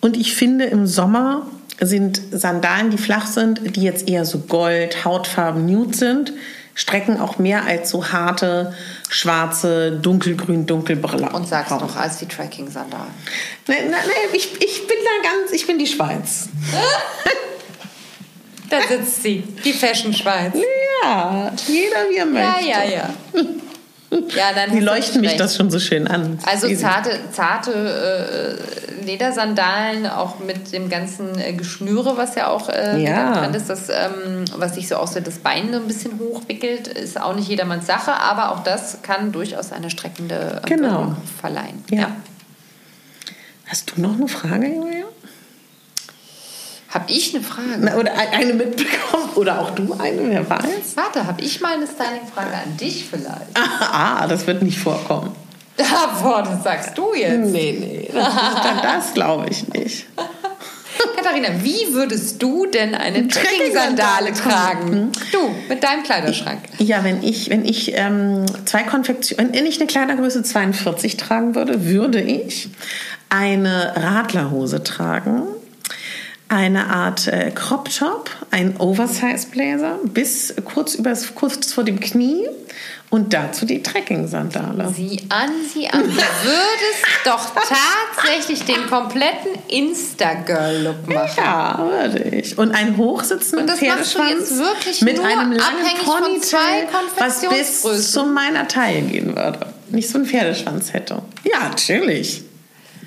Und 0.02 0.18
ich 0.18 0.36
finde, 0.36 0.65
im 0.65 0.88
Sommer 0.88 1.46
sind 1.80 2.22
Sandalen, 2.32 2.89
die 2.89 2.98
flach 2.98 3.28
sind, 3.28 3.76
die 3.76 3.84
jetzt 3.84 4.08
eher 4.08 4.26
so 4.26 4.39
Gold, 4.39 5.04
Hautfarben, 5.04 5.65
Nude 5.65 5.96
sind, 5.96 6.34
strecken 6.76 7.20
auch 7.20 7.40
mehr 7.40 7.66
als 7.66 7.90
so 7.90 8.12
harte, 8.12 8.76
schwarze, 9.10 9.94
dunkelgrün, 9.94 10.68
dunkelbraun. 10.68 11.24
Und 11.30 11.48
sagst 11.48 11.72
noch 11.72 11.96
als 11.96 12.18
die 12.18 12.28
Tracking-Sandalen. 12.28 13.14
Nein, 13.68 13.90
nein, 13.90 13.92
nein 13.92 14.30
ich, 14.34 14.54
ich 14.62 14.86
bin 14.86 14.98
da 15.04 15.30
ganz, 15.30 15.52
ich 15.54 15.66
bin 15.66 15.80
die 15.80 15.88
Schweiz. 15.88 16.50
da 18.70 18.82
sitzt 18.82 19.24
sie, 19.24 19.44
die 19.64 19.74
Fashion 19.74 20.14
Schweiz. 20.14 20.54
Ja, 21.02 21.52
jeder 21.68 22.10
wie 22.10 22.18
er 22.18 22.26
möchte. 22.26 22.66
Ja, 22.68 22.84
ja, 22.84 22.90
ja. 22.92 23.10
Ja, 24.12 24.54
dann 24.54 24.72
Die 24.72 24.80
leuchten 24.80 25.22
mich 25.22 25.36
das 25.36 25.56
schon 25.56 25.70
so 25.72 25.80
schön 25.80 26.08
an. 26.08 26.39
Also 26.46 26.74
zarte, 26.76 27.12
zarte 27.32 28.60
äh, 29.00 29.06
Ledersandalen, 29.06 30.08
auch 30.08 30.39
mit 30.39 30.72
dem 30.74 30.89
ganzen 30.89 31.38
äh, 31.39 31.54
Geschnüre, 31.54 32.18
was 32.18 32.36
ja 32.36 32.48
auch 32.48 32.70
äh, 32.70 33.04
ja. 33.04 33.39
drin 33.39 33.54
ist, 33.54 33.70
das, 33.70 33.89
ähm, 33.89 34.46
was 34.56 34.76
sich 34.76 34.88
so 34.88 34.98
auch 34.98 35.08
so 35.08 35.20
das 35.20 35.39
Bein 35.39 35.72
so 35.72 35.78
ein 35.78 35.88
bisschen 35.88 36.20
hochwickelt, 36.20 36.88
ist 36.88 37.20
auch 37.20 37.36
nicht 37.36 37.48
jedermanns 37.48 37.88
Sache, 37.88 38.13
aber 38.13 38.52
auch 38.52 38.63
das 38.63 39.02
kann 39.02 39.32
durchaus 39.32 39.72
eine 39.72 39.89
streckende 39.89 40.62
äh, 40.63 40.68
genau. 40.68 41.15
verleihen. 41.39 41.84
Ja. 41.89 42.02
ja. 42.02 42.12
Hast 43.68 43.91
du 43.91 44.02
noch 44.02 44.13
eine 44.13 44.28
Frage, 44.28 44.68
Julia? 44.68 45.06
Habe 46.95 47.12
ich 47.12 47.36
eine 47.36 47.43
Frage? 47.43 47.99
Oder 47.99 48.13
eine 48.31 48.53
mitbekommen? 48.53 49.29
Oder 49.36 49.60
auch 49.60 49.71
du 49.71 49.93
eine, 49.99 50.29
wer 50.29 50.49
weiß? 50.49 50.95
Warte, 50.95 51.27
habe 51.27 51.41
ich 51.41 51.60
mal 51.60 51.73
eine 51.73 51.86
Styling-Frage 51.86 52.55
an 52.55 52.77
dich 52.77 53.03
vielleicht? 53.03 53.51
Ah, 53.53 54.21
ah, 54.21 54.27
das 54.27 54.47
wird 54.47 54.62
nicht 54.62 54.79
vorkommen. 54.79 55.36
Ah, 55.77 56.21
boah, 56.23 56.41
das 56.41 56.63
sagst 56.63 56.97
du 56.97 57.13
jetzt. 57.13 57.51
Nee, 57.51 57.75
nee, 57.77 58.10
das, 58.13 58.34
das 58.81 59.13
glaube 59.13 59.47
ich 59.49 59.67
nicht. 59.73 60.05
Katharina, 61.17 61.49
wie 61.63 61.93
würdest 61.93 62.41
du 62.41 62.65
denn 62.65 62.95
eine 62.95 63.27
Trekking-Sandale 63.27 64.31
tragen? 64.31 65.12
Du, 65.34 65.53
mit 65.67 65.84
deinem 65.84 66.03
Kleiderschrank. 66.03 66.60
Ja, 66.77 67.03
wenn 67.03 67.21
ich, 67.23 67.49
wenn 67.49 67.65
ich 67.65 67.91
ähm, 67.93 68.45
zwei 68.63 68.84
Konfektionen, 68.84 69.53
wenn 69.53 69.65
ich 69.65 69.81
eine 69.81 69.88
Kleidergröße 69.88 70.43
42 70.43 71.17
tragen 71.17 71.55
würde, 71.55 71.86
würde 71.88 72.21
ich 72.21 72.69
eine 73.27 73.93
Radlerhose 73.97 74.81
tragen 74.81 75.41
eine 76.47 76.88
Art 76.88 77.27
äh, 77.27 77.51
Crop 77.53 77.89
Top, 77.89 78.29
ein 78.51 78.77
Oversize 78.77 79.47
Blazer 79.51 79.99
bis 80.03 80.53
kurz, 80.63 80.95
übers, 80.95 81.34
kurz 81.34 81.73
vor 81.73 81.84
dem 81.84 81.99
Knie 81.99 82.47
und 83.10 83.34
dazu 83.34 83.65
die 83.65 83.81
Trekking-Sandale. 83.81 84.91
Sieh 84.93 85.21
an, 85.29 85.49
sieh 85.73 85.88
an. 85.88 86.03
Du 86.03 86.10
würdest 86.10 87.05
doch 87.23 87.51
tatsächlich 87.55 88.63
den 88.65 88.88
kompletten 88.88 89.51
Insta-Girl-Look 89.69 91.08
machen. 91.08 91.34
Ja, 91.38 91.77
würde 91.79 92.23
ich. 92.23 92.58
Und 92.58 92.71
einen 92.71 92.97
hochsitzenden 92.97 93.69
und 93.69 93.77
Pferdeschwanz 93.77 94.51
mit 95.01 95.19
einem 95.19 95.51
langen 95.51 95.97
Ponytail, 96.03 96.88
was 97.17 97.47
bis 97.47 98.12
zu 98.12 98.25
meiner 98.25 98.67
Taille 98.67 99.01
gehen 99.03 99.36
würde. 99.36 99.73
Nicht 99.89 100.10
so 100.10 100.17
einen 100.17 100.27
Pferdeschwanz 100.27 100.93
hätte. 100.93 101.21
Ja, 101.43 101.69
natürlich. 101.69 102.43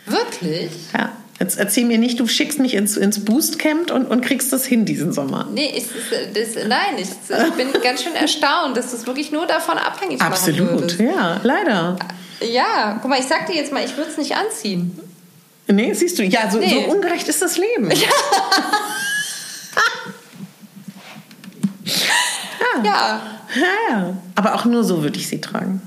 Wirklich? 0.07 0.71
Ja. 0.97 1.13
Jetzt 1.41 1.57
erzähl 1.57 1.85
mir 1.85 1.99
nicht, 1.99 2.19
du 2.19 2.27
schickst 2.27 2.59
mich 2.59 2.75
ins, 2.75 2.97
ins 2.97 3.25
Boostcamp 3.25 3.93
und, 3.93 4.07
und 4.07 4.25
kriegst 4.25 4.53
das 4.53 4.67
hin 4.67 4.85
diesen 4.85 5.13
Sommer. 5.13 5.49
Nee, 5.53 5.73
ich, 5.77 5.85
das, 6.35 6.67
nein, 6.67 6.97
ich, 6.99 7.09
ich 7.09 7.53
bin 7.55 7.69
ganz 7.81 8.03
schön 8.03 8.15
erstaunt, 8.15 8.77
dass 8.77 8.91
das 8.91 9.07
wirklich 9.07 9.31
nur 9.31 9.47
davon 9.47 9.79
abhängig 9.79 10.21
Absolut, 10.21 10.99
ja, 10.99 11.41
leider. 11.45 11.97
Ja, 12.41 12.99
guck 13.01 13.11
mal, 13.11 13.21
ich 13.21 13.27
sag 13.27 13.47
dir 13.47 13.55
jetzt 13.55 13.73
mal, 13.73 13.85
ich 13.85 13.97
würde 13.97 14.11
es 14.11 14.17
nicht 14.17 14.35
anziehen. 14.35 14.99
Nee, 15.69 15.93
siehst 15.93 16.19
du, 16.19 16.25
ja, 16.25 16.51
so, 16.51 16.59
nee. 16.59 16.85
so 16.87 16.93
ungerecht 16.93 17.29
ist 17.29 17.41
das 17.43 17.57
Leben. 17.57 17.91
Ja. 22.85 22.85
ja. 22.85 22.85
ja. 22.85 23.39
Ja, 23.89 24.17
Aber 24.35 24.55
auch 24.55 24.65
nur 24.65 24.85
so 24.85 25.03
würde 25.03 25.19
ich 25.19 25.29
sie 25.29 25.41
tragen. 25.41 25.81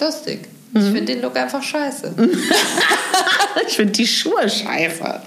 Lustig. 0.00 0.48
Ich 0.76 0.82
mhm. 0.82 0.94
finde 0.94 1.14
den 1.14 1.22
Look 1.22 1.36
einfach 1.36 1.62
scheiße. 1.62 2.14
ich 3.66 3.76
finde 3.76 3.92
die 3.92 4.06
Schuhe 4.06 4.48
scheiße. 4.48 5.20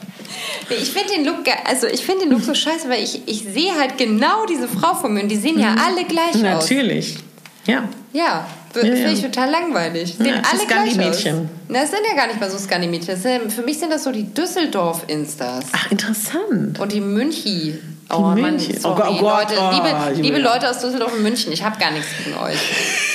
Ich 0.69 0.91
finde 0.91 1.13
den 1.15 1.25
Look, 1.25 1.37
also 1.65 1.87
ich 1.87 2.05
finde 2.05 2.25
den 2.25 2.31
Look 2.31 2.43
so 2.43 2.53
scheiße, 2.53 2.87
weil 2.87 3.03
ich, 3.03 3.27
ich 3.27 3.43
sehe 3.51 3.73
halt 3.79 3.97
genau 3.97 4.45
diese 4.45 4.67
Frau 4.67 4.93
von 4.93 5.13
mir 5.13 5.23
und 5.23 5.29
die 5.29 5.37
sehen 5.37 5.59
ja 5.59 5.71
mhm. 5.71 5.77
alle 5.79 6.05
gleich 6.05 6.35
Natürlich. 6.35 6.55
aus. 6.55 6.69
Natürlich. 6.69 7.17
Ja. 7.65 7.89
Ja, 8.13 8.47
finde 8.73 8.97
ja, 8.97 9.07
ja. 9.07 9.11
ich 9.13 9.21
total 9.21 9.49
langweilig. 9.49 10.15
Sehen 10.17 10.25
ja, 10.27 10.41
alle 10.51 10.65
gleich 10.65 10.95
mädchen 10.95 11.49
Das 11.67 11.91
sind 11.91 12.01
ja 12.09 12.15
gar 12.15 12.27
nicht 12.27 12.39
mal 12.39 12.49
so 12.49 12.57
Scandi-Mädchen. 12.57 13.49
Für 13.49 13.61
mich 13.61 13.79
sind 13.79 13.91
das 13.91 14.03
so 14.03 14.11
die 14.11 14.33
Düsseldorf-Instas. 14.33 15.65
Ach, 15.71 15.91
interessant. 15.91 16.79
Und 16.79 16.91
die 16.91 17.01
Münchi. 17.01 17.77
Oh, 18.11 18.21
München. 18.29 18.41
Mann, 18.41 18.81
sorry, 18.81 19.03
oh 19.07 19.19
Gott, 19.19 19.51
Leute, 19.51 19.61
oh, 19.61 19.71
liebe, 19.71 20.21
liebe 20.21 20.39
Leute 20.39 20.69
aus 20.69 20.79
Düsseldorf 20.79 21.13
und 21.13 21.21
München, 21.21 21.51
ich 21.51 21.63
habe 21.63 21.79
gar 21.79 21.91
nichts 21.91 22.07
gegen 22.23 22.37
euch. 22.37 22.57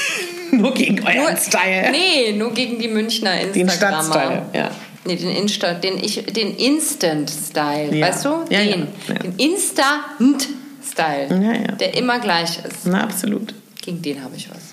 nur 0.60 0.74
gegen 0.74 1.02
euren 1.04 1.16
nur, 1.16 1.36
Style. 1.36 1.90
Nee, 1.90 2.32
nur 2.32 2.52
gegen 2.52 2.78
die 2.78 2.88
Münchner 2.88 3.40
Instagrammer. 3.40 3.52
Den 3.52 3.70
Stadtstyle, 3.70 4.42
ja. 4.52 4.70
Nee, 5.06 5.16
den, 5.16 5.36
Insta, 5.36 5.74
den, 5.74 6.02
ich, 6.02 6.24
den 6.24 6.56
Instant-Style, 6.56 7.94
ja. 7.94 8.06
weißt 8.06 8.24
du? 8.24 8.46
Ja, 8.48 8.60
den, 8.60 8.88
ja. 9.06 9.14
den 9.14 9.36
Instant-Style, 9.36 11.76
der 11.78 11.94
immer 11.94 12.20
gleich 12.20 12.58
ist. 12.64 12.86
Na, 12.86 13.02
absolut. 13.02 13.52
Gegen 13.82 14.00
den 14.00 14.24
habe 14.24 14.34
ich 14.34 14.48
was. 14.48 14.72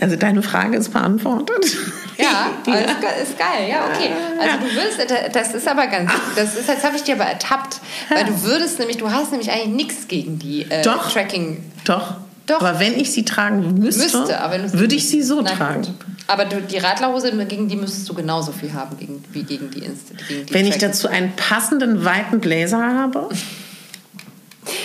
Also 0.00 0.16
deine 0.16 0.42
Frage 0.42 0.76
ist 0.76 0.92
beantwortet. 0.92 1.76
Ja, 2.18 2.50
ja. 2.72 2.74
ist 2.74 3.38
geil. 3.38 3.68
Ja, 3.68 3.86
okay. 3.86 4.10
Also 4.40 4.66
du 4.66 4.74
würdest, 4.74 4.98
das 5.34 5.54
ist 5.54 5.68
aber 5.68 5.86
ganz, 5.86 6.10
das 6.34 6.56
ist, 6.56 6.68
jetzt 6.68 6.84
habe 6.84 6.96
ich 6.96 7.02
dir 7.02 7.14
aber 7.14 7.24
ertappt, 7.24 7.80
weil 8.10 8.24
du 8.24 8.42
würdest 8.42 8.78
nämlich, 8.78 8.98
du 8.98 9.10
hast 9.10 9.32
nämlich 9.32 9.50
eigentlich 9.50 9.88
nichts 9.88 10.06
gegen 10.08 10.38
die 10.38 10.70
äh, 10.70 10.82
Doch. 10.82 11.10
Tracking. 11.10 11.64
Doch. 11.84 12.16
Doch. 12.46 12.60
Aber 12.60 12.78
wenn 12.78 12.98
ich 12.98 13.12
sie 13.12 13.24
tragen 13.24 13.74
müsste, 13.74 14.02
müsste 14.02 14.78
würde 14.78 14.94
ich 14.94 15.08
sie 15.08 15.22
so 15.22 15.42
Nein, 15.42 15.56
tragen. 15.56 15.82
Gut. 15.82 15.94
Aber 16.28 16.44
du, 16.44 16.60
die 16.60 16.78
Radlerhose, 16.78 17.32
gegen 17.46 17.68
die 17.68 17.76
müsstest 17.76 18.08
du 18.08 18.14
genauso 18.14 18.52
viel 18.52 18.72
haben 18.72 18.96
gegen, 18.96 19.24
wie 19.32 19.42
gegen 19.42 19.70
die, 19.70 19.80
Insta, 19.80 20.14
gegen 20.28 20.46
die 20.46 20.54
Wenn 20.54 20.66
ich 20.66 20.78
dazu 20.78 21.08
einen 21.08 21.34
passenden 21.36 22.04
weiten 22.04 22.40
Blazer 22.40 22.82
habe. 22.82 23.28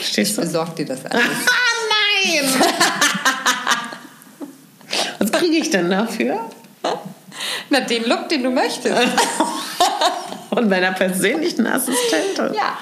Stehst 0.04 0.38
du? 0.38 0.42
Ich 0.42 0.48
besorg 0.48 0.76
dir 0.76 0.86
das 0.86 1.06
alles. 1.10 1.24
Nein! 2.26 2.64
Was 5.20 5.32
kriege 5.32 5.58
ich 5.58 5.70
denn 5.70 5.90
dafür? 5.90 6.40
Na, 7.70 7.80
den 7.82 8.06
Look, 8.06 8.30
den 8.30 8.44
du 8.44 8.50
möchtest. 8.50 8.96
Und 10.50 10.70
meiner 10.70 10.92
persönlichen 10.92 11.66
Assistentin. 11.66 12.54
Ja. 12.54 12.78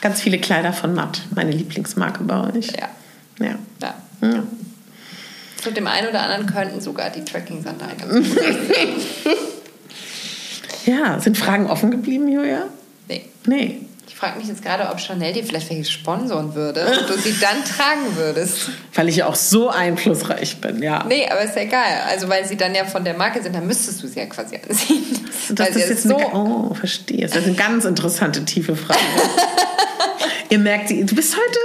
Ganz 0.00 0.20
viele 0.20 0.38
Kleider 0.38 0.72
von 0.72 0.94
Matt, 0.94 1.20
meine 1.34 1.50
Lieblingsmarke 1.50 2.24
bei 2.24 2.48
euch. 2.48 2.72
Ja. 2.72 2.88
Ja. 3.38 3.58
ja. 3.82 3.94
ja. 4.22 4.42
Zu 5.62 5.72
dem 5.72 5.86
einen 5.86 6.08
oder 6.08 6.22
anderen 6.22 6.46
könnten 6.46 6.80
sogar 6.80 7.10
die 7.10 7.24
Tracking-Sandalen 7.24 7.96
ganz 7.98 8.12
gut 8.12 8.36
Ja, 10.86 11.18
sind 11.20 11.38
Fragen 11.38 11.66
offen 11.68 11.90
geblieben, 11.90 12.28
Julia? 12.28 12.64
Nee. 13.08 13.24
Nee. 13.46 13.80
Ich 14.06 14.14
frage 14.14 14.38
mich 14.38 14.46
jetzt 14.46 14.62
gerade, 14.62 14.88
ob 14.90 15.00
Chanel 15.00 15.32
dir 15.32 15.44
vielleicht 15.44 15.68
welche 15.70 15.90
sponsoren 15.90 16.54
würde 16.54 16.86
und 16.86 17.08
du 17.08 17.18
sie 17.18 17.34
dann 17.40 17.64
tragen 17.64 18.16
würdest. 18.16 18.70
Weil 18.94 19.08
ich 19.08 19.16
ja 19.16 19.26
auch 19.26 19.34
so 19.34 19.70
einflussreich 19.70 20.60
bin, 20.60 20.82
ja. 20.82 21.04
Nee, 21.04 21.26
aber 21.28 21.42
ist 21.42 21.56
ja 21.56 21.62
egal. 21.62 22.02
Also, 22.08 22.28
weil 22.28 22.46
sie 22.46 22.56
dann 22.56 22.74
ja 22.74 22.84
von 22.84 23.02
der 23.02 23.14
Marke 23.14 23.42
sind, 23.42 23.54
dann 23.56 23.66
müsstest 23.66 24.02
du 24.02 24.06
sie 24.06 24.20
ja 24.20 24.26
quasi 24.26 24.56
anziehen. 24.56 25.02
Das 25.50 25.74
sie 25.74 25.80
ist 25.80 25.88
jetzt 25.88 26.02
so. 26.04 26.16
Eine, 26.16 26.32
oh, 26.32 26.74
verstehe. 26.74 27.22
Das 27.22 27.36
ist 27.36 27.46
eine 27.46 27.56
ganz 27.56 27.84
interessante, 27.84 28.44
tiefe 28.44 28.76
Frage. 28.76 29.00
Ihr 30.50 30.58
merkt, 30.58 30.90
du 30.90 31.14
bist 31.14 31.34
heute 31.34 31.58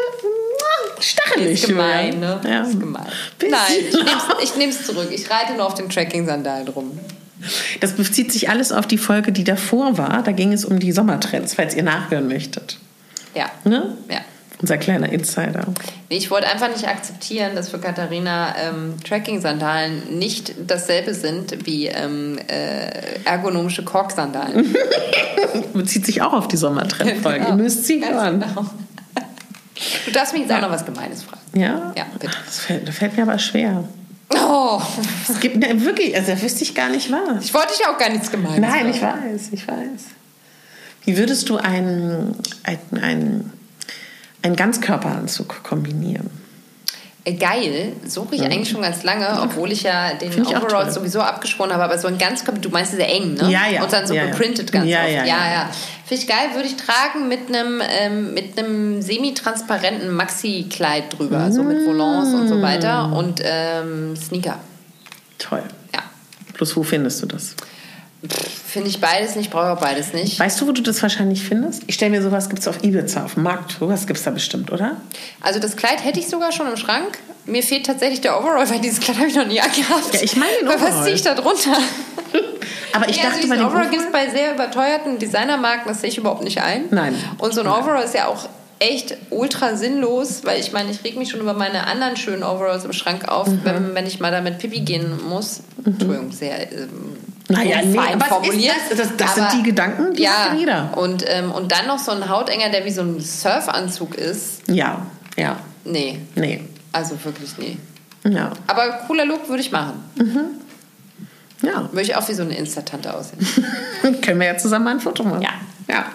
stachelig. 1.02 1.62
Ist 1.62 1.68
gemein, 1.68 2.20
ne? 2.20 2.40
Ja. 2.44 2.62
Ist 2.64 2.80
gemein. 2.80 3.06
Bisschen. 3.38 3.52
Nein, 3.52 4.04
ich 4.44 4.56
nehme 4.56 4.72
es 4.72 4.86
zurück. 4.86 5.10
Ich 5.12 5.30
reite 5.30 5.54
nur 5.54 5.66
auf 5.66 5.74
den 5.74 5.90
Tracking-Sandalen 5.90 6.68
rum. 6.70 7.00
Das 7.80 7.94
bezieht 7.94 8.32
sich 8.32 8.50
alles 8.50 8.72
auf 8.72 8.86
die 8.86 8.98
Folge, 8.98 9.32
die 9.32 9.44
davor 9.44 9.98
war. 9.98 10.24
Da 10.24 10.32
ging 10.32 10.52
es 10.52 10.66
um 10.66 10.80
die 10.80 10.92
Sommertrends, 10.92 11.54
falls 11.56 11.76
ihr 11.76 11.84
nachhören 11.84 12.28
möchtet. 12.28 12.78
Ja. 13.34 13.50
Ne? 13.64 13.96
Ja. 14.10 14.20
Unser 14.62 14.78
kleiner 14.78 15.10
Insider. 15.10 15.66
Nee, 16.10 16.18
ich 16.18 16.30
wollte 16.32 16.48
einfach 16.48 16.68
nicht 16.68 16.86
akzeptieren, 16.86 17.56
dass 17.56 17.70
für 17.70 17.80
Katharina 17.80 18.54
ähm, 18.58 18.96
Tracking-Sandalen 19.08 20.18
nicht 20.20 20.54
dasselbe 20.68 21.14
sind 21.14 21.66
wie 21.66 21.88
ähm, 21.88 22.38
äh, 22.50 23.24
ergonomische 23.24 23.86
Kork-Sandalen. 23.86 24.76
Bezieht 25.74 26.06
sich 26.06 26.22
auch 26.22 26.34
auf 26.34 26.50
die 26.50 26.58
Sommertrendfolge. 26.58 27.40
Genau. 27.40 27.50
Ihr 27.52 27.56
müsst 27.56 27.86
sie 27.86 28.04
hören. 28.06 28.42
genau. 28.42 28.66
Du 30.06 30.12
darfst 30.12 30.34
mich 30.34 30.44
jetzt 30.44 30.52
auch 30.52 30.62
noch 30.62 30.72
was 30.72 30.86
Gemeines 30.86 31.24
fragen. 31.24 31.42
Ja? 31.54 31.94
Ja, 31.96 32.06
bitte. 32.14 32.30
Das 32.46 32.60
fällt, 32.60 32.88
das 32.88 32.96
fällt 32.98 33.16
mir 33.16 33.24
aber 33.24 33.40
schwer. 33.40 33.84
Oh, 34.32 34.82
Es 35.28 35.40
gibt 35.40 35.58
ne, 35.58 35.84
wirklich, 35.84 36.16
also 36.16 36.32
da 36.34 36.42
wüsste 36.42 36.64
ich 36.64 36.76
gar 36.76 36.90
nicht 36.90 37.12
was. 37.12 37.46
ich 37.46 37.54
wollte 37.54 37.74
dich 37.78 37.88
auch 37.88 37.98
gar 37.98 38.10
nichts 38.10 38.30
Gemeines 38.30 38.60
Nein, 38.60 38.94
fragen. 38.94 39.20
ich 39.34 39.34
weiß, 39.34 39.50
ich 39.54 39.68
weiß. 39.68 40.02
Wie 41.06 41.18
würdest 41.18 41.50
du 41.50 41.58
einen, 41.58 42.36
einen, 42.64 43.04
einen, 43.04 43.54
einen 44.44 44.56
Ganzkörperanzug 44.56 45.64
kombinieren? 45.64 46.30
Äh, 47.26 47.34
Geil, 47.34 47.94
suche 48.08 48.36
ich 48.36 48.42
eigentlich 48.44 48.70
schon 48.70 48.82
ganz 48.82 49.04
lange, 49.04 49.28
obwohl 49.42 49.72
ich 49.72 49.84
ja 49.84 50.14
den 50.14 50.32
Find 50.32 50.48
Overall 50.48 50.90
sowieso 50.92 51.20
abgeschworen 51.22 51.72
habe, 51.74 51.84
aber 51.84 51.98
so 51.98 52.08
ein 52.08 52.18
ganz, 52.18 52.44
du 52.44 52.70
meinst 52.70 52.94
sehr 52.94 53.10
eng, 53.10 53.34
ne? 53.34 53.52
Ja, 53.52 53.68
ja. 53.68 53.84
Und 53.84 53.92
dann 53.92 54.08
so 54.08 54.14
Ja, 54.14 54.24
ja. 54.24 54.32
geprintet 54.32 54.72
ganz 54.72 54.88
Ja, 54.90 55.02
oft. 55.02 55.10
ja, 55.12 55.18
ja, 55.18 55.26
ja. 55.26 55.52
ja. 55.54 55.70
Finde 56.06 56.24
ich 56.24 56.28
geil, 56.28 56.48
würde 56.54 56.68
ich 56.68 56.76
tragen 56.78 57.28
mit 57.28 57.50
einem 57.50 57.82
ähm, 57.88 58.34
mit 58.34 58.58
einem 58.58 59.02
semi-transparenten 59.02 60.12
Maxi-Kleid 60.12 61.18
drüber, 61.18 61.52
so 61.52 61.62
mit 61.62 61.86
Volants 61.86 62.34
und 62.34 62.48
so 62.48 62.62
weiter 62.62 63.12
und 63.14 63.42
ähm, 63.44 64.16
Sneaker. 64.16 64.58
Toll. 65.38 65.64
Ja, 65.94 66.02
Plus, 66.54 66.76
wo 66.76 66.84
findest 66.84 67.22
du 67.22 67.28
das? 67.28 67.56
Finde 68.70 68.90
ich 68.90 69.02
beides 69.02 69.36
nicht, 69.36 69.50
brauche 69.52 69.72
auch 69.72 69.80
beides 69.82 70.14
nicht. 70.14 70.40
Weißt 70.40 70.60
du, 70.62 70.68
wo 70.68 70.72
du 70.72 70.82
das 70.82 71.02
wahrscheinlich 71.02 71.44
findest? 71.44 71.84
Ich 71.88 71.96
stelle 71.96 72.12
mir 72.12 72.22
sowas, 72.22 72.50
gibt 72.50 72.62
es 72.62 72.68
auf 72.68 72.84
Ibiza, 72.84 73.26
auf 73.26 73.34
dem 73.34 73.44
Markt. 73.44 73.78
Sowas 73.80 74.08
gibt 74.08 74.20
es 74.20 74.26
da 74.26 74.32
bestimmt, 74.32 74.72
oder? 74.72 74.98
Also 75.42 75.60
das 75.60 75.76
Kleid 75.76 76.04
hätte 76.04 76.20
ich 76.20 76.28
sogar 76.30 76.52
schon 76.52 76.68
im 76.68 76.78
Schrank. 76.78 77.18
Mir 77.46 77.64
fehlt 77.64 77.86
tatsächlich 77.86 78.22
der 78.22 78.40
Overall, 78.40 78.70
weil 78.70 78.80
dieses 78.80 79.00
Kleid 79.00 79.18
habe 79.18 79.28
ich 79.28 79.36
noch 79.36 79.48
nie 79.48 79.60
angehabt. 79.60 80.14
Ja, 80.14 80.22
ich 80.22 80.36
meine 80.36 80.52
den 80.62 80.68
Weil 80.68 80.76
Was 80.76 80.84
Overall. 80.90 81.04
ziehe 81.04 81.16
ich 81.16 81.22
da 81.24 81.34
drunter? 81.34 81.78
Aber 82.94 83.08
ich 83.10 83.18
ja, 83.18 83.24
dachte 83.24 83.36
also 83.38 83.48
bei 83.50 83.56
diesen 83.56 83.66
Overall 83.68 83.86
Overall- 83.86 83.90
gibt 83.90 84.04
es 84.04 84.12
bei 84.12 84.30
sehr 84.30 84.54
überteuerten 84.54 85.20
Designermarken, 85.20 85.88
das 85.88 86.02
sehe 86.02 86.10
ich 86.10 86.18
überhaupt 86.18 86.44
nicht 86.44 86.62
ein. 86.62 86.86
Nein. 86.92 87.14
Und 87.38 87.54
so 87.54 87.62
ein 87.62 87.68
Overall 87.68 88.04
ist 88.04 88.16
ja 88.16 88.28
auch 88.28 88.50
echt 88.80 89.16
ultra 89.30 89.76
sinnlos, 89.76 90.42
weil 90.44 90.60
ich 90.60 90.72
meine, 90.72 90.90
ich 90.92 91.04
reg 91.04 91.18
mich 91.18 91.30
schon 91.30 91.40
über 91.42 91.54
meine 91.54 91.86
anderen 91.88 92.16
schönen 92.18 92.44
Overalls 92.44 92.86
im 92.86 92.94
Schrank 92.94 93.28
auf, 93.28 93.48
Mhm. 93.48 93.60
wenn, 93.64 93.96
wenn 93.96 94.08
ich 94.08 94.20
mal 94.20 94.32
damit 94.32 94.58
Pipi 94.60 94.80
gehen 94.82 95.20
muss. 95.28 95.62
Entschuldigung, 95.86 96.32
sehr 96.32 96.72
ähm, 96.72 97.18
Naja, 97.50 97.82
nee, 97.84 97.96
fein 97.98 98.14
aber 98.14 98.26
formuliert. 98.26 98.76
ist 98.92 99.00
das- 99.00 99.16
das- 99.16 99.18
das 99.18 99.36
sind 99.36 99.54
die 99.54 99.64
Gedanken, 99.64 100.14
die 100.14 100.22
ja, 100.24 100.52
hat 100.52 100.58
jeder. 100.60 100.96
Und, 100.98 101.24
ähm, 101.28 101.52
und 101.52 101.72
dann 101.72 101.88
noch 101.88 101.98
so 102.00 102.12
ein 102.12 102.30
Hautenger, 102.30 102.70
der 102.70 102.86
wie 102.86 102.92
so 102.92 103.02
ein 103.02 103.20
Surfanzug 103.20 104.16
ist. 104.16 104.62
Ja, 104.70 105.06
ja, 105.38 105.58
Nee, 105.84 106.20
nee. 106.36 106.64
also 106.92 107.16
wirklich 107.24 107.58
nee. 107.58 107.78
Ja, 108.24 108.52
Aber 108.68 108.90
cooler 109.08 109.26
Look 109.26 109.48
würde 109.50 109.62
ich 109.62 109.72
machen. 109.72 109.94
ja. 111.62 111.90
Würde 111.92 112.02
ich 112.02 112.16
auch 112.16 112.28
wie 112.30 112.34
so 112.34 112.44
eine 112.44 112.56
Insta-Tante 112.56 113.14
aussehen. 113.14 113.40
können 114.22 114.40
wir 114.40 114.48
ja 114.48 114.58
zusammen 114.58 114.86
mal 114.86 114.92
ein 114.92 115.00
Foto 115.00 115.24
machen. 115.24 115.42
Ja. 115.42 115.50
Ja. 115.88 116.06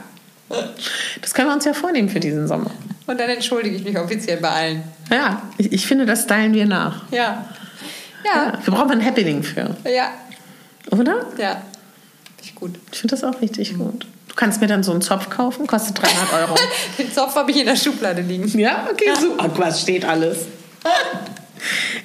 Das 1.20 1.34
können 1.34 1.48
wir 1.48 1.54
uns 1.54 1.64
ja 1.64 1.72
vornehmen 1.74 2.08
für 2.08 2.20
diesen 2.20 2.46
Sommer. 2.46 2.70
Und 3.06 3.18
dann 3.18 3.28
entschuldige 3.28 3.74
ich 3.76 3.84
mich 3.84 3.98
offiziell 3.98 4.36
bei 4.38 4.48
allen. 4.50 4.82
Ja, 5.10 5.42
ich, 5.58 5.72
ich 5.72 5.86
finde, 5.86 6.06
das 6.06 6.22
stylen 6.24 6.52
wir 6.54 6.66
nach. 6.66 7.02
Ja. 7.10 7.44
Ja, 8.24 8.44
Ja. 8.52 8.58
wir 8.62 8.72
brauchen 8.74 8.92
ein 8.92 9.04
Happening 9.04 9.42
für, 9.42 9.74
Ja. 9.84 10.10
Oder? 10.90 11.26
Ja. 11.38 11.62
Ich 12.42 12.54
gut. 12.54 12.72
Ich 12.92 12.98
finde 13.00 13.16
das 13.16 13.24
auch 13.24 13.40
richtig 13.40 13.76
gut. 13.78 14.06
Du 14.28 14.34
kannst 14.34 14.60
mir 14.60 14.66
dann 14.66 14.82
so 14.82 14.92
einen 14.92 15.00
Zopf 15.02 15.30
kaufen, 15.30 15.66
kostet 15.66 16.02
300 16.02 16.32
Euro. 16.34 16.54
Den 16.98 17.12
Zopf 17.12 17.34
habe 17.36 17.50
ich 17.50 17.58
in 17.58 17.66
der 17.66 17.76
Schublade 17.76 18.20
liegen. 18.22 18.46
ja, 18.58 18.86
okay, 18.90 19.12
super. 19.18 19.48
Ach, 19.54 19.58
was 19.58 19.80
steht 19.80 20.04
alles? 20.04 20.38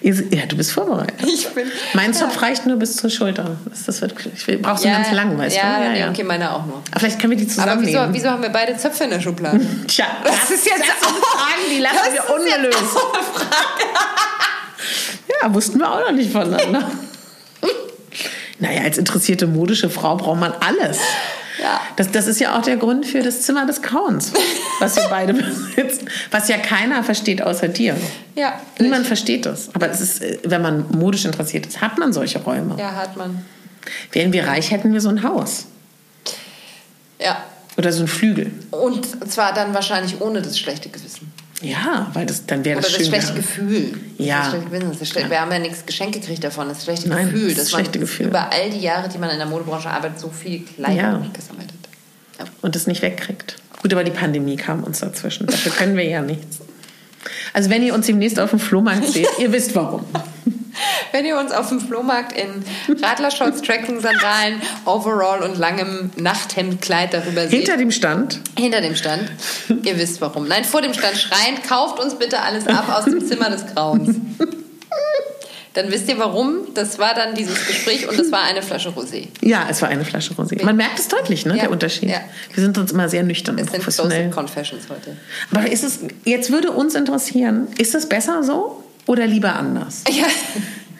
Ja, 0.01 0.45
du 0.45 0.55
bist 0.55 0.71
vorbereitet. 0.71 1.15
Ich 1.27 1.49
bin. 1.49 1.69
Mein 1.93 2.13
Zopf 2.13 2.41
reicht 2.41 2.65
nur 2.65 2.77
bis 2.77 2.95
zur 2.95 3.09
Schulter. 3.09 3.57
Das, 3.65 3.83
das 3.83 3.99
wird, 4.01 4.13
ich 4.33 4.61
brauchst 4.61 4.85
du 4.85 4.87
einen 4.87 5.03
ganz 5.03 5.11
lang, 5.13 5.37
weißt 5.37 5.57
ja, 5.57 5.79
du? 5.79 5.83
Ja, 5.85 5.91
nee, 5.91 6.07
okay, 6.07 6.23
meine 6.23 6.53
auch 6.53 6.65
nur. 6.65 6.81
Aber 6.91 6.99
vielleicht 7.01 7.19
können 7.19 7.31
wir 7.31 7.37
die 7.37 7.43
Aber 7.43 7.51
zusammennehmen. 7.53 8.13
wieso, 8.13 8.13
wieso 8.13 8.29
haben 8.29 8.41
wir 8.43 8.49
beide 8.49 8.77
Zöpfe 8.77 9.03
in 9.03 9.09
der 9.09 9.19
Schublade? 9.19 9.59
Tja, 9.87 10.05
Das 10.23 10.49
ist 10.51 10.65
jetzt 10.65 10.79
das 10.79 11.05
auch- 11.05 11.13
Fragen, 11.13 11.61
die 11.69 11.79
lassen 11.79 11.97
Das 12.05 12.13
wir 12.13 12.35
ungelöst. 12.35 12.97
Ja, 15.41 15.53
wussten 15.53 15.79
wir 15.79 15.91
auch 15.91 15.99
noch 15.99 16.11
nicht 16.11 16.31
voneinander. 16.31 16.89
naja, 18.59 18.81
als 18.83 18.97
interessierte 18.97 19.47
modische 19.47 19.89
Frau 19.89 20.15
braucht 20.17 20.39
man 20.39 20.53
alles. 20.53 20.99
Ja. 21.61 21.81
Das, 21.95 22.11
das 22.11 22.27
ist 22.27 22.39
ja 22.39 22.57
auch 22.57 22.61
der 22.61 22.77
Grund 22.77 23.05
für 23.05 23.21
das 23.21 23.41
Zimmer 23.41 23.65
des 23.65 23.81
Grauens, 23.81 24.31
was 24.79 24.95
wir 24.95 25.07
beide 25.09 25.33
besitzen. 25.75 26.09
Was 26.31 26.47
ja 26.47 26.57
keiner 26.57 27.03
versteht 27.03 27.41
außer 27.41 27.67
dir. 27.67 27.95
Ja. 28.35 28.59
Niemand 28.79 29.07
versteht 29.07 29.45
das. 29.45 29.73
Aber 29.73 29.89
es 29.89 29.99
ist, 29.99 30.21
äh, 30.21 30.39
wenn 30.43 30.61
man 30.61 30.85
modisch 30.91 31.25
interessiert 31.25 31.65
ist, 31.65 31.81
hat 31.81 31.97
man 31.97 32.13
solche 32.13 32.39
Räume. 32.39 32.75
Ja, 32.79 32.95
hat 32.95 33.17
man. 33.17 33.43
Wären 34.11 34.31
wir 34.33 34.47
reich, 34.47 34.71
hätten 34.71 34.93
wir 34.93 35.01
so 35.01 35.09
ein 35.09 35.23
Haus. 35.23 35.65
Ja. 37.19 37.43
Oder 37.77 37.91
so 37.91 38.03
ein 38.03 38.07
Flügel. 38.07 38.51
Und 38.71 39.31
zwar 39.31 39.53
dann 39.53 39.73
wahrscheinlich 39.73 40.21
ohne 40.21 40.41
das 40.41 40.57
schlechte 40.57 40.89
Gewissen. 40.89 41.31
Ja, 41.61 42.09
weil 42.13 42.25
das, 42.25 42.45
dann 42.45 42.63
wäre 42.63 42.79
das 42.81 42.87
das 42.91 42.95
schön. 42.97 43.05
schlechte 43.07 43.29
wäre. 43.29 43.37
Gefühl. 43.41 43.99
Ja. 44.17 44.39
Das 44.39 44.49
schlechte 44.51 44.69
das 44.99 45.09
schlechte, 45.09 45.29
Wir 45.29 45.41
haben 45.41 45.51
ja 45.51 45.59
nichts 45.59 45.85
geschenkt 45.85 46.15
gekriegt 46.15 46.43
davon. 46.43 46.69
Das 46.69 46.83
schlechte 46.83 47.09
Nein, 47.09 47.31
Gefühl. 47.31 47.49
das 47.49 47.57
dass 47.57 47.69
schlechte 47.71 47.99
man 47.99 48.07
Gefühl. 48.07 48.27
über 48.27 48.51
all 48.51 48.69
die 48.69 48.79
Jahre, 48.79 49.09
die 49.09 49.17
man 49.17 49.29
in 49.29 49.37
der 49.37 49.47
Modebranche 49.47 49.89
arbeitet, 49.89 50.19
so 50.19 50.29
viel 50.29 50.61
Kleidung 50.65 50.95
Ja. 50.97 51.21
gesammelt 51.33 51.69
hat. 51.71 52.39
Ja. 52.39 52.45
und 52.61 52.75
es 52.75 52.87
nicht 52.87 53.01
wegkriegt. 53.01 53.57
Gut, 53.81 53.91
aber 53.93 54.03
die 54.05 54.11
Pandemie 54.11 54.55
kam 54.55 54.83
uns 54.83 54.99
dazwischen. 54.99 55.47
Dafür 55.47 55.71
können 55.73 55.97
wir 55.97 56.05
ja 56.05 56.21
nichts. 56.21 56.59
Also 57.53 57.69
wenn 57.69 57.83
ihr 57.83 57.93
uns 57.93 58.05
demnächst 58.05 58.39
auf 58.39 58.51
dem 58.51 58.59
Flohmarkt 58.59 59.07
seht, 59.07 59.27
ihr 59.39 59.51
wisst 59.51 59.75
warum. 59.75 60.05
Wenn 61.11 61.25
ihr 61.25 61.37
uns 61.37 61.51
auf 61.51 61.69
dem 61.69 61.79
Flohmarkt 61.79 62.31
in 62.37 62.63
Radlershorts, 63.01 63.61
Trekking-Sandalen, 63.61 64.61
Overall 64.85 65.41
und 65.43 65.57
langem 65.57 66.11
Nachthemdkleid 66.17 67.13
darüber 67.13 67.41
seht, 67.47 67.51
Hinter 67.51 67.77
dem 67.77 67.91
Stand, 67.91 68.39
hinter 68.57 68.81
dem 68.81 68.95
Stand, 68.95 69.31
ihr 69.83 69.97
wisst 69.97 70.21
warum. 70.21 70.47
Nein, 70.47 70.63
vor 70.63 70.81
dem 70.81 70.93
Stand 70.93 71.17
schreiend, 71.17 71.63
kauft 71.67 71.99
uns 71.99 72.15
bitte 72.15 72.41
alles 72.41 72.67
ab 72.67 72.87
aus 72.95 73.05
dem 73.05 73.25
Zimmer 73.25 73.49
des 73.49 73.65
Grauens. 73.73 74.15
Dann 75.75 75.91
wisst 75.91 76.09
ihr 76.09 76.17
warum. 76.17 76.73
Das 76.73 76.97
war 76.97 77.13
dann 77.13 77.35
dieses 77.35 77.67
Gespräch 77.67 78.09
und 78.09 78.17
das 78.17 78.31
war 78.31 78.41
eine 78.43 78.63
Flasche 78.63 78.89
Rosé. 78.89 79.27
ja, 79.41 79.67
es 79.69 79.81
war 79.83 79.89
eine 79.89 80.03
Flasche 80.03 80.33
Rosé. 80.33 80.61
Man 80.65 80.75
merkt 80.75 80.97
es 80.99 81.07
deutlich, 81.07 81.45
ne, 81.45 81.53
Ja, 81.55 81.61
der 81.61 81.71
Unterschied. 81.71 82.09
ja. 82.09 82.21
Wir 82.53 82.63
sind 82.63 82.77
uns 82.79 82.91
immer 82.91 83.07
sehr 83.07 83.21
nüchtern 83.23 83.55
und 83.55 83.61
Es 83.61 83.67
sind 83.71 83.77
professionell. 83.83 84.29
Closet 84.31 84.33
Confessions 84.35 84.83
heute. 84.89 85.15
Aber 85.53 85.71
ist 85.71 85.83
es, 85.83 85.99
jetzt 86.25 86.51
würde 86.51 86.71
uns 86.71 86.95
interessieren, 86.95 87.67
ist 87.77 87.93
es 87.93 88.09
besser 88.09 88.43
so 88.43 88.83
oder 89.05 89.27
lieber 89.27 89.55
anders? 89.55 90.03
Ja. 90.09 90.25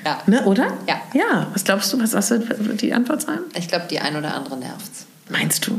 ja. 0.05 0.21
Ne, 0.27 0.43
oder? 0.45 0.77
Ja. 0.87 1.01
Ja, 1.13 1.47
was 1.53 1.63
glaubst 1.63 1.91
du, 1.91 1.99
was, 2.01 2.13
was 2.13 2.29
wird 2.31 2.81
die 2.81 2.93
Antwort 2.93 3.21
sein? 3.21 3.39
Ich 3.55 3.67
glaube, 3.67 3.85
die 3.89 3.99
ein 3.99 4.15
oder 4.15 4.33
andere 4.33 4.57
nervt's. 4.57 5.05
Meinst 5.29 5.67
du? 5.67 5.77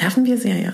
Nerven 0.00 0.24
wir 0.24 0.38
sehr, 0.38 0.56
ja. 0.56 0.72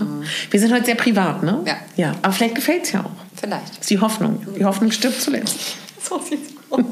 Wir 0.50 0.60
sind 0.60 0.72
heute 0.72 0.84
sehr 0.84 0.94
privat, 0.96 1.42
ne? 1.42 1.62
Ja. 1.66 1.76
Ja, 1.96 2.14
aber 2.22 2.32
vielleicht 2.32 2.54
gefällt 2.56 2.84
es 2.84 2.92
ja 2.92 3.00
auch. 3.00 3.10
Vielleicht. 3.40 3.70
Das 3.70 3.78
ist 3.78 3.90
die 3.90 3.98
Hoffnung. 4.00 4.44
Die 4.58 4.64
Hoffnung 4.64 4.90
stirbt 4.90 5.20
zuletzt. 5.20 5.58
So 6.06 6.20
sieht's 6.20 6.52
aus. 6.68 6.84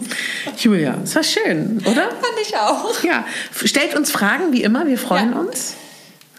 Julia, 0.65 0.97
es 1.05 1.15
war 1.15 1.23
schön, 1.23 1.79
oder? 1.85 2.09
Fand 2.09 2.39
ich 2.41 2.57
auch. 2.57 3.05
Ja, 3.05 3.27
stellt 3.63 3.95
uns 3.95 4.11
Fragen 4.11 4.51
wie 4.55 4.63
immer, 4.63 4.87
wir 4.87 4.97
freuen 4.97 5.33
Ja. 5.33 5.39
uns. 5.41 5.75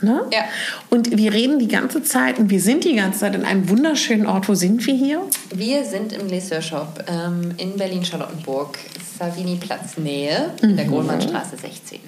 Ne? 0.04 0.22
Ja. 0.34 0.42
Und 0.90 1.16
wir 1.18 1.32
reden 1.34 1.60
die 1.60 1.68
ganze 1.70 2.04
Zeit 2.04 2.38
und 2.38 2.50
wir 2.50 2.60
sind 2.60 2.84
die 2.84 2.96
ganze 2.96 3.20
Zeit 3.20 3.36
in 3.36 3.46
einem 3.46 3.70
wunderschönen 3.70 4.26
Ort. 4.28 4.50
Wo 4.50 4.54
sind 4.54 4.86
wir 4.86 4.94
hier? 4.94 5.22
Wir 5.56 5.86
sind 5.86 6.12
im 6.12 6.28
Leseur 6.28 6.62
Shop 6.62 7.04
ähm, 7.08 7.54
in 7.58 7.78
Berlin-Charlottenburg, 7.78 8.78
Savini-Platz 9.18 9.98
Nähe, 9.98 10.52
in 10.62 10.76
der 10.76 10.86
Grohlmannstraße 10.86 11.56
16. 11.58 12.00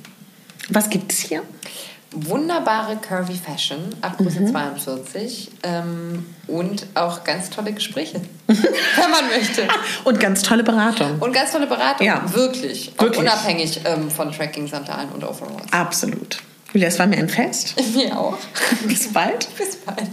Was 0.70 0.90
gibt 0.90 1.12
es 1.14 1.20
hier? 1.20 1.42
Wunderbare 2.12 2.96
Curvy 2.98 3.36
Fashion 3.36 3.78
ab 4.02 4.18
Größe 4.18 4.46
42 4.46 5.52
ähm, 5.64 6.26
und 6.48 6.86
auch 6.96 7.24
ganz 7.26 7.50
tolle 7.50 7.74
Gespräche, 7.74 8.22
wenn 8.48 9.12
man 9.12 9.28
möchte. 9.28 9.68
Und 10.06 10.20
ganz 10.20 10.42
tolle 10.42 10.64
Beratung. 10.64 11.20
Und 11.20 11.34
ganz 11.34 11.52
tolle 11.52 11.68
Beratung, 11.68 12.06
Ja. 12.08 12.24
wirklich. 12.34 12.94
Wirklich. 12.98 13.20
unabhängig 13.20 13.82
ähm, 13.86 14.10
von 14.10 14.32
Tracking-Sandalen 14.32 15.10
und 15.10 15.24
Overalls. 15.26 15.72
Absolut. 15.72 16.38
Julia, 16.76 16.90
es 16.90 17.00
war 17.00 17.08
mir 17.08 17.20
ein 17.20 17.30
Fest. 17.30 17.74
Mir 17.96 18.20
auch. 18.20 18.38
Bis 18.86 19.14
bald. 19.14 19.48
Bis 19.58 19.78
bald. 19.78 20.10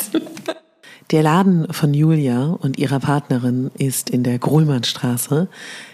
Der 1.11 1.25
Laden 1.25 1.67
von 1.73 1.93
Julia 1.93 2.57
und 2.61 2.79
ihrer 2.79 3.01
Partnerin 3.01 3.73
ist 3.79 4.11
in 4.11 4.23
der 4.23 4.39
Gruhlmannstraße, 4.39 5.49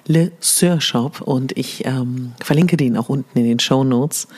Le 0.07 0.31
Sœur 0.43 0.83
Shop 0.83 1.23
und 1.23 1.57
ich 1.57 1.87
ähm, 1.87 2.35
verlinke 2.45 2.77
den 2.77 2.99
auch 2.99 3.09
unten 3.09 3.39
in 3.39 3.47
den 3.47 3.59
Show 3.61 3.83
Notes. 3.83 4.29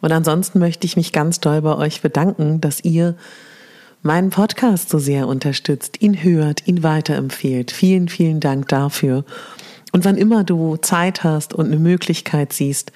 Und 0.00 0.10
ansonsten 0.10 0.58
möchte 0.58 0.84
ich 0.84 0.96
mich 0.96 1.12
ganz 1.12 1.38
doll 1.38 1.62
bei 1.62 1.76
euch 1.76 2.02
bedanken, 2.02 2.60
dass 2.60 2.82
ihr 2.82 3.14
meinen 4.02 4.30
Podcast 4.30 4.88
so 4.88 4.98
sehr 4.98 5.28
unterstützt, 5.28 6.02
ihn 6.02 6.24
hört, 6.24 6.66
ihn 6.66 6.82
weiterempfehlt. 6.82 7.70
Vielen, 7.70 8.08
vielen 8.08 8.40
Dank 8.40 8.66
dafür. 8.66 9.24
Und 9.92 10.04
wann 10.04 10.16
immer 10.16 10.42
du 10.42 10.76
Zeit 10.78 11.22
hast 11.22 11.54
und 11.54 11.66
eine 11.66 11.78
Möglichkeit 11.78 12.52
siehst, 12.52 12.90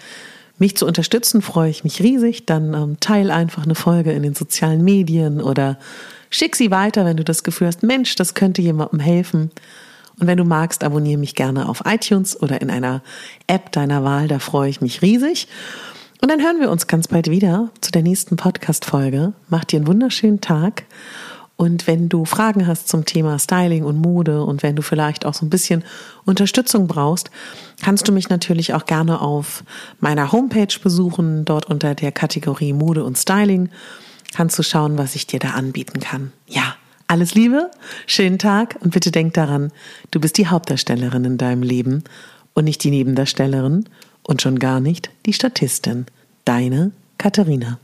mich 0.58 0.76
zu 0.76 0.86
unterstützen, 0.86 1.42
freue 1.42 1.70
ich 1.70 1.84
mich 1.84 2.02
riesig. 2.02 2.46
Dann 2.46 2.74
ähm, 2.74 2.96
teil 3.00 3.30
einfach 3.30 3.64
eine 3.64 3.74
Folge 3.74 4.12
in 4.12 4.22
den 4.22 4.34
sozialen 4.34 4.82
Medien 4.82 5.40
oder 5.40 5.78
Schick 6.30 6.56
sie 6.56 6.70
weiter, 6.70 7.04
wenn 7.04 7.16
du 7.16 7.24
das 7.24 7.44
Gefühl 7.44 7.68
hast, 7.68 7.82
Mensch, 7.82 8.14
das 8.14 8.34
könnte 8.34 8.62
jemandem 8.62 9.00
helfen. 9.00 9.50
Und 10.18 10.26
wenn 10.26 10.38
du 10.38 10.44
magst, 10.44 10.82
abonniere 10.82 11.18
mich 11.18 11.34
gerne 11.34 11.68
auf 11.68 11.82
iTunes 11.84 12.40
oder 12.40 12.60
in 12.60 12.70
einer 12.70 13.02
App 13.46 13.72
deiner 13.72 14.02
Wahl, 14.02 14.28
da 14.28 14.38
freue 14.38 14.70
ich 14.70 14.80
mich 14.80 15.02
riesig. 15.02 15.48
Und 16.22 16.30
dann 16.30 16.42
hören 16.42 16.60
wir 16.60 16.70
uns 16.70 16.86
ganz 16.86 17.08
bald 17.08 17.30
wieder 17.30 17.70
zu 17.80 17.92
der 17.92 18.02
nächsten 18.02 18.36
Podcast-Folge. 18.36 19.34
Mach 19.48 19.64
dir 19.64 19.76
einen 19.76 19.86
wunderschönen 19.86 20.40
Tag. 20.40 20.84
Und 21.56 21.86
wenn 21.86 22.08
du 22.10 22.26
Fragen 22.26 22.66
hast 22.66 22.88
zum 22.88 23.06
Thema 23.06 23.38
Styling 23.38 23.84
und 23.84 23.96
Mode 23.96 24.44
und 24.44 24.62
wenn 24.62 24.76
du 24.76 24.82
vielleicht 24.82 25.24
auch 25.24 25.32
so 25.32 25.46
ein 25.46 25.50
bisschen 25.50 25.84
Unterstützung 26.26 26.86
brauchst, 26.86 27.30
kannst 27.82 28.06
du 28.06 28.12
mich 28.12 28.28
natürlich 28.28 28.74
auch 28.74 28.84
gerne 28.84 29.22
auf 29.22 29.64
meiner 29.98 30.32
Homepage 30.32 30.78
besuchen, 30.82 31.46
dort 31.46 31.66
unter 31.66 31.94
der 31.94 32.12
Kategorie 32.12 32.74
Mode 32.74 33.04
und 33.04 33.16
Styling 33.16 33.70
kannst 34.34 34.58
du 34.58 34.62
schauen, 34.62 34.98
was 34.98 35.14
ich 35.14 35.26
dir 35.26 35.38
da 35.38 35.50
anbieten 35.50 36.00
kann. 36.00 36.30
Ja, 36.46 36.76
alles 37.08 37.34
Liebe, 37.34 37.70
schönen 38.06 38.38
Tag 38.38 38.76
und 38.80 38.92
bitte 38.92 39.10
denk 39.10 39.32
daran, 39.34 39.72
du 40.10 40.20
bist 40.20 40.36
die 40.36 40.48
Hauptdarstellerin 40.48 41.24
in 41.24 41.38
deinem 41.38 41.62
Leben 41.62 42.04
und 42.52 42.64
nicht 42.64 42.84
die 42.84 42.90
Nebendarstellerin 42.90 43.88
und 44.24 44.42
schon 44.42 44.58
gar 44.58 44.80
nicht 44.80 45.10
die 45.24 45.32
Statistin. 45.32 46.06
Deine 46.44 46.92
Katharina. 47.16 47.78